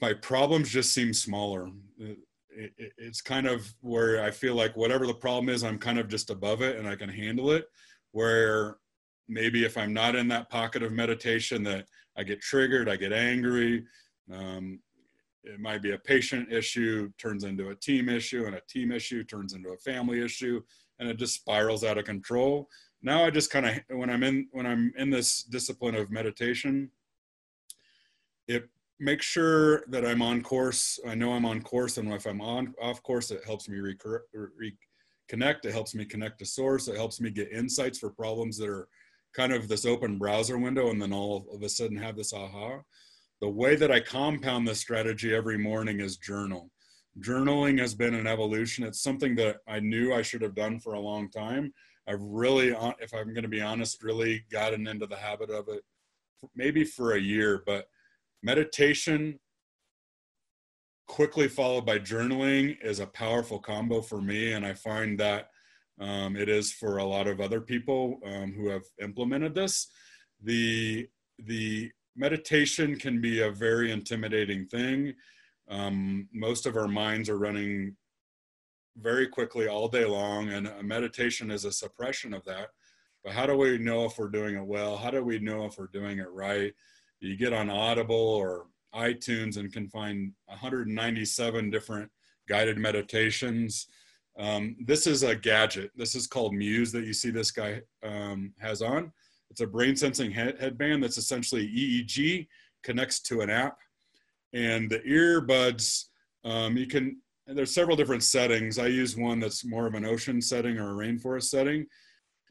my 0.00 0.14
problems 0.14 0.70
just 0.70 0.92
seem 0.92 1.12
smaller. 1.12 1.70
it's 2.50 3.20
kind 3.20 3.46
of 3.46 3.72
where 3.80 4.22
I 4.24 4.30
feel 4.30 4.54
like 4.54 4.76
whatever 4.76 5.06
the 5.06 5.14
problem 5.14 5.48
is, 5.48 5.62
I'm 5.62 5.78
kind 5.78 5.98
of 5.98 6.08
just 6.08 6.30
above 6.30 6.62
it 6.62 6.78
and 6.78 6.88
I 6.88 6.96
can 6.96 7.08
handle 7.08 7.50
it 7.52 7.66
where 8.12 8.76
maybe 9.28 9.64
if 9.64 9.76
I'm 9.76 9.92
not 9.92 10.16
in 10.16 10.28
that 10.28 10.50
pocket 10.50 10.82
of 10.82 10.92
meditation 10.92 11.62
that 11.64 11.86
I 12.16 12.24
get 12.24 12.40
triggered, 12.40 12.88
I 12.88 12.96
get 12.96 13.12
angry. 13.12 13.84
Um, 14.32 14.80
it 15.44 15.60
might 15.60 15.82
be 15.82 15.92
a 15.92 15.98
patient 15.98 16.52
issue 16.52 17.10
turns 17.18 17.44
into 17.44 17.70
a 17.70 17.74
team 17.74 18.08
issue 18.08 18.46
and 18.46 18.54
a 18.54 18.62
team 18.68 18.92
issue 18.92 19.24
turns 19.24 19.54
into 19.54 19.70
a 19.70 19.76
family 19.78 20.22
issue 20.22 20.60
and 20.98 21.08
it 21.08 21.16
just 21.18 21.34
spirals 21.34 21.84
out 21.84 21.98
of 21.98 22.04
control 22.04 22.68
now 23.02 23.24
i 23.24 23.30
just 23.30 23.50
kind 23.50 23.66
of 23.66 23.78
when 23.96 24.10
i'm 24.10 24.22
in 24.22 24.48
when 24.52 24.66
i'm 24.66 24.92
in 24.96 25.10
this 25.10 25.42
discipline 25.44 25.94
of 25.94 26.10
meditation 26.10 26.90
it 28.48 28.68
makes 28.98 29.24
sure 29.24 29.84
that 29.86 30.04
i'm 30.04 30.22
on 30.22 30.42
course 30.42 30.98
i 31.06 31.14
know 31.14 31.32
i'm 31.32 31.46
on 31.46 31.62
course 31.62 31.96
and 31.96 32.12
if 32.12 32.26
i'm 32.26 32.40
on 32.40 32.74
off 32.82 33.02
course 33.02 33.30
it 33.30 33.40
helps 33.46 33.68
me 33.68 33.78
recur, 33.78 34.22
re, 34.34 34.76
connect. 35.30 35.64
It 35.64 35.72
helps 35.72 35.94
me 35.94 36.04
connect 36.04 36.40
to 36.40 36.44
source. 36.44 36.88
It 36.88 36.96
helps 36.96 37.20
me 37.20 37.30
get 37.30 37.52
insights 37.52 37.98
for 37.98 38.10
problems 38.10 38.58
that 38.58 38.68
are 38.68 38.88
kind 39.32 39.52
of 39.52 39.68
this 39.68 39.86
open 39.86 40.18
browser 40.18 40.58
window 40.58 40.90
and 40.90 41.00
then 41.00 41.12
all 41.12 41.46
of 41.54 41.62
a 41.62 41.68
sudden 41.68 41.96
have 41.96 42.16
this 42.16 42.32
aha. 42.34 42.80
The 43.40 43.48
way 43.48 43.74
that 43.76 43.90
I 43.90 44.00
compound 44.00 44.68
this 44.68 44.80
strategy 44.80 45.34
every 45.34 45.56
morning 45.56 46.00
is 46.00 46.18
journal. 46.18 46.70
Journaling 47.20 47.78
has 47.78 47.94
been 47.94 48.14
an 48.14 48.26
evolution. 48.26 48.84
It's 48.84 49.02
something 49.02 49.34
that 49.36 49.58
I 49.66 49.80
knew 49.80 50.12
I 50.12 50.22
should 50.22 50.42
have 50.42 50.54
done 50.54 50.78
for 50.78 50.92
a 50.92 51.00
long 51.00 51.30
time. 51.30 51.72
I've 52.06 52.20
really, 52.20 52.68
if 53.00 53.14
I'm 53.14 53.32
going 53.32 53.42
to 53.42 53.48
be 53.48 53.62
honest, 53.62 54.02
really 54.02 54.44
gotten 54.50 54.86
into 54.86 55.06
the 55.06 55.16
habit 55.16 55.50
of 55.50 55.68
it 55.68 55.82
maybe 56.54 56.84
for 56.84 57.14
a 57.14 57.20
year, 57.20 57.62
but 57.66 57.86
meditation 58.42 59.38
quickly 61.06 61.48
followed 61.48 61.84
by 61.84 61.98
journaling 61.98 62.76
is 62.82 63.00
a 63.00 63.06
powerful 63.06 63.58
combo 63.58 64.00
for 64.00 64.20
me. 64.20 64.52
And 64.52 64.64
I 64.64 64.74
find 64.74 65.18
that 65.18 65.48
um, 65.98 66.36
it 66.36 66.48
is 66.48 66.72
for 66.72 66.98
a 66.98 67.04
lot 67.04 67.26
of 67.26 67.40
other 67.40 67.60
people 67.60 68.20
um, 68.24 68.52
who 68.52 68.68
have 68.68 68.84
implemented 69.02 69.54
this. 69.54 69.88
The, 70.42 71.08
the 71.38 71.90
meditation 72.16 72.96
can 72.96 73.20
be 73.20 73.42
a 73.42 73.50
very 73.50 73.92
intimidating 73.92 74.66
thing. 74.66 75.14
Um, 75.68 76.28
most 76.32 76.66
of 76.66 76.76
our 76.76 76.88
minds 76.88 77.28
are 77.28 77.38
running 77.38 77.96
very 78.98 79.26
quickly 79.26 79.68
all 79.68 79.88
day 79.88 80.04
long, 80.04 80.50
and 80.50 80.70
meditation 80.82 81.50
is 81.50 81.64
a 81.64 81.72
suppression 81.72 82.34
of 82.34 82.44
that. 82.44 82.68
But 83.22 83.32
how 83.32 83.46
do 83.46 83.56
we 83.56 83.78
know 83.78 84.04
if 84.04 84.18
we're 84.18 84.28
doing 84.28 84.56
it 84.56 84.64
well? 84.64 84.96
How 84.96 85.10
do 85.10 85.22
we 85.22 85.38
know 85.38 85.64
if 85.66 85.78
we're 85.78 85.86
doing 85.88 86.18
it 86.18 86.30
right? 86.30 86.72
You 87.20 87.36
get 87.36 87.52
on 87.52 87.68
Audible 87.68 88.16
or 88.16 88.66
iTunes 88.94 89.56
and 89.56 89.72
can 89.72 89.88
find 89.88 90.32
197 90.46 91.70
different 91.70 92.10
guided 92.48 92.78
meditations. 92.78 93.86
Um, 94.38 94.76
this 94.80 95.06
is 95.06 95.22
a 95.22 95.36
gadget. 95.36 95.90
This 95.94 96.14
is 96.14 96.26
called 96.26 96.54
Muse 96.54 96.92
that 96.92 97.04
you 97.04 97.12
see 97.12 97.30
this 97.30 97.50
guy 97.50 97.82
um, 98.02 98.54
has 98.58 98.80
on. 98.80 99.12
It's 99.50 99.60
a 99.60 99.66
brain 99.66 99.96
sensing 99.96 100.30
head- 100.30 100.60
headband 100.60 101.02
that's 101.02 101.18
essentially 101.18 101.66
EEG, 101.66 102.46
connects 102.82 103.20
to 103.22 103.40
an 103.40 103.50
app. 103.50 103.78
And 104.52 104.90
the 104.90 105.00
earbuds, 105.00 106.06
um, 106.44 106.76
you 106.76 106.86
can, 106.86 107.20
there's 107.46 107.74
several 107.74 107.96
different 107.96 108.22
settings. 108.22 108.78
I 108.78 108.86
use 108.86 109.16
one 109.16 109.40
that's 109.40 109.64
more 109.64 109.86
of 109.86 109.94
an 109.94 110.04
ocean 110.04 110.40
setting 110.40 110.78
or 110.78 110.90
a 110.90 111.06
rainforest 111.06 111.44
setting. 111.44 111.86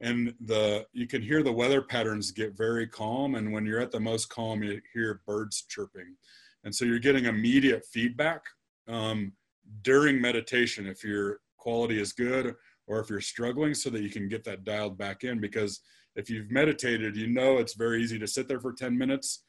And 0.01 0.33
the 0.45 0.85
you 0.93 1.07
can 1.07 1.21
hear 1.21 1.43
the 1.43 1.51
weather 1.51 1.81
patterns 1.81 2.31
get 2.31 2.55
very 2.55 2.87
calm. 2.87 3.35
And 3.35 3.51
when 3.51 3.65
you're 3.65 3.81
at 3.81 3.91
the 3.91 3.99
most 3.99 4.29
calm, 4.29 4.63
you 4.63 4.79
hear 4.93 5.21
birds 5.27 5.65
chirping. 5.67 6.15
And 6.63 6.73
so 6.73 6.85
you're 6.85 6.99
getting 6.99 7.25
immediate 7.25 7.85
feedback 7.85 8.43
um, 8.87 9.33
during 9.81 10.19
meditation 10.19 10.87
if 10.87 11.03
your 11.03 11.39
quality 11.57 11.99
is 11.99 12.13
good 12.13 12.55
or 12.87 12.99
if 12.99 13.09
you're 13.09 13.21
struggling 13.21 13.73
so 13.73 13.89
that 13.89 14.01
you 14.01 14.09
can 14.09 14.27
get 14.27 14.43
that 14.45 14.63
dialed 14.63 14.97
back 14.97 15.23
in 15.23 15.39
because 15.39 15.81
if 16.19 16.29
you've 16.29 16.51
meditated, 16.51 17.15
you 17.15 17.27
know 17.27 17.59
it's 17.59 17.75
very 17.75 18.03
easy 18.03 18.19
to 18.19 18.27
sit 18.27 18.49
there 18.49 18.59
for 18.59 18.73
10 18.73 18.97
minutes 18.97 19.45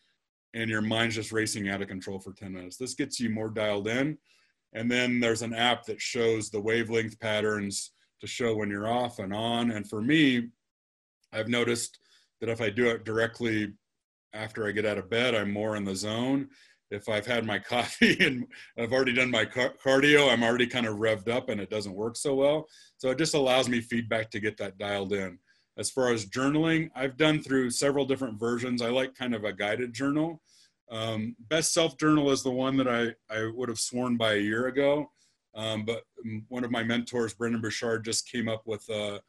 and 0.55 0.71
your 0.71 0.83
mind's 0.83 1.17
just 1.17 1.33
racing 1.33 1.69
out 1.69 1.83
of 1.83 1.89
control 1.89 2.21
for 2.21 2.33
10 2.33 2.53
minutes. 2.53 2.77
This 2.77 2.95
gets 2.95 3.19
you 3.19 3.29
more 3.29 3.49
dialed 3.49 3.89
in. 3.89 4.17
And 4.73 4.89
then 4.89 5.19
there's 5.19 5.43
an 5.43 5.53
app 5.53 5.85
that 5.87 6.01
shows 6.01 6.49
the 6.49 6.61
wavelength 6.61 7.19
patterns 7.19 7.91
to 8.21 8.29
show 8.29 8.55
when 8.55 8.71
you're 8.71 8.89
off 8.89 9.19
and 9.19 9.35
on. 9.35 9.73
And 9.73 9.89
for 9.89 10.01
me, 10.01 10.51
I've 11.33 11.49
noticed 11.49 11.99
that 12.41 12.49
if 12.49 12.61
I 12.61 12.71
do 12.71 12.89
it 12.91 13.05
directly 13.05 13.73
after 14.33 14.67
I 14.67 14.71
get 14.71 14.87
out 14.87 14.99
of 14.99 15.11
bed, 15.11 15.35
I'm 15.35 15.53
more 15.53 15.75
in 15.75 15.85
the 15.85 15.97
zone. 15.97 16.51
If 16.93 17.09
I've 17.09 17.27
had 17.27 17.45
my 17.45 17.59
coffee 17.75 18.17
and 18.25 18.47
I've 18.79 18.93
already 18.93 19.13
done 19.13 19.31
my 19.31 19.45
cardio, 19.45 20.33
I'm 20.33 20.45
already 20.45 20.69
kind 20.69 20.87
of 20.87 20.99
revved 20.99 21.29
up 21.29 21.49
and 21.49 21.61
it 21.61 21.71
doesn't 21.71 21.95
work 21.95 22.17
so 22.17 22.37
well. 22.37 22.69
So 22.99 23.11
it 23.11 23.19
just 23.19 23.35
allows 23.35 23.69
me 23.69 23.81
feedback 23.81 24.31
to 24.31 24.41
get 24.41 24.57
that 24.59 24.79
dialed 24.79 25.13
in. 25.13 25.37
As 25.79 25.91
far 25.91 26.13
as 26.13 26.27
journaling, 26.27 26.91
I've 26.95 27.17
done 27.17 27.41
through 27.41 27.71
several 27.71 28.05
different 28.05 28.39
versions. 28.39 28.83
I 28.83 28.91
like 28.91 29.15
kind 29.15 29.35
of 29.35 29.45
a 29.45 29.53
guided 29.53 29.93
journal. 29.93 30.43
Um, 30.91 31.37
best 31.49 31.73
self 31.73 31.97
journal 31.99 32.31
is 32.31 32.43
the 32.43 32.51
one 32.51 32.77
that 32.79 32.89
I, 32.89 33.15
I 33.35 33.51
would 33.55 33.69
have 33.69 33.79
sworn 33.79 34.17
by 34.17 34.35
a 34.35 34.41
year 34.41 34.67
ago. 34.67 35.11
Um, 35.55 35.85
but 35.85 36.03
one 36.49 36.65
of 36.65 36.71
my 36.71 36.83
mentors, 36.83 37.35
Brendon 37.35 37.61
Burchard, 37.61 38.05
just 38.05 38.29
came 38.29 38.49
up 38.49 38.63
with 38.67 38.89
a, 38.89 39.21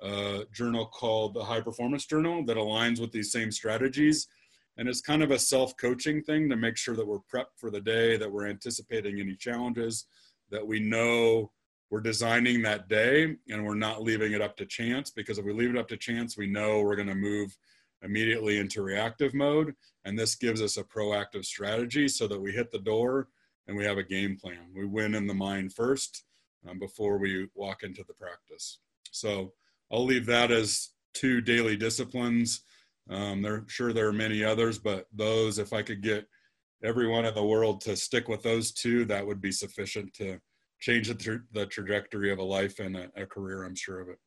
a, 0.00 0.44
journal 0.52 0.86
called 0.86 1.34
the 1.34 1.44
High 1.44 1.60
Performance 1.60 2.06
Journal 2.06 2.44
that 2.46 2.56
aligns 2.56 3.00
with 3.00 3.12
these 3.12 3.30
same 3.30 3.52
strategies. 3.52 4.28
And 4.76 4.88
it's 4.88 5.00
kind 5.00 5.22
of 5.22 5.30
a 5.30 5.38
self 5.38 5.76
coaching 5.76 6.22
thing 6.22 6.48
to 6.48 6.56
make 6.56 6.76
sure 6.76 6.96
that 6.96 7.06
we're 7.06 7.18
prepped 7.32 7.56
for 7.56 7.70
the 7.70 7.80
day, 7.80 8.16
that 8.16 8.30
we're 8.30 8.46
anticipating 8.46 9.20
any 9.20 9.34
challenges, 9.34 10.06
that 10.50 10.66
we 10.66 10.80
know 10.80 11.50
we're 11.90 12.00
designing 12.00 12.62
that 12.62 12.88
day 12.88 13.36
and 13.48 13.64
we're 13.64 13.74
not 13.74 14.02
leaving 14.02 14.32
it 14.32 14.42
up 14.42 14.56
to 14.56 14.66
chance 14.66 15.10
because 15.10 15.38
if 15.38 15.44
we 15.44 15.52
leave 15.52 15.70
it 15.70 15.78
up 15.78 15.88
to 15.88 15.96
chance 15.96 16.36
we 16.36 16.46
know 16.46 16.82
we're 16.82 16.96
going 16.96 17.08
to 17.08 17.14
move 17.14 17.56
immediately 18.02 18.58
into 18.58 18.82
reactive 18.82 19.34
mode. 19.34 19.74
And 20.04 20.18
this 20.18 20.34
gives 20.34 20.62
us 20.62 20.76
a 20.76 20.84
proactive 20.84 21.44
strategy 21.44 22.08
so 22.08 22.28
that 22.28 22.40
we 22.40 22.52
hit 22.52 22.70
the 22.70 22.78
door 22.78 23.28
and 23.66 23.76
we 23.76 23.84
have 23.84 23.98
a 23.98 24.02
game 24.02 24.36
plan. 24.36 24.70
We 24.74 24.86
win 24.86 25.14
in 25.14 25.26
the 25.26 25.34
mind 25.34 25.74
first 25.74 26.24
um, 26.68 26.78
before 26.78 27.18
we 27.18 27.48
walk 27.54 27.82
into 27.82 28.04
the 28.06 28.14
practice. 28.14 28.78
So 29.10 29.52
i'll 29.90 30.04
leave 30.04 30.26
that 30.26 30.50
as 30.50 30.90
two 31.14 31.40
daily 31.40 31.76
disciplines. 31.76 32.62
Um, 33.10 33.40
there 33.40 33.64
sure 33.68 33.92
there 33.94 34.08
are 34.08 34.12
many 34.12 34.44
others 34.44 34.78
but 34.78 35.06
those 35.14 35.58
if 35.58 35.72
i 35.72 35.80
could 35.80 36.02
get 36.02 36.26
everyone 36.84 37.24
in 37.24 37.34
the 37.34 37.42
world 37.42 37.80
to 37.80 37.96
stick 37.96 38.28
with 38.28 38.42
those 38.42 38.70
two 38.70 39.06
that 39.06 39.26
would 39.26 39.40
be 39.40 39.50
sufficient 39.50 40.12
to 40.14 40.38
change 40.80 41.08
the, 41.08 41.14
tra- 41.14 41.42
the 41.52 41.66
trajectory 41.66 42.32
of 42.32 42.38
a 42.38 42.42
life 42.42 42.78
and 42.78 42.96
a, 42.96 43.10
a, 43.16 43.26
career. 43.26 43.64
I'm 43.64 43.74
sure 43.74 44.00
of 44.00 44.08
it. 44.08 44.18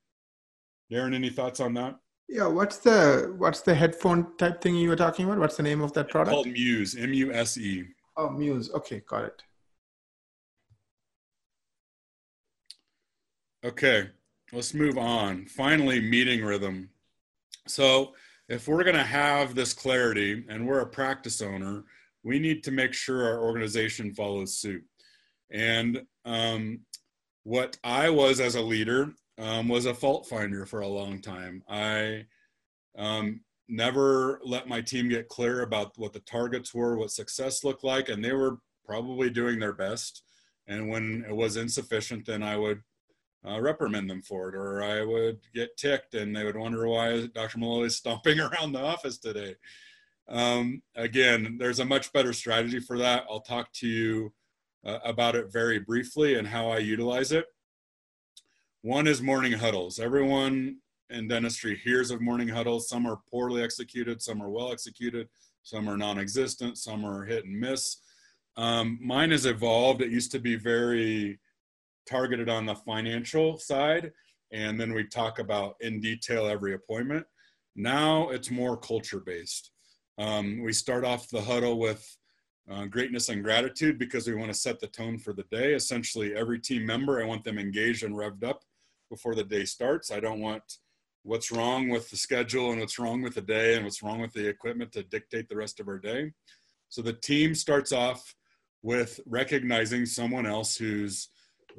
Naren, 0.91 1.15
any 1.15 1.29
thoughts 1.29 1.59
on 1.59 1.73
that? 1.75 1.95
Yeah, 2.27 2.47
what's 2.47 2.77
the 2.77 3.33
what's 3.37 3.61
the 3.61 3.75
headphone 3.75 4.37
type 4.37 4.61
thing 4.61 4.75
you 4.75 4.89
were 4.89 4.95
talking 4.95 5.25
about? 5.25 5.39
What's 5.39 5.57
the 5.57 5.63
name 5.63 5.81
of 5.81 5.91
that 5.93 6.09
product? 6.09 6.33
It's 6.33 6.43
called 6.43 6.53
Muse, 6.53 6.95
M 6.95 7.13
U 7.13 7.33
S 7.33 7.57
E. 7.57 7.85
Oh, 8.15 8.29
Muse. 8.29 8.71
Okay, 8.73 9.01
got 9.07 9.25
it. 9.25 9.41
Okay, 13.65 14.09
let's 14.53 14.73
move 14.73 14.97
on. 14.97 15.45
Finally, 15.45 15.99
meeting 15.99 16.43
rhythm. 16.43 16.89
So, 17.67 18.13
if 18.47 18.67
we're 18.67 18.83
going 18.83 18.95
to 18.95 19.03
have 19.03 19.53
this 19.53 19.73
clarity 19.73 20.45
and 20.49 20.65
we're 20.65 20.79
a 20.79 20.87
practice 20.87 21.41
owner, 21.41 21.83
we 22.23 22.39
need 22.39 22.63
to 22.63 22.71
make 22.71 22.93
sure 22.93 23.25
our 23.25 23.43
organization 23.43 24.13
follows 24.13 24.57
suit. 24.57 24.83
And 25.51 26.03
um, 26.25 26.81
what 27.43 27.77
I 27.83 28.09
was 28.09 28.39
as 28.39 28.55
a 28.55 28.61
leader 28.61 29.13
um, 29.37 29.67
was 29.67 29.85
a 29.85 29.93
fault 29.93 30.27
finder 30.27 30.65
for 30.65 30.81
a 30.81 30.87
long 30.87 31.21
time. 31.21 31.63
I 31.67 32.25
um, 32.97 33.41
never 33.67 34.39
let 34.43 34.67
my 34.67 34.81
team 34.81 35.09
get 35.09 35.29
clear 35.29 35.61
about 35.61 35.97
what 35.97 36.13
the 36.13 36.19
targets 36.19 36.73
were, 36.73 36.97
what 36.97 37.11
success 37.11 37.63
looked 37.63 37.83
like, 37.83 38.09
and 38.09 38.23
they 38.23 38.33
were 38.33 38.59
probably 38.85 39.29
doing 39.29 39.59
their 39.59 39.73
best. 39.73 40.23
And 40.67 40.89
when 40.89 41.25
it 41.27 41.35
was 41.35 41.57
insufficient, 41.57 42.25
then 42.25 42.43
I 42.43 42.57
would 42.57 42.81
uh, 43.47 43.59
reprimand 43.59 44.09
them 44.09 44.21
for 44.21 44.49
it, 44.49 44.55
or 44.55 44.83
I 44.83 45.03
would 45.03 45.39
get 45.53 45.75
ticked, 45.77 46.13
and 46.13 46.35
they 46.35 46.43
would 46.43 46.57
wonder 46.57 46.87
why 46.87 47.27
Dr. 47.27 47.57
Malloy 47.57 47.85
is 47.85 47.97
stomping 47.97 48.39
around 48.39 48.73
the 48.73 48.81
office 48.81 49.17
today. 49.17 49.55
Um, 50.29 50.81
again, 50.95 51.57
there's 51.59 51.79
a 51.79 51.85
much 51.85 52.13
better 52.13 52.33
strategy 52.33 52.79
for 52.79 52.97
that. 52.99 53.25
I'll 53.29 53.41
talk 53.41 53.71
to 53.73 53.87
you 53.87 54.31
uh, 54.85 54.99
about 55.03 55.35
it 55.35 55.51
very 55.51 55.79
briefly 55.79 56.35
and 56.35 56.47
how 56.47 56.69
I 56.69 56.79
utilize 56.79 57.31
it. 57.31 57.45
One 58.81 59.07
is 59.07 59.21
morning 59.21 59.53
huddles. 59.53 59.99
Everyone 59.99 60.77
in 61.11 61.27
dentistry 61.27 61.75
hears 61.75 62.09
of 62.09 62.21
morning 62.21 62.47
huddles. 62.47 62.89
Some 62.89 63.05
are 63.05 63.19
poorly 63.29 63.61
executed, 63.61 64.21
some 64.21 64.41
are 64.41 64.49
well 64.49 64.71
executed, 64.71 65.29
some 65.63 65.87
are 65.89 65.97
non 65.97 66.17
existent, 66.17 66.77
some 66.77 67.05
are 67.05 67.25
hit 67.25 67.45
and 67.45 67.59
miss. 67.59 67.97
Um, 68.57 68.99
mine 69.01 69.31
has 69.31 69.45
evolved. 69.45 70.01
It 70.01 70.11
used 70.11 70.31
to 70.31 70.39
be 70.39 70.55
very 70.55 71.39
targeted 72.07 72.49
on 72.49 72.65
the 72.65 72.75
financial 72.75 73.57
side, 73.57 74.11
and 74.51 74.79
then 74.79 74.93
we 74.93 75.05
talk 75.05 75.39
about 75.39 75.75
in 75.81 76.01
detail 76.01 76.47
every 76.47 76.73
appointment. 76.73 77.25
Now 77.75 78.29
it's 78.29 78.51
more 78.51 78.77
culture 78.77 79.19
based. 79.19 79.71
Um, 80.17 80.61
we 80.63 80.73
start 80.73 81.05
off 81.05 81.29
the 81.29 81.41
huddle 81.41 81.79
with 81.79 82.05
uh, 82.69 82.85
greatness 82.85 83.29
and 83.29 83.43
gratitude 83.43 83.97
because 83.97 84.27
we 84.27 84.35
want 84.35 84.51
to 84.51 84.57
set 84.57 84.79
the 84.79 84.87
tone 84.87 85.17
for 85.17 85.33
the 85.33 85.45
day. 85.51 85.73
Essentially, 85.73 86.35
every 86.35 86.59
team 86.59 86.85
member, 86.85 87.21
I 87.21 87.25
want 87.25 87.43
them 87.43 87.57
engaged 87.57 88.03
and 88.03 88.15
revved 88.15 88.43
up 88.43 88.63
before 89.09 89.35
the 89.35 89.43
day 89.43 89.65
starts. 89.65 90.11
I 90.11 90.19
don't 90.19 90.39
want 90.39 90.63
what's 91.23 91.51
wrong 91.51 91.89
with 91.89 92.09
the 92.09 92.17
schedule 92.17 92.71
and 92.71 92.79
what's 92.79 92.97
wrong 92.97 93.21
with 93.21 93.35
the 93.35 93.41
day 93.41 93.75
and 93.75 93.83
what's 93.83 94.01
wrong 94.01 94.21
with 94.21 94.33
the 94.33 94.47
equipment 94.47 94.91
to 94.93 95.03
dictate 95.03 95.49
the 95.49 95.55
rest 95.55 95.79
of 95.79 95.87
our 95.87 95.99
day. 95.99 96.31
So 96.89 97.01
the 97.01 97.13
team 97.13 97.53
starts 97.55 97.91
off 97.91 98.35
with 98.81 99.19
recognizing 99.27 100.05
someone 100.05 100.45
else 100.45 100.75
who's 100.75 101.29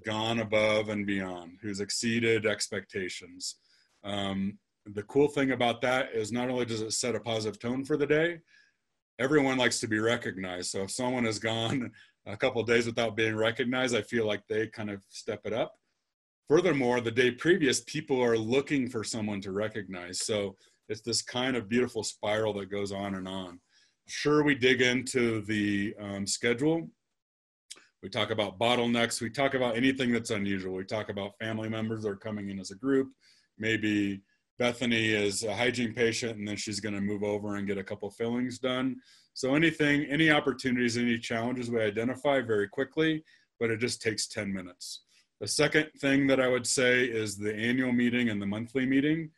gone 0.04 0.38
above 0.38 0.88
and 0.88 1.06
beyond, 1.06 1.58
who's 1.60 1.80
exceeded 1.80 2.46
expectations. 2.46 3.56
Um, 4.04 4.58
the 4.86 5.02
cool 5.04 5.28
thing 5.28 5.52
about 5.52 5.80
that 5.82 6.10
is 6.14 6.32
not 6.32 6.48
only 6.48 6.64
does 6.64 6.80
it 6.80 6.92
set 6.92 7.14
a 7.14 7.20
positive 7.20 7.58
tone 7.58 7.84
for 7.84 7.96
the 7.96 8.06
day, 8.06 8.40
everyone 9.22 9.56
likes 9.56 9.78
to 9.80 9.86
be 9.86 10.00
recognized. 10.00 10.70
So 10.70 10.82
if 10.82 10.90
someone 10.90 11.24
has 11.24 11.38
gone 11.38 11.92
a 12.26 12.36
couple 12.36 12.62
days 12.64 12.86
without 12.86 13.16
being 13.16 13.36
recognized, 13.36 13.94
I 13.94 14.02
feel 14.02 14.26
like 14.26 14.42
they 14.48 14.66
kind 14.66 14.90
of 14.90 15.00
step 15.08 15.42
it 15.44 15.52
up. 15.52 15.74
Furthermore, 16.48 17.00
the 17.00 17.10
day 17.10 17.30
previous, 17.30 17.80
people 17.80 18.20
are 18.20 18.36
looking 18.36 18.88
for 18.88 19.04
someone 19.04 19.40
to 19.42 19.52
recognize. 19.52 20.20
So 20.26 20.56
it's 20.88 21.00
this 21.00 21.22
kind 21.22 21.56
of 21.56 21.68
beautiful 21.68 22.02
spiral 22.02 22.52
that 22.54 22.70
goes 22.70 22.90
on 22.92 23.14
and 23.14 23.28
on. 23.28 23.60
Sure, 24.08 24.42
we 24.42 24.56
dig 24.56 24.82
into 24.82 25.42
the 25.42 25.94
um, 26.00 26.26
schedule. 26.26 26.88
We 28.02 28.08
talk 28.08 28.30
about 28.30 28.58
bottlenecks. 28.58 29.20
We 29.20 29.30
talk 29.30 29.54
about 29.54 29.76
anything 29.76 30.12
that's 30.12 30.30
unusual. 30.30 30.74
We 30.74 30.84
talk 30.84 31.08
about 31.08 31.38
family 31.38 31.68
members 31.68 32.02
that 32.02 32.08
are 32.08 32.16
coming 32.16 32.50
in 32.50 32.58
as 32.58 32.72
a 32.72 32.76
group, 32.76 33.08
maybe 33.58 34.20
Bethany 34.58 35.08
is 35.08 35.44
a 35.44 35.54
hygiene 35.54 35.94
patient, 35.94 36.38
and 36.38 36.46
then 36.46 36.56
she's 36.56 36.80
going 36.80 36.94
to 36.94 37.00
move 37.00 37.22
over 37.22 37.56
and 37.56 37.66
get 37.66 37.78
a 37.78 37.84
couple 37.84 38.10
fillings 38.10 38.58
done. 38.58 38.96
So 39.34 39.54
anything, 39.54 40.04
any 40.04 40.30
opportunities, 40.30 40.98
any 40.98 41.18
challenges 41.18 41.70
we 41.70 41.80
identify 41.80 42.40
very 42.40 42.68
quickly, 42.68 43.24
but 43.58 43.70
it 43.70 43.80
just 43.80 44.02
takes 44.02 44.28
10 44.28 44.52
minutes. 44.52 45.02
The 45.40 45.48
second 45.48 45.88
thing 45.98 46.26
that 46.28 46.40
I 46.40 46.48
would 46.48 46.66
say 46.66 47.04
is 47.04 47.36
the 47.36 47.54
annual 47.54 47.92
meeting 47.92 48.28
and 48.28 48.40
the 48.40 48.46
monthly 48.46 48.86
meeting. 48.86 49.30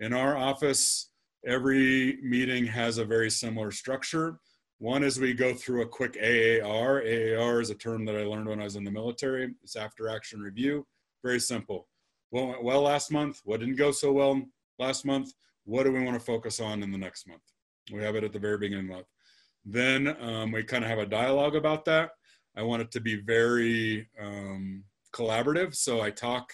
In 0.00 0.12
our 0.12 0.36
office, 0.36 1.10
every 1.46 2.18
meeting 2.22 2.66
has 2.66 2.98
a 2.98 3.04
very 3.04 3.30
similar 3.30 3.70
structure. 3.70 4.40
One 4.78 5.02
is 5.02 5.18
we 5.18 5.32
go 5.32 5.54
through 5.54 5.82
a 5.82 5.88
quick 5.88 6.18
AAR. 6.20 7.00
AAR 7.00 7.60
is 7.60 7.70
a 7.70 7.74
term 7.74 8.04
that 8.04 8.16
I 8.16 8.24
learned 8.24 8.48
when 8.48 8.60
I 8.60 8.64
was 8.64 8.76
in 8.76 8.84
the 8.84 8.90
military. 8.90 9.54
It's 9.62 9.76
after 9.76 10.08
action 10.08 10.40
review. 10.40 10.86
Very 11.24 11.40
simple. 11.40 11.88
What 12.30 12.48
went 12.48 12.64
well 12.64 12.82
last 12.82 13.10
month? 13.10 13.40
What 13.44 13.60
didn't 13.60 13.76
go 13.76 13.92
so 13.92 14.12
well 14.12 14.42
last 14.78 15.04
month? 15.04 15.32
What 15.64 15.84
do 15.84 15.92
we 15.92 16.04
want 16.04 16.18
to 16.18 16.24
focus 16.24 16.60
on 16.60 16.82
in 16.82 16.92
the 16.92 16.98
next 16.98 17.26
month? 17.26 17.42
We 17.92 18.02
have 18.02 18.16
it 18.16 18.24
at 18.24 18.32
the 18.32 18.38
very 18.38 18.58
beginning 18.58 18.84
of 18.84 18.88
the 18.88 18.94
month. 18.94 19.06
Then 19.64 20.16
um, 20.20 20.52
we 20.52 20.62
kind 20.62 20.84
of 20.84 20.90
have 20.90 20.98
a 20.98 21.06
dialogue 21.06 21.56
about 21.56 21.84
that. 21.86 22.10
I 22.56 22.62
want 22.62 22.82
it 22.82 22.90
to 22.92 23.00
be 23.00 23.16
very 23.16 24.08
um, 24.20 24.84
collaborative. 25.12 25.74
So 25.74 26.00
I 26.00 26.10
talk 26.10 26.52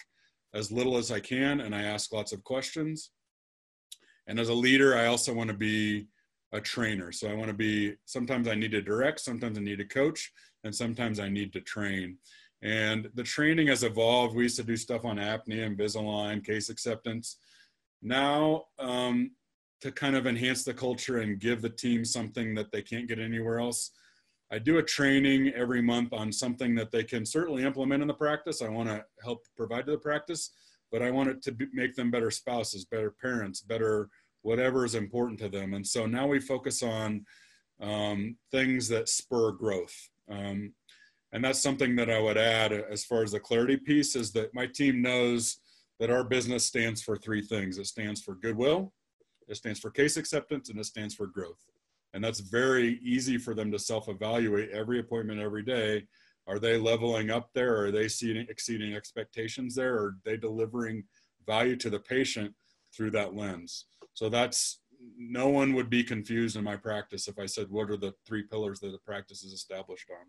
as 0.53 0.71
little 0.71 0.97
as 0.97 1.11
I 1.11 1.19
can 1.19 1.61
and 1.61 1.75
I 1.75 1.83
ask 1.83 2.11
lots 2.11 2.31
of 2.31 2.43
questions. 2.43 3.11
And 4.27 4.39
as 4.39 4.49
a 4.49 4.53
leader, 4.53 4.97
I 4.97 5.07
also 5.07 5.33
want 5.33 5.49
to 5.49 5.55
be 5.55 6.07
a 6.53 6.61
trainer. 6.61 7.11
So 7.11 7.29
I 7.29 7.33
want 7.33 7.47
to 7.47 7.53
be, 7.53 7.95
sometimes 8.05 8.47
I 8.47 8.55
need 8.55 8.71
to 8.71 8.81
direct, 8.81 9.19
sometimes 9.19 9.57
I 9.57 9.61
need 9.61 9.79
to 9.79 9.85
coach, 9.85 10.31
and 10.63 10.73
sometimes 10.73 11.19
I 11.19 11.29
need 11.29 11.51
to 11.53 11.61
train. 11.61 12.17
And 12.61 13.09
the 13.15 13.23
training 13.23 13.67
has 13.67 13.83
evolved. 13.83 14.35
We 14.35 14.43
used 14.43 14.55
to 14.57 14.63
do 14.63 14.77
stuff 14.77 15.03
on 15.03 15.17
apnea, 15.17 15.75
Invisalign, 15.75 16.45
case 16.45 16.69
acceptance. 16.69 17.37
Now, 18.03 18.65
um, 18.79 19.31
to 19.81 19.91
kind 19.91 20.15
of 20.15 20.27
enhance 20.27 20.63
the 20.63 20.73
culture 20.73 21.19
and 21.19 21.39
give 21.39 21.61
the 21.61 21.69
team 21.69 22.05
something 22.05 22.53
that 22.55 22.71
they 22.71 22.81
can't 22.81 23.07
get 23.07 23.19
anywhere 23.19 23.59
else, 23.59 23.91
I 24.51 24.59
do 24.59 24.77
a 24.77 24.83
training 24.83 25.49
every 25.55 25.81
month 25.81 26.13
on 26.13 26.31
something 26.31 26.75
that 26.75 26.91
they 26.91 27.03
can 27.03 27.25
certainly 27.25 27.63
implement 27.63 28.01
in 28.01 28.07
the 28.07 28.13
practice. 28.13 28.61
I 28.61 28.69
want 28.69 28.89
to 28.89 29.03
help 29.23 29.45
provide 29.57 29.85
to 29.85 29.93
the 29.93 29.97
practice, 29.97 30.51
but 30.91 31.01
I 31.01 31.11
want 31.11 31.29
it 31.29 31.41
to 31.43 31.53
be, 31.53 31.65
make 31.73 31.95
them 31.95 32.11
better 32.11 32.29
spouses, 32.29 32.85
better 32.85 33.09
parents, 33.09 33.61
better 33.61 34.09
whatever 34.43 34.85
is 34.85 34.95
important 34.95 35.39
to 35.39 35.49
them. 35.49 35.73
And 35.73 35.87
so 35.87 36.05
now 36.05 36.27
we 36.27 36.39
focus 36.39 36.83
on 36.83 37.25
um, 37.81 38.37
things 38.51 38.87
that 38.89 39.09
spur 39.09 39.51
growth. 39.51 39.95
Um, 40.29 40.73
and 41.31 41.43
that's 41.43 41.63
something 41.63 41.95
that 41.95 42.11
I 42.11 42.19
would 42.19 42.37
add 42.37 42.73
as 42.73 43.03
far 43.03 43.23
as 43.23 43.31
the 43.31 43.39
clarity 43.39 43.77
piece 43.77 44.15
is 44.15 44.31
that 44.33 44.53
my 44.53 44.67
team 44.67 45.01
knows 45.01 45.57
that 45.99 46.09
our 46.09 46.23
business 46.23 46.65
stands 46.65 47.01
for 47.01 47.15
three 47.15 47.41
things 47.41 47.77
it 47.77 47.87
stands 47.87 48.21
for 48.21 48.35
goodwill, 48.35 48.93
it 49.47 49.55
stands 49.55 49.79
for 49.79 49.91
case 49.91 50.17
acceptance, 50.17 50.69
and 50.69 50.79
it 50.79 50.85
stands 50.85 51.13
for 51.13 51.27
growth. 51.27 51.59
And 52.13 52.23
that's 52.23 52.39
very 52.39 52.99
easy 53.03 53.37
for 53.37 53.53
them 53.53 53.71
to 53.71 53.79
self 53.79 54.07
evaluate 54.07 54.69
every 54.69 54.99
appointment 54.99 55.39
every 55.39 55.63
day. 55.63 56.05
Are 56.47 56.59
they 56.59 56.77
leveling 56.77 57.31
up 57.31 57.49
there? 57.53 57.85
Are 57.85 57.91
they 57.91 58.03
exceeding, 58.03 58.47
exceeding 58.49 58.93
expectations 58.93 59.75
there? 59.75 59.95
Are 59.95 60.15
they 60.25 60.37
delivering 60.37 61.05
value 61.47 61.75
to 61.77 61.89
the 61.89 61.99
patient 61.99 62.53
through 62.95 63.11
that 63.11 63.35
lens? 63.35 63.85
So 64.13 64.29
that's 64.29 64.79
no 65.17 65.49
one 65.49 65.73
would 65.73 65.89
be 65.89 66.03
confused 66.03 66.55
in 66.55 66.63
my 66.63 66.75
practice 66.75 67.27
if 67.27 67.39
I 67.39 67.45
said, 67.45 67.69
what 67.69 67.89
are 67.89 67.97
the 67.97 68.13
three 68.25 68.43
pillars 68.43 68.79
that 68.81 68.91
the 68.91 68.99
practice 68.99 69.43
is 69.43 69.53
established 69.53 70.09
on? 70.09 70.27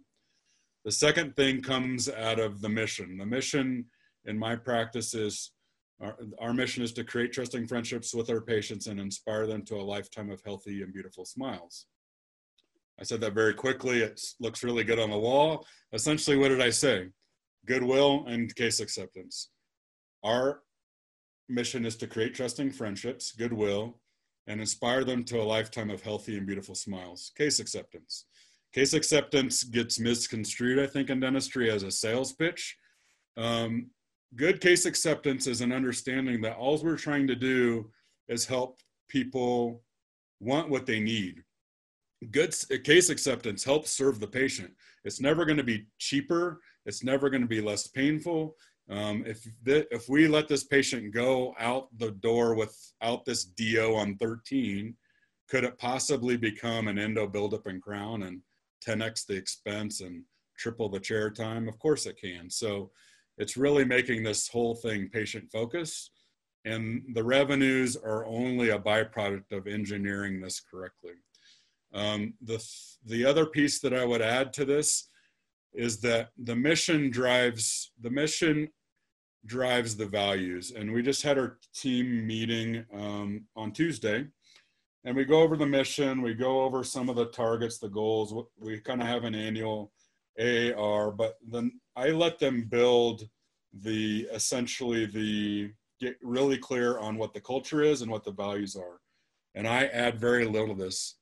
The 0.84 0.92
second 0.92 1.36
thing 1.36 1.62
comes 1.62 2.08
out 2.08 2.38
of 2.38 2.60
the 2.60 2.68
mission. 2.68 3.16
The 3.16 3.26
mission 3.26 3.86
in 4.26 4.38
my 4.38 4.56
practice 4.56 5.14
is 5.14 5.52
our, 6.00 6.16
our 6.38 6.52
mission 6.52 6.82
is 6.82 6.92
to 6.94 7.04
create 7.04 7.32
trusting 7.32 7.66
friendships 7.66 8.14
with 8.14 8.30
our 8.30 8.40
patients 8.40 8.86
and 8.86 8.98
inspire 8.98 9.46
them 9.46 9.64
to 9.66 9.76
a 9.76 9.82
lifetime 9.82 10.30
of 10.30 10.42
healthy 10.44 10.82
and 10.82 10.92
beautiful 10.92 11.24
smiles. 11.24 11.86
I 13.00 13.04
said 13.04 13.20
that 13.22 13.34
very 13.34 13.54
quickly. 13.54 14.00
It 14.00 14.20
looks 14.40 14.62
really 14.62 14.84
good 14.84 14.98
on 14.98 15.10
the 15.10 15.18
wall. 15.18 15.66
Essentially, 15.92 16.36
what 16.36 16.48
did 16.48 16.60
I 16.60 16.70
say? 16.70 17.08
Goodwill 17.66 18.24
and 18.26 18.54
case 18.54 18.80
acceptance. 18.80 19.50
Our 20.22 20.62
mission 21.48 21.84
is 21.84 21.96
to 21.96 22.06
create 22.06 22.34
trusting 22.34 22.70
friendships, 22.72 23.32
goodwill, 23.32 24.00
and 24.46 24.60
inspire 24.60 25.04
them 25.04 25.24
to 25.24 25.40
a 25.40 25.44
lifetime 25.44 25.90
of 25.90 26.02
healthy 26.02 26.36
and 26.36 26.46
beautiful 26.46 26.74
smiles. 26.74 27.32
Case 27.36 27.60
acceptance. 27.60 28.26
Case 28.72 28.92
acceptance 28.92 29.64
gets 29.64 29.98
misconstrued, 29.98 30.78
I 30.78 30.86
think, 30.86 31.10
in 31.10 31.20
dentistry 31.20 31.70
as 31.70 31.82
a 31.82 31.90
sales 31.90 32.32
pitch. 32.32 32.76
Um, 33.36 33.90
good 34.36 34.60
case 34.60 34.86
acceptance 34.86 35.46
is 35.46 35.60
an 35.60 35.72
understanding 35.72 36.40
that 36.42 36.56
all 36.56 36.78
we're 36.82 36.96
trying 36.96 37.26
to 37.28 37.34
do 37.34 37.90
is 38.28 38.46
help 38.46 38.78
people 39.08 39.82
want 40.40 40.70
what 40.70 40.86
they 40.86 41.00
need. 41.00 41.42
Good 42.30 42.54
case 42.84 43.10
acceptance 43.10 43.64
helps 43.64 43.90
serve 43.90 44.18
the 44.18 44.26
patient. 44.26 44.72
It's 45.04 45.20
never 45.20 45.44
going 45.44 45.58
to 45.58 45.64
be 45.64 45.86
cheaper. 45.98 46.60
It's 46.86 47.04
never 47.04 47.28
going 47.28 47.42
to 47.42 47.48
be 47.48 47.60
less 47.60 47.86
painful. 47.86 48.56
Um, 48.90 49.24
if 49.26 49.46
th- 49.64 49.86
if 49.90 50.08
we 50.08 50.26
let 50.28 50.48
this 50.48 50.64
patient 50.64 51.12
go 51.12 51.54
out 51.58 51.88
the 51.98 52.12
door 52.12 52.54
without 52.54 53.24
this 53.24 53.44
DO 53.44 53.94
on 53.94 54.16
13, 54.16 54.94
could 55.48 55.64
it 55.64 55.78
possibly 55.78 56.36
become 56.36 56.88
an 56.88 56.98
endo 56.98 57.26
buildup 57.26 57.66
and 57.66 57.82
crown 57.82 58.22
and 58.24 58.40
10x 58.86 59.26
the 59.26 59.34
expense 59.34 60.00
and 60.00 60.22
triple 60.58 60.88
the 60.88 61.00
chair 61.00 61.30
time? 61.30 61.68
Of 61.68 61.78
course 61.78 62.06
it 62.06 62.18
can. 62.20 62.50
So 62.50 62.90
it's 63.38 63.56
really 63.56 63.84
making 63.84 64.22
this 64.22 64.48
whole 64.48 64.74
thing 64.74 65.08
patient 65.08 65.50
focused, 65.50 66.10
and 66.64 67.02
the 67.14 67.24
revenues 67.24 67.96
are 67.96 68.24
only 68.26 68.70
a 68.70 68.78
byproduct 68.78 69.52
of 69.52 69.66
engineering 69.66 70.40
this 70.40 70.60
correctly. 70.60 71.14
Um, 71.92 72.34
the 72.42 72.64
the 73.06 73.24
other 73.24 73.46
piece 73.46 73.80
that 73.80 73.94
I 73.94 74.04
would 74.04 74.22
add 74.22 74.52
to 74.54 74.64
this 74.64 75.08
is 75.74 76.00
that 76.00 76.30
the 76.38 76.56
mission 76.56 77.10
drives 77.10 77.92
the 78.00 78.10
mission 78.10 78.68
drives 79.46 79.96
the 79.96 80.06
values 80.06 80.72
and 80.74 80.92
we 80.92 81.02
just 81.02 81.22
had 81.22 81.36
our 81.36 81.58
team 81.74 82.26
meeting 82.26 82.84
um, 82.94 83.44
on 83.56 83.72
tuesday 83.72 84.26
and 85.04 85.14
we 85.14 85.24
go 85.24 85.42
over 85.42 85.56
the 85.56 85.66
mission 85.66 86.22
we 86.22 86.32
go 86.32 86.62
over 86.62 86.82
some 86.82 87.08
of 87.10 87.16
the 87.16 87.26
targets 87.26 87.78
the 87.78 87.88
goals 87.88 88.32
we 88.58 88.78
kind 88.80 89.02
of 89.02 89.06
have 89.06 89.24
an 89.24 89.34
annual 89.34 89.92
aar 90.38 91.10
but 91.10 91.36
then 91.48 91.70
i 91.96 92.08
let 92.08 92.38
them 92.38 92.64
build 92.68 93.28
the 93.82 94.26
essentially 94.32 95.06
the 95.06 95.70
get 96.00 96.16
really 96.22 96.58
clear 96.58 96.98
on 96.98 97.16
what 97.16 97.32
the 97.32 97.40
culture 97.40 97.82
is 97.82 98.02
and 98.02 98.10
what 98.10 98.24
the 98.24 98.32
values 98.32 98.76
are 98.76 99.00
and 99.54 99.66
i 99.66 99.84
add 99.86 100.18
very 100.18 100.44
little 100.44 100.74
to 100.74 100.82
this 100.82 101.16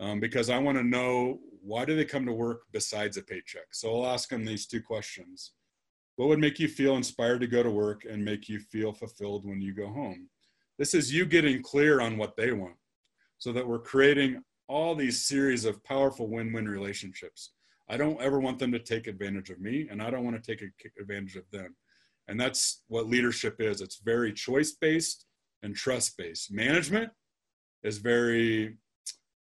um, 0.00 0.20
because 0.20 0.50
i 0.50 0.58
want 0.58 0.76
to 0.76 0.84
know 0.84 1.38
why 1.66 1.84
do 1.84 1.96
they 1.96 2.04
come 2.04 2.24
to 2.24 2.32
work 2.32 2.62
besides 2.70 3.16
a 3.16 3.22
paycheck? 3.22 3.66
So 3.72 3.92
I'll 3.92 4.12
ask 4.12 4.28
them 4.28 4.44
these 4.44 4.66
two 4.66 4.80
questions. 4.80 5.52
What 6.14 6.28
would 6.28 6.38
make 6.38 6.60
you 6.60 6.68
feel 6.68 6.96
inspired 6.96 7.40
to 7.40 7.48
go 7.48 7.64
to 7.64 7.70
work 7.70 8.04
and 8.08 8.24
make 8.24 8.48
you 8.48 8.60
feel 8.60 8.92
fulfilled 8.92 9.44
when 9.44 9.60
you 9.60 9.74
go 9.74 9.88
home? 9.88 10.28
This 10.78 10.94
is 10.94 11.12
you 11.12 11.26
getting 11.26 11.62
clear 11.62 12.00
on 12.00 12.18
what 12.18 12.36
they 12.36 12.52
want 12.52 12.76
so 13.38 13.52
that 13.52 13.66
we're 13.66 13.80
creating 13.80 14.42
all 14.68 14.94
these 14.94 15.24
series 15.24 15.64
of 15.64 15.82
powerful 15.82 16.28
win 16.28 16.52
win 16.52 16.68
relationships. 16.68 17.50
I 17.88 17.96
don't 17.96 18.20
ever 18.20 18.40
want 18.40 18.58
them 18.58 18.72
to 18.72 18.78
take 18.78 19.06
advantage 19.06 19.50
of 19.50 19.60
me, 19.60 19.88
and 19.90 20.02
I 20.02 20.10
don't 20.10 20.24
want 20.24 20.42
to 20.42 20.56
take 20.56 20.68
advantage 21.00 21.36
of 21.36 21.44
them. 21.52 21.76
And 22.28 22.40
that's 22.40 22.82
what 22.88 23.06
leadership 23.06 23.60
is 23.60 23.80
it's 23.80 24.00
very 24.04 24.32
choice 24.32 24.72
based 24.72 25.26
and 25.62 25.74
trust 25.74 26.16
based. 26.16 26.52
Management 26.52 27.10
is 27.84 27.98
very 27.98 28.76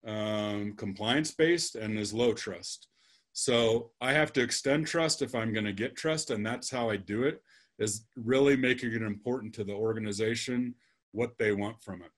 um, 0.05 0.73
compliance 0.75 1.31
based 1.31 1.75
and 1.75 1.97
is 1.97 2.13
low 2.13 2.33
trust. 2.33 2.87
So 3.31 3.91
I 4.01 4.13
have 4.13 4.33
to 4.33 4.41
extend 4.41 4.87
trust 4.87 5.21
if 5.21 5.35
I'm 5.35 5.53
going 5.53 5.65
to 5.65 5.73
get 5.73 5.95
trust, 5.95 6.31
and 6.31 6.45
that's 6.45 6.69
how 6.69 6.89
I 6.89 6.97
do 6.97 7.23
it. 7.23 7.41
Is 7.77 8.05
really 8.15 8.55
making 8.55 8.93
it 8.93 9.01
important 9.01 9.53
to 9.55 9.65
the 9.65 9.73
organization 9.73 10.75
what 11.11 11.31
they 11.37 11.51
want 11.51 11.81
from 11.83 12.01
it. 12.01 12.11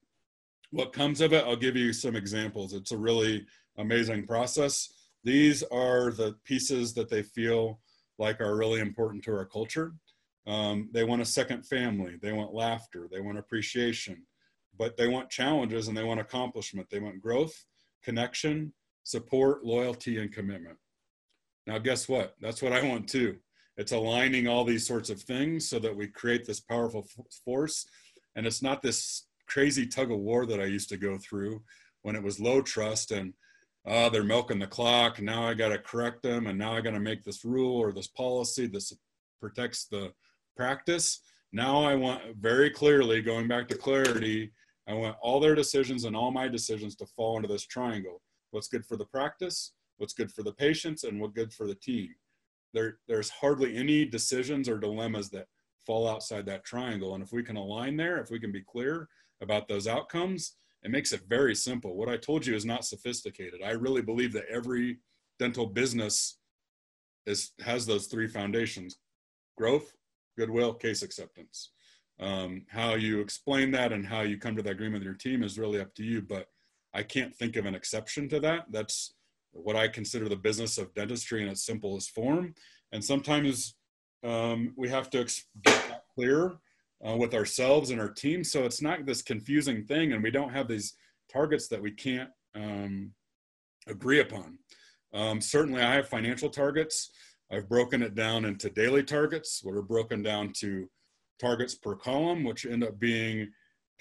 What 0.69 0.93
comes 0.93 1.21
of 1.21 1.33
it, 1.33 1.45
I'll 1.45 1.55
give 1.55 1.75
you 1.75 1.93
some 1.93 2.15
examples. 2.15 2.73
It's 2.73 2.91
a 2.91 2.97
really 2.97 3.45
amazing 3.77 4.27
process. 4.27 4.93
These 5.23 5.63
are 5.63 6.11
the 6.11 6.35
pieces 6.45 6.93
that 6.93 7.09
they 7.09 7.23
feel 7.23 7.79
like 8.17 8.41
are 8.41 8.55
really 8.55 8.79
important 8.79 9.23
to 9.25 9.35
our 9.35 9.45
culture. 9.45 9.93
Um, 10.45 10.89
they 10.93 11.03
want 11.03 11.21
a 11.21 11.25
second 11.25 11.65
family. 11.65 12.15
They 12.21 12.31
want 12.31 12.53
laughter. 12.53 13.07
They 13.11 13.19
want 13.19 13.37
appreciation, 13.37 14.25
but 14.77 14.95
they 14.95 15.07
want 15.07 15.29
challenges 15.29 15.87
and 15.87 15.97
they 15.97 16.03
want 16.03 16.21
accomplishment. 16.21 16.89
They 16.89 16.99
want 16.99 17.21
growth 17.21 17.65
connection, 18.03 18.71
support, 19.03 19.65
loyalty, 19.65 20.17
and 20.17 20.31
commitment. 20.31 20.77
Now, 21.65 21.77
guess 21.77 22.07
what? 22.07 22.35
That's 22.39 22.61
what 22.61 22.71
I 22.71 22.87
want 22.87 23.09
too. 23.09 23.37
It's 23.75 23.91
aligning 23.91 24.47
all 24.47 24.63
these 24.63 24.87
sorts 24.87 25.09
of 25.09 25.21
things 25.21 25.69
so 25.69 25.77
that 25.79 25.95
we 25.95 26.07
create 26.07 26.45
this 26.45 26.61
powerful 26.61 27.05
force. 27.43 27.85
And 28.35 28.47
it's 28.47 28.61
not 28.61 28.81
this 28.81 29.27
crazy 29.47 29.85
tug 29.85 30.11
of 30.11 30.19
war 30.19 30.45
that 30.45 30.61
I 30.61 30.65
used 30.65 30.89
to 30.89 30.97
go 30.97 31.17
through 31.17 31.61
when 32.01 32.15
it 32.15 32.23
was 32.23 32.39
low 32.39 32.61
trust 32.61 33.11
and 33.11 33.33
uh, 33.87 34.09
they're 34.09 34.23
milking 34.23 34.59
the 34.59 34.67
clock. 34.67 35.21
Now 35.21 35.47
I 35.47 35.53
got 35.53 35.69
to 35.69 35.77
correct 35.77 36.21
them. 36.21 36.47
And 36.47 36.59
now 36.59 36.75
I 36.75 36.81
got 36.81 36.91
to 36.91 36.99
make 36.99 37.23
this 37.23 37.45
rule 37.45 37.77
or 37.77 37.93
this 37.93 38.07
policy. 38.07 38.67
This 38.67 38.93
protects 39.39 39.85
the 39.85 40.11
practice. 40.55 41.21
Now 41.53 41.83
I 41.83 41.95
want 41.95 42.21
very 42.39 42.69
clearly, 42.69 43.21
going 43.21 43.47
back 43.47 43.67
to 43.69 43.77
clarity, 43.77 44.51
I 44.87 44.93
want 44.93 45.15
all 45.21 45.39
their 45.39 45.55
decisions 45.55 46.03
and 46.03 46.15
all 46.15 46.31
my 46.31 46.47
decisions 46.47 46.95
to 46.97 47.05
fall 47.05 47.37
into 47.37 47.47
this 47.47 47.65
triangle. 47.65 48.21
What's 48.51 48.67
good 48.67 48.85
for 48.85 48.97
the 48.97 49.05
practice, 49.05 49.73
what's 49.97 50.13
good 50.13 50.31
for 50.31 50.43
the 50.43 50.53
patients, 50.53 51.03
and 51.03 51.19
what's 51.21 51.33
good 51.33 51.53
for 51.53 51.67
the 51.67 51.75
team. 51.75 52.09
There, 52.73 52.99
there's 53.07 53.29
hardly 53.29 53.77
any 53.77 54.05
decisions 54.05 54.67
or 54.67 54.77
dilemmas 54.77 55.29
that 55.29 55.47
fall 55.85 56.07
outside 56.07 56.45
that 56.45 56.65
triangle. 56.65 57.15
And 57.15 57.23
if 57.23 57.31
we 57.31 57.43
can 57.43 57.55
align 57.55 57.95
there, 57.95 58.17
if 58.17 58.29
we 58.29 58.39
can 58.39 58.51
be 58.51 58.61
clear 58.61 59.07
about 59.41 59.67
those 59.67 59.87
outcomes, 59.87 60.55
it 60.87 60.91
makes 60.91 61.11
it 61.11 61.23
very 61.27 61.53
simple. 61.53 61.97
What 61.97 62.07
I 62.07 62.15
told 62.15 62.45
you 62.45 62.55
is 62.55 62.63
not 62.63 62.85
sophisticated. 62.85 63.59
I 63.61 63.71
really 63.71 64.01
believe 64.01 64.31
that 64.31 64.45
every 64.49 64.99
dental 65.37 65.65
business 65.65 66.39
is 67.25 67.51
has 67.59 67.85
those 67.85 68.07
three 68.07 68.27
foundations: 68.27 68.95
growth, 69.57 69.93
goodwill, 70.37 70.73
case 70.73 71.03
acceptance. 71.03 71.71
Um, 72.21 72.65
how 72.69 72.95
you 72.95 73.19
explain 73.19 73.69
that 73.71 73.91
and 73.91 74.05
how 74.05 74.21
you 74.21 74.37
come 74.37 74.55
to 74.55 74.63
that 74.63 74.69
agreement 74.69 75.01
with 75.01 75.09
your 75.09 75.13
team 75.13 75.43
is 75.43 75.59
really 75.59 75.81
up 75.81 75.93
to 75.95 76.03
you. 76.03 76.21
But 76.21 76.45
I 76.93 77.03
can't 77.03 77.35
think 77.35 77.57
of 77.57 77.65
an 77.65 77.75
exception 77.75 78.29
to 78.29 78.39
that. 78.39 78.67
That's 78.71 79.13
what 79.51 79.75
I 79.75 79.89
consider 79.89 80.29
the 80.29 80.37
business 80.37 80.77
of 80.77 80.93
dentistry 80.93 81.41
in 81.41 81.49
its 81.49 81.65
simplest 81.65 82.11
form. 82.11 82.55
And 82.93 83.03
sometimes 83.03 83.75
um, 84.23 84.73
we 84.77 84.87
have 84.87 85.09
to 85.09 85.17
get 85.17 85.83
that 85.89 86.03
clear 86.15 86.59
uh, 87.05 87.15
with 87.15 87.33
ourselves 87.33 87.89
and 87.89 87.99
our 87.99 88.09
team. 88.09 88.43
So 88.43 88.63
it's 88.63 88.81
not 88.81 89.05
this 89.05 89.21
confusing 89.21 89.85
thing, 89.85 90.13
and 90.13 90.23
we 90.23 90.31
don't 90.31 90.53
have 90.53 90.67
these 90.67 90.93
targets 91.31 91.67
that 91.67 91.81
we 91.81 91.91
can't 91.91 92.29
um, 92.55 93.11
agree 93.87 94.19
upon. 94.19 94.59
Um, 95.13 95.41
certainly, 95.41 95.81
I 95.81 95.95
have 95.95 96.09
financial 96.09 96.49
targets. 96.49 97.11
I've 97.51 97.69
broken 97.69 98.01
it 98.01 98.15
down 98.15 98.45
into 98.45 98.69
daily 98.69 99.03
targets, 99.03 99.61
what 99.63 99.75
are 99.75 99.81
broken 99.81 100.21
down 100.21 100.51
to 100.59 100.89
targets 101.39 101.75
per 101.75 101.95
column, 101.95 102.43
which 102.43 102.65
end 102.65 102.83
up 102.83 102.99
being 102.99 103.51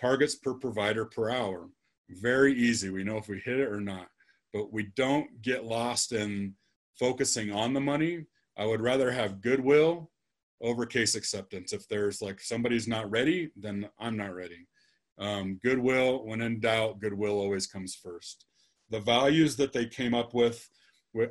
targets 0.00 0.34
per 0.34 0.54
provider 0.54 1.04
per 1.04 1.30
hour. 1.30 1.68
Very 2.08 2.54
easy. 2.54 2.90
We 2.90 3.04
know 3.04 3.18
if 3.18 3.28
we 3.28 3.40
hit 3.44 3.60
it 3.60 3.68
or 3.68 3.80
not, 3.80 4.08
but 4.52 4.72
we 4.72 4.90
don't 4.96 5.42
get 5.42 5.64
lost 5.64 6.12
in 6.12 6.54
focusing 6.98 7.52
on 7.52 7.72
the 7.72 7.80
money. 7.80 8.24
I 8.56 8.64
would 8.64 8.80
rather 8.80 9.10
have 9.10 9.40
goodwill 9.40 10.10
over 10.62 10.86
case 10.86 11.14
acceptance. 11.14 11.72
If 11.72 11.86
there's 11.88 12.22
like 12.22 12.40
somebody's 12.40 12.88
not 12.88 13.10
ready, 13.10 13.50
then 13.56 13.88
I'm 13.98 14.16
not 14.16 14.34
ready. 14.34 14.66
Um, 15.18 15.60
goodwill, 15.62 16.24
when 16.26 16.40
in 16.40 16.60
doubt, 16.60 17.00
goodwill 17.00 17.38
always 17.38 17.66
comes 17.66 17.94
first. 17.94 18.46
The 18.90 19.00
values 19.00 19.56
that 19.56 19.72
they 19.72 19.86
came 19.86 20.14
up 20.14 20.34
with, 20.34 20.68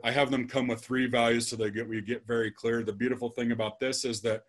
I 0.03 0.11
have 0.11 0.31
them 0.31 0.47
come 0.47 0.67
with 0.67 0.83
three 0.83 1.07
values 1.07 1.47
so 1.47 1.55
they 1.55 1.69
get 1.69 1.87
we 1.87 2.01
get 2.01 2.27
very 2.27 2.51
clear. 2.51 2.83
The 2.83 2.93
beautiful 2.93 3.29
thing 3.29 3.51
about 3.51 3.79
this 3.79 4.03
is 4.05 4.21
that 4.21 4.43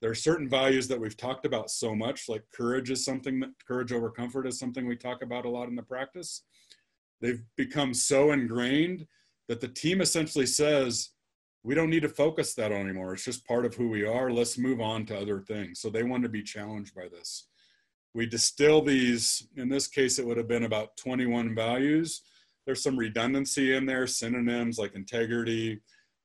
there 0.00 0.10
are 0.10 0.14
certain 0.14 0.48
values 0.48 0.88
that 0.88 1.00
we've 1.00 1.16
talked 1.16 1.46
about 1.46 1.70
so 1.70 1.94
much, 1.94 2.28
like 2.28 2.44
courage 2.54 2.90
is 2.90 3.04
something 3.04 3.40
that 3.40 3.50
courage 3.66 3.92
over 3.92 4.10
comfort 4.10 4.46
is 4.46 4.58
something 4.58 4.86
we 4.86 4.96
talk 4.96 5.22
about 5.22 5.46
a 5.46 5.50
lot 5.50 5.68
in 5.68 5.74
the 5.74 5.82
practice. 5.82 6.42
They've 7.20 7.42
become 7.56 7.94
so 7.94 8.32
ingrained 8.32 9.06
that 9.48 9.60
the 9.60 9.68
team 9.68 10.00
essentially 10.00 10.46
says, 10.46 11.10
we 11.66 11.74
don't 11.74 11.90
need 11.90 12.02
to 12.02 12.08
focus 12.08 12.54
that 12.54 12.70
on 12.70 12.82
anymore. 12.82 13.12
It's 13.12 13.24
just 13.24 13.44
part 13.44 13.66
of 13.66 13.74
who 13.74 13.88
we 13.88 14.06
are. 14.06 14.30
Let's 14.30 14.56
move 14.56 14.80
on 14.80 15.04
to 15.06 15.18
other 15.18 15.40
things. 15.40 15.80
So 15.80 15.90
they 15.90 16.04
want 16.04 16.22
to 16.22 16.28
be 16.28 16.44
challenged 16.44 16.94
by 16.94 17.08
this. 17.08 17.48
We 18.14 18.24
distill 18.24 18.82
these, 18.82 19.48
in 19.56 19.68
this 19.68 19.88
case, 19.88 20.20
it 20.20 20.26
would 20.26 20.36
have 20.36 20.46
been 20.46 20.62
about 20.62 20.96
21 20.96 21.56
values. 21.56 22.22
There's 22.64 22.84
some 22.84 22.96
redundancy 22.96 23.74
in 23.74 23.84
there, 23.84 24.06
synonyms 24.06 24.78
like 24.78 24.94
integrity, 24.94 25.80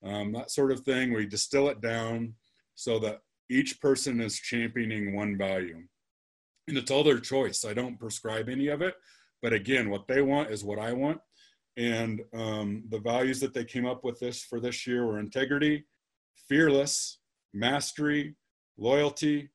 um, 0.05 0.31
that 0.33 0.51
sort 0.51 0.71
of 0.71 0.81
thing. 0.81 1.11
We 1.11 1.25
distill 1.25 1.69
it 1.69 1.81
down 1.81 2.35
so 2.75 2.99
that 2.99 3.21
each 3.49 3.81
person 3.81 4.21
is 4.21 4.39
championing 4.39 5.15
one 5.15 5.39
value. 5.39 5.81
And 6.67 6.77
it's 6.77 6.91
all 6.91 7.03
their 7.03 7.19
choice. 7.19 7.65
I 7.65 7.73
don't 7.73 7.99
prescribe 7.99 8.47
any 8.47 8.67
of 8.67 8.83
it. 8.83 8.93
But 9.41 9.53
again, 9.53 9.89
what 9.89 10.07
they 10.07 10.21
want 10.21 10.51
is 10.51 10.63
what 10.63 10.77
I 10.77 10.93
want. 10.93 11.19
And 11.78 12.22
um, 12.34 12.84
the 12.89 12.99
values 12.99 13.39
that 13.39 13.53
they 13.53 13.63
came 13.63 13.86
up 13.86 14.03
with 14.03 14.19
this 14.19 14.43
for 14.43 14.59
this 14.59 14.86
year 14.86 15.05
were 15.05 15.19
integrity, 15.19 15.86
fearless, 16.49 17.19
mastery, 17.53 18.36
loyalty, 18.78 19.49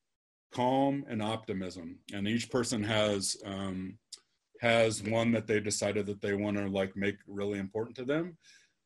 calm, 0.53 1.05
and 1.09 1.23
optimism. 1.23 1.99
And 2.13 2.27
each 2.27 2.51
person 2.51 2.83
has 2.85 3.37
um, 3.45 3.99
has 4.63 5.03
one 5.03 5.33
that 5.33 5.47
they 5.47 5.61
decided 5.61 6.07
that 6.07 6.23
they 6.23 6.33
want 6.33 6.57
to 6.57 6.67
like 6.67 6.97
make 6.97 7.17
really 7.27 7.59
important 7.59 7.95
to 7.97 8.05
them. 8.05 8.39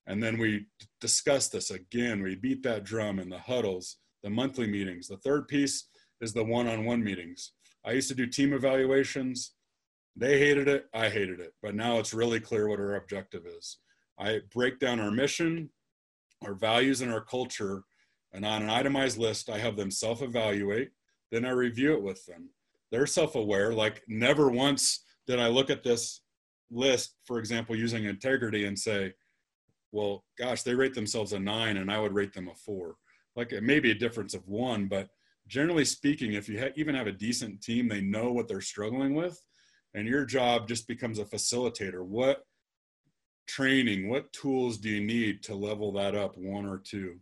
And 0.07 0.21
then 0.21 0.39
we 0.39 0.67
discuss 1.01 1.49
this 1.49 1.71
again. 1.71 2.23
We 2.23 2.35
beat 2.35 2.65
that 2.65 2.83
drum 2.83 3.21
in 3.21 3.29
the 3.29 3.39
huddles 3.39 3.99
the 4.23 4.31
monthly 4.31 4.67
meetings. 4.67 5.09
The 5.09 5.17
third 5.19 5.49
piece 5.49 5.89
is 6.21 6.33
the 6.33 6.45
one 6.45 6.67
on 6.67 6.85
one 6.85 7.03
meetings. 7.03 7.53
I 7.85 7.93
used 7.93 8.09
to 8.09 8.15
do 8.15 8.27
team 8.27 8.53
evaluations. 8.53 9.53
They 10.17 10.39
hated 10.39 10.69
it, 10.69 10.87
I 10.93 11.09
hated 11.09 11.41
it, 11.41 11.55
but 11.63 11.75
now 11.75 11.99
it's 11.99 12.13
really 12.13 12.41
clear 12.41 12.69
what 12.69 12.81
our 12.81 12.97
objective 12.97 13.47
is. 13.47 13.79
I 14.19 14.41
break 14.53 14.79
down 14.79 15.01
our 15.01 15.11
mission, 15.11 15.71
our 16.45 16.55
values, 16.55 17.01
and 17.01 17.13
our 17.13 17.21
culture, 17.21 17.83
and 18.33 18.45
on 18.45 18.63
an 18.63 18.71
itemized 18.71 19.19
list, 19.19 19.49
I 19.49 19.59
have 19.59 19.77
them 19.77 19.91
self 19.91 20.23
evaluate. 20.23 20.91
Then 21.31 21.45
I 21.45 21.51
review 21.51 21.95
it 21.95 22.03
with 22.03 22.25
them. 22.27 22.51
They're 22.91 23.07
self 23.07 23.35
aware, 23.35 23.73
like, 23.73 24.03
never 24.09 24.51
once 24.51 25.05
did 25.27 25.39
I 25.39 25.49
look 25.49 25.71
at 25.71 25.85
this 25.85 26.23
list, 26.71 27.15
for 27.25 27.39
example, 27.39 27.77
using 27.77 28.05
integrity 28.05 28.67
and 28.67 28.79
say, 28.79 29.15
well, 29.93 30.25
gosh, 30.39 30.63
they 30.63 30.75
rate 30.75 30.95
themselves 30.95 31.33
a 31.33 31.39
nine, 31.39 31.77
and 31.77 31.91
I 31.91 32.01
would 32.01 32.13
rate 32.13 32.33
them 32.33 32.49
a 32.49 32.55
four 32.55 32.97
like 33.37 33.53
it 33.53 33.63
may 33.63 33.81
be 33.81 33.91
a 33.91 33.95
difference 33.95 34.35
of 34.35 34.47
one, 34.47 34.87
but 34.87 35.09
generally 35.47 35.85
speaking, 35.85 36.35
if 36.35 36.49
you 36.49 36.61
ha- 36.61 36.73
even 36.77 36.95
have 36.95 37.07
a 37.07 37.13
decent 37.13 37.61
team, 37.63 37.89
they 37.89 38.01
know 38.01 38.33
what 38.33 38.49
they're 38.49 38.61
struggling 38.61 39.15
with, 39.15 39.41
and 39.95 40.07
your 40.07 40.25
job 40.25 40.69
just 40.69 40.87
becomes 40.87 41.19
a 41.19 41.25
facilitator. 41.25 42.05
What 42.05 42.45
training, 43.47 44.09
what 44.09 44.33
tools 44.33 44.79
do 44.79 44.89
you 44.89 45.01
need 45.01 45.43
to 45.45 45.55
level 45.55 45.93
that 45.93 46.15
up 46.15 46.37
one 46.37 46.67
or 46.67 46.79
two? 46.79 47.17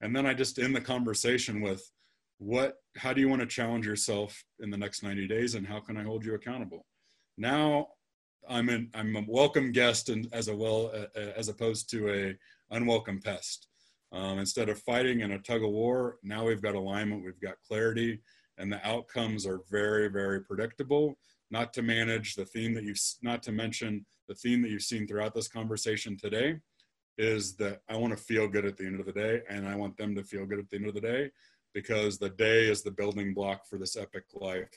And 0.00 0.14
then 0.14 0.26
I 0.26 0.34
just 0.34 0.58
end 0.58 0.76
the 0.76 0.80
conversation 0.80 1.60
with 1.60 1.90
what 2.38 2.74
how 2.96 3.12
do 3.12 3.20
you 3.20 3.28
want 3.28 3.40
to 3.40 3.46
challenge 3.46 3.86
yourself 3.86 4.44
in 4.60 4.70
the 4.70 4.76
next 4.76 5.02
90 5.02 5.26
days 5.26 5.54
and 5.54 5.66
how 5.66 5.80
can 5.80 5.96
I 5.96 6.02
hold 6.02 6.24
you 6.24 6.34
accountable? 6.34 6.86
Now 7.38 7.88
I'm 8.48 8.68
an 8.68 8.90
I'm 8.94 9.16
a 9.16 9.24
welcome 9.26 9.72
guest 9.72 10.08
and 10.08 10.28
as 10.32 10.48
a 10.48 10.56
well 10.56 10.92
as 11.36 11.48
opposed 11.48 11.90
to 11.90 12.10
a 12.10 12.74
unwelcome 12.74 13.20
pest. 13.20 13.68
Um, 14.12 14.38
instead 14.38 14.68
of 14.68 14.78
fighting 14.80 15.20
in 15.20 15.32
a 15.32 15.38
tug 15.40 15.64
of 15.64 15.70
war, 15.70 16.18
now 16.22 16.46
we've 16.46 16.62
got 16.62 16.76
alignment, 16.76 17.24
we've 17.24 17.40
got 17.40 17.56
clarity, 17.66 18.20
and 18.58 18.72
the 18.72 18.86
outcomes 18.86 19.44
are 19.44 19.60
very, 19.70 20.08
very 20.08 20.40
predictable. 20.44 21.18
Not 21.54 21.72
to 21.74 21.82
manage 21.82 22.34
the 22.34 22.44
theme 22.44 22.74
that 22.74 22.82
you've, 22.82 23.00
not 23.22 23.40
to 23.44 23.52
mention 23.52 24.04
the 24.26 24.34
theme 24.34 24.60
that 24.62 24.72
you've 24.72 24.82
seen 24.82 25.06
throughout 25.06 25.36
this 25.36 25.46
conversation 25.46 26.16
today 26.16 26.58
is 27.16 27.54
that 27.58 27.80
I 27.88 27.96
want 27.96 28.12
to 28.12 28.20
feel 28.20 28.48
good 28.48 28.64
at 28.64 28.76
the 28.76 28.84
end 28.84 28.98
of 28.98 29.06
the 29.06 29.12
day, 29.12 29.42
and 29.48 29.64
I 29.68 29.76
want 29.76 29.96
them 29.96 30.16
to 30.16 30.24
feel 30.24 30.46
good 30.46 30.58
at 30.58 30.68
the 30.68 30.76
end 30.78 30.88
of 30.88 30.94
the 30.94 31.00
day 31.00 31.30
because 31.72 32.18
the 32.18 32.30
day 32.30 32.68
is 32.68 32.82
the 32.82 32.90
building 32.90 33.34
block 33.34 33.68
for 33.68 33.78
this 33.78 33.96
epic 33.96 34.24
life, 34.34 34.76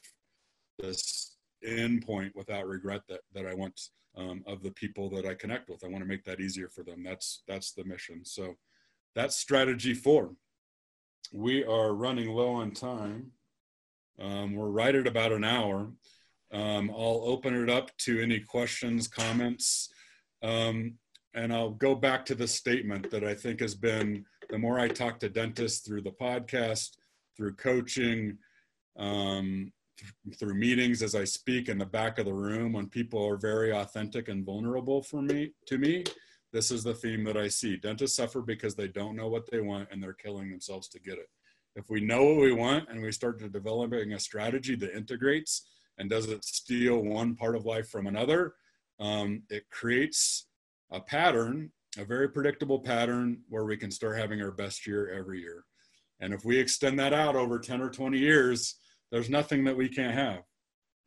this 0.78 1.38
end 1.65 2.05
point 2.05 2.36
without 2.36 2.67
regret 2.67 3.01
that, 3.09 3.21
that 3.34 3.47
I 3.47 3.55
want 3.55 3.82
um, 4.15 4.43
of 4.45 4.61
the 4.61 4.71
people 4.73 5.09
that 5.15 5.25
I 5.25 5.34
connect 5.34 5.69
with. 5.69 5.84
I 5.84 5.88
want 5.88 6.03
to 6.03 6.07
make 6.07 6.25
that 6.25 6.39
easier 6.39 6.69
for 6.69 6.84
them. 6.84 7.03
That's, 7.03 7.41
that's 7.47 7.71
the 7.71 7.86
mission. 7.86 8.23
So, 8.23 8.53
that's 9.15 9.36
strategy 9.36 9.95
four. 9.95 10.36
We 11.34 11.63
are 11.63 11.95
running 11.95 12.30
low 12.30 12.51
on 12.53 12.69
time. 12.69 13.32
Um, 14.19 14.53
we're 14.53 14.69
right 14.69 14.93
at 14.93 15.07
about 15.07 15.32
an 15.32 15.43
hour. 15.43 15.91
Um, 16.53 16.89
I'll 16.89 17.21
open 17.25 17.61
it 17.61 17.69
up 17.69 17.95
to 17.99 18.21
any 18.21 18.39
questions, 18.39 19.07
comments, 19.07 19.89
um, 20.43 20.95
and 21.33 21.53
I'll 21.53 21.71
go 21.71 21.93
back 21.93 22.25
to 22.27 22.35
the 22.35 22.47
statement 22.47 23.11
that 23.11 23.23
I 23.23 23.33
think 23.33 23.59
has 23.59 23.75
been 23.75 24.25
the 24.49 24.57
more 24.57 24.79
I 24.79 24.87
talk 24.87 25.19
to 25.19 25.29
dentists 25.29 25.85
through 25.85 26.03
the 26.03 26.11
podcast, 26.11 26.91
through 27.35 27.55
coaching, 27.55 28.37
um, 28.97 29.73
th- 29.97 30.37
through 30.39 30.55
meetings 30.55 31.03
as 31.03 31.15
I 31.15 31.25
speak 31.25 31.67
in 31.67 31.77
the 31.77 31.85
back 31.85 32.17
of 32.17 32.25
the 32.25 32.33
room 32.33 32.73
when 32.73 32.87
people 32.87 33.25
are 33.27 33.37
very 33.37 33.73
authentic 33.73 34.29
and 34.29 34.45
vulnerable 34.45 35.01
for 35.01 35.21
me 35.21 35.51
to 35.67 35.77
me 35.77 36.05
this 36.53 36.71
is 36.71 36.83
the 36.83 36.93
theme 36.93 37.23
that 37.25 37.37
I 37.37 37.49
see. 37.49 37.77
Dentists 37.77 38.17
suffer 38.17 38.41
because 38.41 38.75
they 38.75 38.87
don't 38.87 39.15
know 39.15 39.27
what 39.27 39.49
they 39.51 39.59
want 39.59 39.89
and 39.91 40.01
they're 40.01 40.13
killing 40.13 40.49
themselves 40.49 40.87
to 40.89 40.99
get 40.99 41.17
it. 41.17 41.29
If 41.75 41.89
we 41.89 42.01
know 42.01 42.23
what 42.23 42.41
we 42.41 42.53
want 42.53 42.89
and 42.89 43.01
we 43.01 43.11
start 43.11 43.39
to 43.39 43.49
developing 43.49 44.13
a 44.13 44.19
strategy 44.19 44.75
that 44.77 44.95
integrates 44.95 45.67
and 45.97 46.09
doesn't 46.09 46.43
steal 46.43 47.03
one 47.03 47.35
part 47.35 47.55
of 47.55 47.65
life 47.65 47.89
from 47.89 48.07
another, 48.07 48.53
um, 48.99 49.43
it 49.49 49.69
creates 49.69 50.47
a 50.91 50.99
pattern, 50.99 51.71
a 51.97 52.05
very 52.05 52.29
predictable 52.29 52.79
pattern 52.79 53.41
where 53.49 53.65
we 53.65 53.77
can 53.77 53.91
start 53.91 54.17
having 54.17 54.41
our 54.41 54.51
best 54.51 54.85
year 54.87 55.11
every 55.11 55.41
year. 55.41 55.65
And 56.19 56.33
if 56.33 56.45
we 56.45 56.57
extend 56.57 56.99
that 56.99 57.13
out 57.13 57.35
over 57.35 57.59
10 57.59 57.81
or 57.81 57.89
20 57.89 58.17
years, 58.17 58.75
there's 59.11 59.29
nothing 59.29 59.63
that 59.65 59.77
we 59.77 59.87
can't 59.87 60.13
have. 60.13 60.43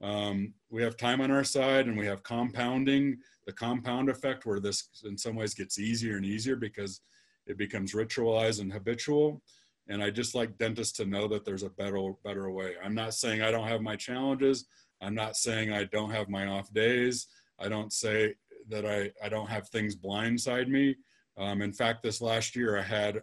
Um, 0.03 0.55
we 0.70 0.82
have 0.82 0.97
time 0.97 1.20
on 1.20 1.30
our 1.30 1.45
side 1.45 1.86
and 1.86 1.99
we 1.99 2.07
have 2.07 2.22
compounding, 2.22 3.18
the 3.47 3.53
compound 3.53 4.09
effect, 4.09 4.47
where 4.47 4.61
this 4.61 4.88
in 5.05 5.18
some 5.18 5.36
ways 5.36 5.55
gets 5.55 5.78
easier 5.78 6.16
and 6.16 6.24
easier 6.24 6.57
because 6.57 7.01
it 7.47 7.59
becomes 7.59 7.93
ritualized 7.93 8.61
and 8.61 8.72
habitual. 8.72 9.43
And 9.91 10.03
I 10.03 10.11
just 10.11 10.36
like 10.36 10.57
dentists 10.57 10.97
to 10.99 11.05
know 11.05 11.26
that 11.28 11.45
there's 11.45 11.64
a 11.64 11.70
better, 11.70 12.12
better 12.24 12.51
way. 12.51 12.74
I'm 12.82 12.95
not 12.95 13.12
saying 13.12 13.43
I 13.43 13.51
don't 13.51 13.66
have 13.66 13.82
my 13.82 13.97
challenges. 13.97 14.66
I'm 15.03 15.16
not 15.16 15.34
saying 15.36 15.72
I 15.72 15.84
don't 15.84 16.11
have 16.12 16.28
my 16.28 16.47
off 16.47 16.72
days. 16.72 17.26
I 17.59 17.68
don't 17.68 17.93
say 17.93 18.34
that 18.68 18.86
I, 18.86 19.11
I 19.22 19.28
don't 19.28 19.51
have 19.51 19.68
things 19.68 19.97
blindside 19.97 20.68
me. 20.68 20.95
Um, 21.36 21.61
in 21.61 21.72
fact, 21.72 22.05
this 22.05 22.20
last 22.20 22.55
year 22.55 22.78
I 22.78 22.82
had 22.82 23.20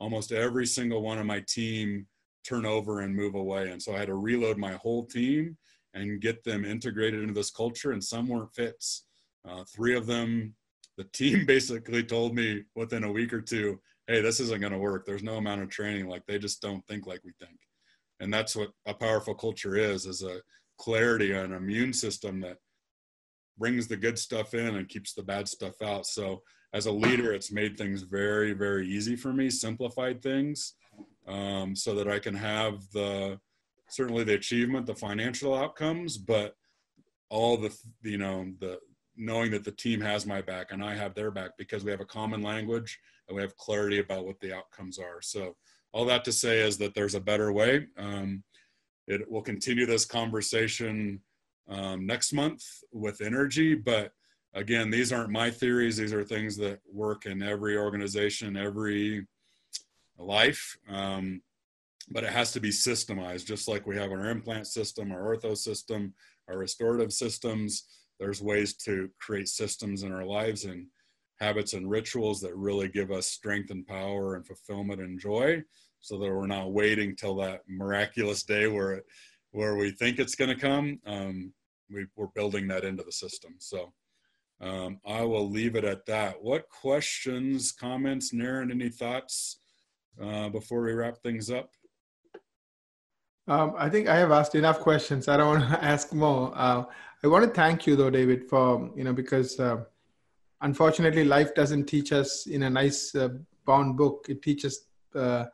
almost 0.00 0.32
every 0.32 0.66
single 0.66 1.02
one 1.02 1.18
of 1.18 1.26
my 1.26 1.40
team 1.46 2.06
turn 2.44 2.66
over 2.66 3.00
and 3.00 3.14
move 3.14 3.36
away. 3.36 3.70
And 3.70 3.80
so 3.80 3.94
I 3.94 3.98
had 3.98 4.08
to 4.08 4.14
reload 4.14 4.58
my 4.58 4.72
whole 4.72 5.04
team 5.04 5.56
and 5.94 6.20
get 6.20 6.42
them 6.42 6.64
integrated 6.64 7.20
into 7.20 7.34
this 7.34 7.50
culture. 7.50 7.92
And 7.92 8.02
some 8.02 8.26
weren't 8.26 8.54
fits. 8.54 9.04
Uh, 9.48 9.62
three 9.72 9.94
of 9.94 10.06
them, 10.06 10.54
the 10.96 11.04
team 11.12 11.46
basically 11.46 12.02
told 12.02 12.34
me 12.34 12.64
within 12.74 13.04
a 13.04 13.12
week 13.12 13.32
or 13.32 13.40
two, 13.40 13.78
hey, 14.08 14.22
this 14.22 14.40
isn't 14.40 14.60
going 14.60 14.72
to 14.72 14.78
work. 14.78 15.04
There's 15.04 15.22
no 15.22 15.36
amount 15.36 15.62
of 15.62 15.68
training. 15.68 16.08
Like 16.08 16.22
they 16.26 16.38
just 16.38 16.62
don't 16.62 16.84
think 16.86 17.06
like 17.06 17.20
we 17.24 17.32
think. 17.38 17.58
And 18.20 18.32
that's 18.32 18.56
what 18.56 18.70
a 18.86 18.94
powerful 18.94 19.34
culture 19.34 19.76
is, 19.76 20.06
is 20.06 20.22
a 20.22 20.40
clarity, 20.78 21.32
an 21.32 21.52
immune 21.52 21.92
system 21.92 22.40
that 22.40 22.56
brings 23.58 23.86
the 23.86 23.96
good 23.96 24.18
stuff 24.18 24.54
in 24.54 24.76
and 24.76 24.88
keeps 24.88 25.12
the 25.12 25.22
bad 25.22 25.46
stuff 25.46 25.82
out. 25.82 26.06
So 26.06 26.42
as 26.72 26.86
a 26.86 26.92
leader, 26.92 27.32
it's 27.32 27.52
made 27.52 27.76
things 27.76 28.02
very, 28.02 28.54
very 28.54 28.88
easy 28.88 29.14
for 29.14 29.32
me, 29.32 29.50
simplified 29.50 30.22
things 30.22 30.74
um, 31.26 31.76
so 31.76 31.94
that 31.94 32.08
I 32.08 32.18
can 32.18 32.34
have 32.34 32.80
the, 32.92 33.38
certainly 33.90 34.24
the 34.24 34.34
achievement, 34.34 34.86
the 34.86 34.94
financial 34.94 35.54
outcomes, 35.54 36.16
but 36.16 36.54
all 37.30 37.56
the, 37.58 37.76
you 38.02 38.18
know, 38.18 38.46
the, 38.58 38.78
knowing 39.18 39.50
that 39.50 39.64
the 39.64 39.72
team 39.72 40.00
has 40.00 40.26
my 40.26 40.40
back 40.40 40.72
and 40.72 40.82
I 40.82 40.94
have 40.94 41.14
their 41.14 41.30
back 41.30 41.50
because 41.58 41.84
we 41.84 41.90
have 41.90 42.00
a 42.00 42.06
common 42.06 42.42
language 42.42 42.98
and 43.28 43.36
we 43.36 43.42
have 43.42 43.56
clarity 43.56 43.98
about 43.98 44.24
what 44.24 44.40
the 44.40 44.54
outcomes 44.54 44.98
are. 44.98 45.20
So 45.20 45.56
all 45.92 46.04
that 46.06 46.24
to 46.24 46.32
say 46.32 46.60
is 46.60 46.78
that 46.78 46.94
there's 46.94 47.14
a 47.14 47.20
better 47.20 47.52
way. 47.52 47.86
Um, 47.98 48.44
it 49.06 49.30
will 49.30 49.42
continue 49.42 49.86
this 49.86 50.04
conversation 50.04 51.20
um, 51.68 52.06
next 52.06 52.32
month 52.32 52.62
with 52.92 53.20
energy, 53.20 53.74
but 53.74 54.12
again, 54.54 54.90
these 54.90 55.12
aren't 55.12 55.30
my 55.30 55.50
theories. 55.50 55.96
These 55.96 56.12
are 56.12 56.24
things 56.24 56.56
that 56.58 56.80
work 56.90 57.26
in 57.26 57.42
every 57.42 57.76
organization, 57.76 58.56
every 58.56 59.26
life. 60.18 60.78
Um, 60.88 61.42
but 62.10 62.24
it 62.24 62.30
has 62.30 62.52
to 62.52 62.60
be 62.60 62.70
systemized, 62.70 63.46
just 63.46 63.68
like 63.68 63.86
we 63.86 63.96
have 63.96 64.10
our 64.10 64.30
implant 64.30 64.66
system, 64.66 65.12
our 65.12 65.36
ortho 65.36 65.56
system, 65.56 66.14
our 66.48 66.56
restorative 66.56 67.12
systems. 67.12 67.84
There's 68.18 68.42
ways 68.42 68.74
to 68.84 69.08
create 69.20 69.48
systems 69.48 70.02
in 70.02 70.12
our 70.12 70.24
lives 70.24 70.64
and 70.64 70.86
habits 71.40 71.74
and 71.74 71.88
rituals 71.88 72.40
that 72.40 72.56
really 72.56 72.88
give 72.88 73.10
us 73.10 73.26
strength 73.26 73.70
and 73.70 73.86
power 73.86 74.34
and 74.34 74.46
fulfillment 74.46 75.00
and 75.00 75.20
joy 75.20 75.62
so 76.00 76.18
that 76.18 76.30
we're 76.30 76.46
not 76.46 76.72
waiting 76.72 77.14
till 77.14 77.36
that 77.36 77.62
miraculous 77.68 78.42
day 78.42 78.66
where 78.66 78.92
it, 78.92 79.04
where 79.52 79.76
we 79.76 79.90
think 79.90 80.18
it's 80.18 80.34
going 80.34 80.50
to 80.50 80.60
come 80.60 80.98
um, 81.06 81.52
we, 81.90 82.06
are 82.18 82.28
building 82.34 82.66
that 82.68 82.84
into 82.84 83.02
the 83.02 83.12
system 83.12 83.54
so 83.58 83.92
um, 84.60 84.98
i 85.06 85.22
will 85.22 85.48
leave 85.48 85.76
it 85.76 85.84
at 85.84 86.04
that 86.06 86.42
what 86.42 86.68
questions 86.68 87.72
comments 87.72 88.32
Naren, 88.32 88.70
any 88.70 88.88
thoughts 88.88 89.60
uh, 90.22 90.48
before 90.48 90.82
we 90.82 90.92
wrap 90.92 91.18
things 91.22 91.50
up 91.50 91.70
um, 93.48 93.72
I 93.78 93.88
think 93.88 94.08
I 94.08 94.16
have 94.16 94.30
asked 94.30 94.54
enough 94.54 94.80
questions. 94.80 95.26
I 95.26 95.38
don't 95.38 95.60
want 95.60 95.70
to 95.70 95.82
ask 95.84 96.12
more. 96.12 96.52
Uh, 96.54 96.84
I 97.24 97.26
want 97.26 97.44
to 97.44 97.50
thank 97.50 97.86
you 97.86 97.96
though, 97.96 98.10
David, 98.10 98.48
for 98.48 98.90
you 98.94 99.04
know 99.04 99.12
because 99.12 99.58
uh, 99.58 99.84
unfortunately 100.60 101.24
life 101.24 101.54
doesn't 101.54 101.86
teach 101.86 102.12
us 102.12 102.46
in 102.46 102.62
a 102.62 102.70
nice 102.70 103.14
uh, 103.14 103.30
bound 103.66 103.96
book. 103.96 104.26
It 104.28 104.42
teaches 104.42 104.86
uh, 105.14 105.46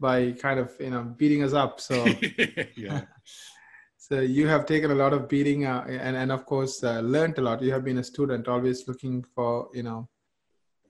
by 0.00 0.32
kind 0.32 0.58
of 0.58 0.72
you 0.80 0.90
know 0.90 1.02
beating 1.02 1.44
us 1.44 1.52
up. 1.52 1.80
So 1.80 2.04
yeah. 2.76 3.02
so 3.96 4.20
you 4.20 4.48
have 4.48 4.66
taken 4.66 4.90
a 4.90 4.94
lot 4.94 5.12
of 5.12 5.28
beating 5.28 5.66
uh, 5.66 5.84
and 5.88 6.16
and 6.16 6.32
of 6.32 6.46
course 6.46 6.82
uh, 6.82 7.00
learned 7.00 7.38
a 7.38 7.42
lot. 7.42 7.62
You 7.62 7.72
have 7.72 7.84
been 7.84 7.98
a 7.98 8.04
student, 8.04 8.48
always 8.48 8.88
looking 8.88 9.24
for 9.34 9.68
you 9.72 9.84
know. 9.84 10.08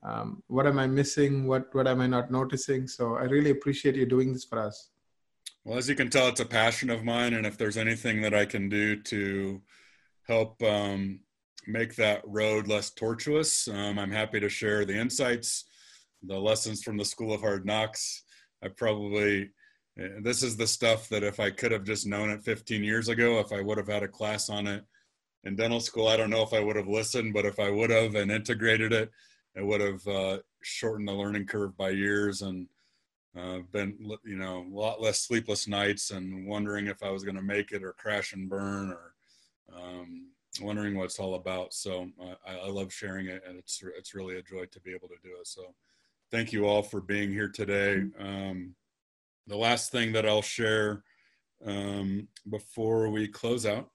Um, 0.02 0.42
what 0.48 0.66
am 0.66 0.78
I 0.78 0.86
missing? 0.86 1.46
What 1.46 1.74
what 1.74 1.86
am 1.86 2.00
I 2.00 2.06
not 2.06 2.30
noticing? 2.30 2.88
So 2.88 3.16
I 3.16 3.24
really 3.24 3.50
appreciate 3.50 3.94
you 3.96 4.06
doing 4.06 4.32
this 4.32 4.44
for 4.44 4.58
us. 4.58 4.90
Well, 5.64 5.78
as 5.78 5.88
you 5.88 5.94
can 5.94 6.10
tell, 6.10 6.28
it's 6.28 6.40
a 6.40 6.44
passion 6.44 6.90
of 6.90 7.04
mine, 7.04 7.32
and 7.32 7.46
if 7.46 7.56
there's 7.56 7.78
anything 7.78 8.20
that 8.20 8.34
I 8.34 8.44
can 8.44 8.68
do 8.68 8.96
to 8.96 9.62
help 10.26 10.62
um, 10.62 11.20
make 11.66 11.94
that 11.96 12.22
road 12.26 12.68
less 12.68 12.90
tortuous, 12.90 13.68
um, 13.68 13.98
I'm 13.98 14.10
happy 14.10 14.40
to 14.40 14.48
share 14.48 14.84
the 14.84 14.98
insights, 14.98 15.64
the 16.22 16.38
lessons 16.38 16.82
from 16.82 16.96
the 16.96 17.04
School 17.04 17.32
of 17.32 17.40
Hard 17.40 17.66
Knocks. 17.66 18.22
I 18.62 18.68
probably 18.68 19.50
eh, 19.98 20.08
this 20.22 20.42
is 20.42 20.56
the 20.56 20.66
stuff 20.66 21.08
that 21.10 21.22
if 21.22 21.40
I 21.40 21.50
could 21.50 21.72
have 21.72 21.84
just 21.84 22.06
known 22.06 22.30
it 22.30 22.42
15 22.42 22.82
years 22.82 23.08
ago, 23.08 23.38
if 23.38 23.52
I 23.52 23.60
would 23.60 23.78
have 23.78 23.88
had 23.88 24.02
a 24.02 24.08
class 24.08 24.48
on 24.48 24.66
it 24.66 24.84
in 25.44 25.56
dental 25.56 25.80
school, 25.80 26.08
I 26.08 26.16
don't 26.16 26.30
know 26.30 26.42
if 26.42 26.54
I 26.54 26.60
would 26.60 26.76
have 26.76 26.88
listened, 26.88 27.34
but 27.34 27.44
if 27.44 27.58
I 27.58 27.70
would 27.70 27.90
have 27.90 28.14
and 28.14 28.30
integrated 28.30 28.92
it, 28.92 29.10
it 29.54 29.64
would 29.64 29.80
have 29.80 30.06
uh, 30.06 30.38
shortened 30.62 31.08
the 31.08 31.12
learning 31.12 31.46
curve 31.46 31.76
by 31.76 31.90
years 31.90 32.42
and 32.42 32.66
uh, 33.36 33.58
been 33.72 33.98
you 34.24 34.36
know 34.36 34.64
a 34.66 34.74
lot 34.74 35.00
less 35.00 35.20
sleepless 35.20 35.66
nights 35.66 36.10
and 36.12 36.46
wondering 36.46 36.86
if 36.86 37.02
I 37.02 37.10
was 37.10 37.24
going 37.24 37.36
to 37.36 37.42
make 37.42 37.72
it 37.72 37.82
or 37.82 37.92
crash 37.92 38.32
and 38.32 38.48
burn 38.48 38.90
or 38.90 39.13
um, 39.72 40.30
wondering 40.60 40.96
what 40.96 41.04
it's 41.04 41.18
all 41.18 41.34
about. 41.34 41.72
So 41.74 42.08
uh, 42.20 42.34
I, 42.46 42.66
I, 42.66 42.68
love 42.68 42.92
sharing 42.92 43.26
it, 43.26 43.42
and 43.46 43.58
it's 43.58 43.82
it's 43.96 44.14
really 44.14 44.38
a 44.38 44.42
joy 44.42 44.66
to 44.66 44.80
be 44.80 44.92
able 44.92 45.08
to 45.08 45.16
do 45.22 45.30
it. 45.40 45.46
So 45.46 45.74
thank 46.30 46.52
you 46.52 46.66
all 46.66 46.82
for 46.82 47.00
being 47.00 47.30
here 47.30 47.48
today. 47.48 48.04
Um, 48.18 48.74
the 49.46 49.56
last 49.56 49.90
thing 49.90 50.12
that 50.12 50.26
I'll 50.26 50.42
share 50.42 51.02
um, 51.64 52.28
before 52.50 53.10
we 53.10 53.28
close 53.28 53.66
out 53.66 53.90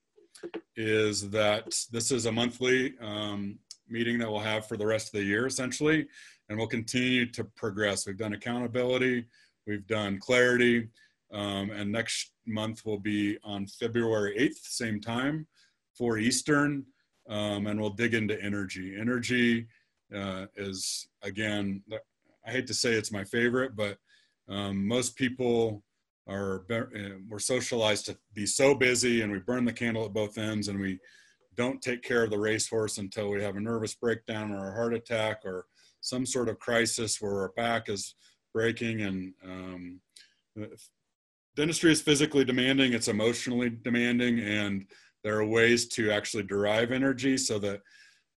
is 0.75 1.29
that 1.31 1.75
this 1.91 2.11
is 2.11 2.25
a 2.25 2.31
monthly 2.31 2.93
um, 3.01 3.59
meeting 3.87 4.19
that 4.19 4.29
we'll 4.29 4.39
have 4.39 4.67
for 4.67 4.77
the 4.77 4.85
rest 4.85 5.07
of 5.07 5.19
the 5.19 5.25
year, 5.25 5.47
essentially 5.47 6.07
and 6.49 6.57
we'll 6.57 6.67
continue 6.67 7.25
to 7.31 7.43
progress. 7.43 8.05
We've 8.05 8.17
done 8.17 8.33
accountability, 8.33 9.25
we've 9.67 9.85
done 9.87 10.19
clarity, 10.19 10.89
um, 11.31 11.69
and 11.69 11.91
next 11.91 12.31
month 12.47 12.85
will 12.85 12.99
be 12.99 13.37
on 13.43 13.67
February 13.67 14.35
8th, 14.39 14.63
same 14.63 14.99
time 14.99 15.47
for 15.99 16.17
Eastern, 16.17 16.85
um, 17.27 17.67
and 17.67 17.79
we'll 17.79 17.89
dig 17.89 18.13
into 18.13 18.41
energy. 18.41 18.95
Energy 18.97 19.67
uh, 20.15 20.45
is, 20.55 21.09
again, 21.21 21.83
I 22.47 22.51
hate 22.51 22.67
to 22.67 22.73
say 22.73 22.93
it's 22.93 23.11
my 23.11 23.25
favorite, 23.25 23.75
but 23.75 23.97
um, 24.47 24.87
most 24.87 25.17
people 25.17 25.83
are, 26.25 26.65
uh, 26.71 27.17
we're 27.27 27.37
socialized 27.37 28.05
to 28.05 28.17
be 28.33 28.45
so 28.45 28.73
busy 28.73 29.21
and 29.21 29.31
we 29.31 29.39
burn 29.39 29.65
the 29.65 29.73
candle 29.73 30.05
at 30.05 30.13
both 30.13 30.37
ends 30.37 30.69
and 30.69 30.79
we 30.79 30.99
don't 31.57 31.81
take 31.81 32.01
care 32.01 32.23
of 32.23 32.29
the 32.29 32.39
racehorse 32.39 32.97
until 32.97 33.29
we 33.29 33.43
have 33.43 33.57
a 33.57 33.59
nervous 33.61 33.93
breakdown 33.93 34.51
or 34.51 34.69
a 34.69 34.75
heart 34.75 34.93
attack 34.93 35.41
or 35.43 35.65
some 35.99 36.25
sort 36.25 36.47
of 36.47 36.59
crisis 36.59 37.19
where 37.19 37.41
our 37.41 37.51
back 37.57 37.89
is 37.89 38.15
breaking 38.53 39.01
and 39.01 39.33
um, 39.43 39.99
dentistry 41.55 41.91
is 41.91 42.01
physically 42.01 42.45
demanding 42.45 42.93
it's 42.93 43.09
emotionally 43.09 43.69
demanding 43.69 44.39
and 44.39 44.85
there 45.23 45.37
are 45.37 45.45
ways 45.45 45.87
to 45.89 46.11
actually 46.11 46.43
derive 46.43 46.91
energy 46.91 47.37
so 47.37 47.59
that 47.59 47.81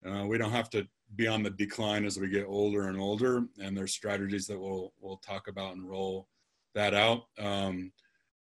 uh, 0.06 0.26
we 0.26 0.38
don't 0.38 0.52
have 0.52 0.70
to 0.72 0.88
be 1.16 1.28
on 1.28 1.44
the 1.44 1.50
decline 1.50 2.06
as 2.06 2.18
we 2.18 2.30
get 2.30 2.46
older 2.48 2.88
and 2.88 3.00
older. 3.00 3.44
And 3.60 3.76
there's 3.76 3.94
strategies 3.94 4.48
that 4.48 4.60
we'll 4.60 4.94
we'll 5.00 5.18
talk 5.18 5.48
about 5.48 5.76
and 5.76 5.88
roll 5.88 6.28
that 6.74 6.94
out. 6.94 7.24
Um, 7.38 7.92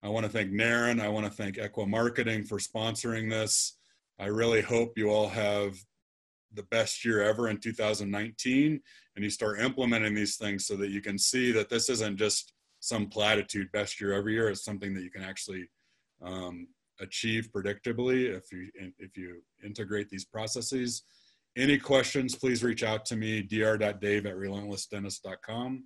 i 0.01 0.09
want 0.09 0.25
to 0.25 0.31
thank 0.31 0.51
Naren. 0.51 1.01
I 1.01 1.09
want 1.09 1.25
to 1.25 1.31
thank 1.31 1.55
Ekwa 1.55 1.87
marketing 1.87 2.43
for 2.43 2.57
sponsoring 2.57 3.29
this. 3.29 3.77
I 4.19 4.25
really 4.25 4.61
hope 4.61 4.97
you 4.97 5.09
all 5.09 5.29
have 5.29 5.75
the 6.53 6.63
best 6.63 7.03
year 7.03 7.21
ever 7.21 7.49
in 7.49 7.57
2019 7.57 8.79
and 9.15 9.23
you 9.23 9.29
start 9.29 9.59
implementing 9.59 10.13
these 10.13 10.37
things 10.37 10.67
so 10.67 10.75
that 10.77 10.89
you 10.89 11.01
can 11.01 11.17
see 11.17 11.51
that 11.51 11.69
this 11.69 11.89
isn't 11.89 12.17
just 12.17 12.53
some 12.79 13.07
platitude 13.07 13.71
best 13.71 13.99
year 13.99 14.13
every 14.13 14.33
year. 14.33 14.49
It's 14.49 14.65
something 14.65 14.93
that 14.93 15.03
you 15.03 15.09
can 15.09 15.23
actually 15.23 15.69
um, 16.21 16.67
achieve 16.99 17.49
predictably 17.55 18.35
if 18.35 18.51
you 18.51 18.69
if 18.99 19.17
you 19.17 19.41
integrate 19.63 20.09
these 20.09 20.25
processes. 20.25 21.03
Any 21.55 21.77
questions 21.77 22.35
please 22.35 22.63
reach 22.63 22.83
out 22.83 23.05
to 23.05 23.15
me 23.15 23.41
dr.dave 23.41 24.25
at 24.25 24.35
relentlessdentist.com 24.35 25.83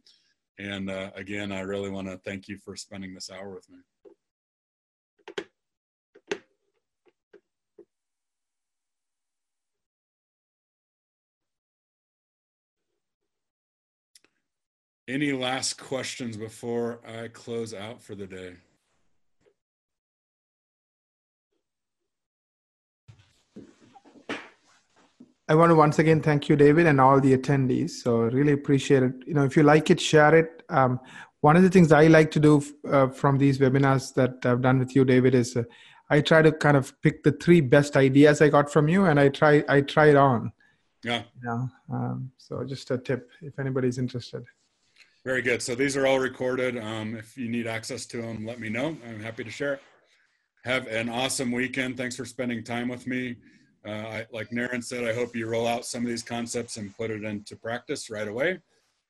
and 0.60 0.90
uh, 0.90 1.12
again 1.16 1.52
i 1.52 1.60
really 1.60 1.90
want 1.90 2.08
to 2.08 2.18
thank 2.26 2.48
you 2.48 2.58
for 2.64 2.76
spending 2.76 3.14
this 3.14 3.30
hour 3.30 3.54
with 3.54 3.70
me. 3.70 3.80
Any 15.10 15.32
last 15.32 15.78
questions 15.78 16.36
before 16.36 17.00
I 17.08 17.30
close 17.30 17.74
out 17.74 18.02
for 18.02 18.14
the 18.14 18.28
day? 18.28 18.56
I 25.50 25.56
want 25.56 25.70
to 25.70 25.76
once 25.76 25.98
again 26.00 26.22
thank 26.22 26.50
you, 26.50 26.56
David, 26.56 26.88
and 26.88 27.00
all 27.00 27.22
the 27.22 27.38
attendees. 27.38 27.92
So 27.92 28.22
really 28.22 28.52
appreciate 28.52 29.04
it. 29.04 29.14
You 29.26 29.34
know, 29.34 29.46
if 29.46 29.56
you 29.56 29.64
like 29.64 29.90
it, 29.90 30.00
share 30.00 30.36
it. 30.36 30.64
Um, 30.70 31.00
one 31.42 31.56
of 31.56 31.64
the 31.64 31.70
things 31.70 31.92
I 31.92 32.08
like 32.08 32.32
to 32.32 32.40
do 32.40 32.62
uh, 32.92 33.08
from 33.08 33.38
these 33.38 33.58
webinars 33.60 34.14
that 34.16 34.46
I've 34.46 34.62
done 34.62 34.80
with 34.80 34.96
you, 34.96 35.06
David, 35.06 35.36
is 35.36 35.56
uh, 35.56 35.64
I 36.10 36.22
try 36.22 36.42
to 36.42 36.52
kind 36.52 36.76
of 36.76 37.00
pick 37.02 37.24
the 37.24 37.32
three 37.32 37.62
best 37.62 37.96
ideas 37.96 38.42
I 38.42 38.50
got 38.50 38.72
from 38.72 38.88
you, 38.90 39.06
and 39.06 39.20
I 39.20 39.30
try 39.30 39.64
I 39.70 39.82
try 39.82 40.08
it 40.08 40.16
on. 40.16 40.52
Yeah. 41.04 41.24
Yeah. 41.44 41.68
Um, 41.92 42.32
so 42.38 42.64
just 42.66 42.92
a 42.92 42.98
tip 42.98 43.30
if 43.42 43.60
anybody's 43.60 43.98
interested. 43.98 44.44
Very 45.24 45.42
good. 45.42 45.62
So 45.62 45.76
these 45.76 45.96
are 45.96 46.08
all 46.08 46.20
recorded. 46.20 46.78
Um, 46.78 47.16
if 47.16 47.38
you 47.38 47.50
need 47.50 47.68
access 47.68 48.06
to 48.08 48.22
them, 48.22 48.46
let 48.46 48.60
me 48.60 48.70
know. 48.70 48.98
I'm 49.08 49.22
happy 49.22 49.44
to 49.44 49.52
share 49.52 49.76
it. 49.76 49.82
Have 50.66 50.88
an 50.88 51.10
awesome 51.10 51.52
weekend. 51.52 51.98
Thanks 51.98 52.16
for 52.16 52.26
spending 52.26 52.64
time 52.64 52.88
with 52.88 53.08
me. 53.08 53.36
Uh, 53.88 53.92
I, 53.92 54.26
like 54.34 54.50
Naren 54.50 54.84
said, 54.84 55.06
I 55.06 55.14
hope 55.14 55.34
you 55.36 55.48
roll 55.48 55.66
out 55.66 55.86
some 55.86 56.04
of 56.04 56.10
these 56.10 56.24
concepts 56.24 56.76
and 56.76 56.96
put 56.98 57.10
it 57.10 57.24
into 57.24 57.56
practice 57.56 58.10
right 58.10 58.28
away. 58.28 58.60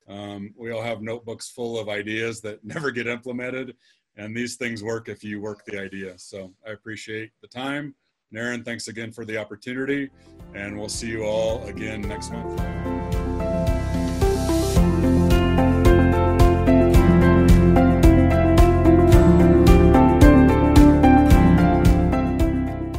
Um, 0.07 0.53
we 0.55 0.71
all 0.71 0.83
have 0.83 1.01
notebooks 1.01 1.49
full 1.49 1.79
of 1.79 1.89
ideas 1.89 2.41
that 2.41 2.63
never 2.63 2.91
get 2.91 3.07
implemented, 3.07 3.75
and 4.15 4.37
these 4.37 4.55
things 4.55 4.83
work 4.83 5.09
if 5.09 5.23
you 5.23 5.41
work 5.41 5.65
the 5.65 5.79
idea. 5.79 6.13
So 6.17 6.53
I 6.65 6.71
appreciate 6.71 7.31
the 7.41 7.47
time. 7.47 7.95
Naren, 8.33 8.63
thanks 8.63 8.87
again 8.87 9.11
for 9.11 9.25
the 9.25 9.37
opportunity, 9.37 10.09
and 10.53 10.77
we'll 10.77 10.89
see 10.89 11.07
you 11.07 11.23
all 11.23 11.65
again 11.65 12.01
next 12.01 12.31
month. 12.31 12.86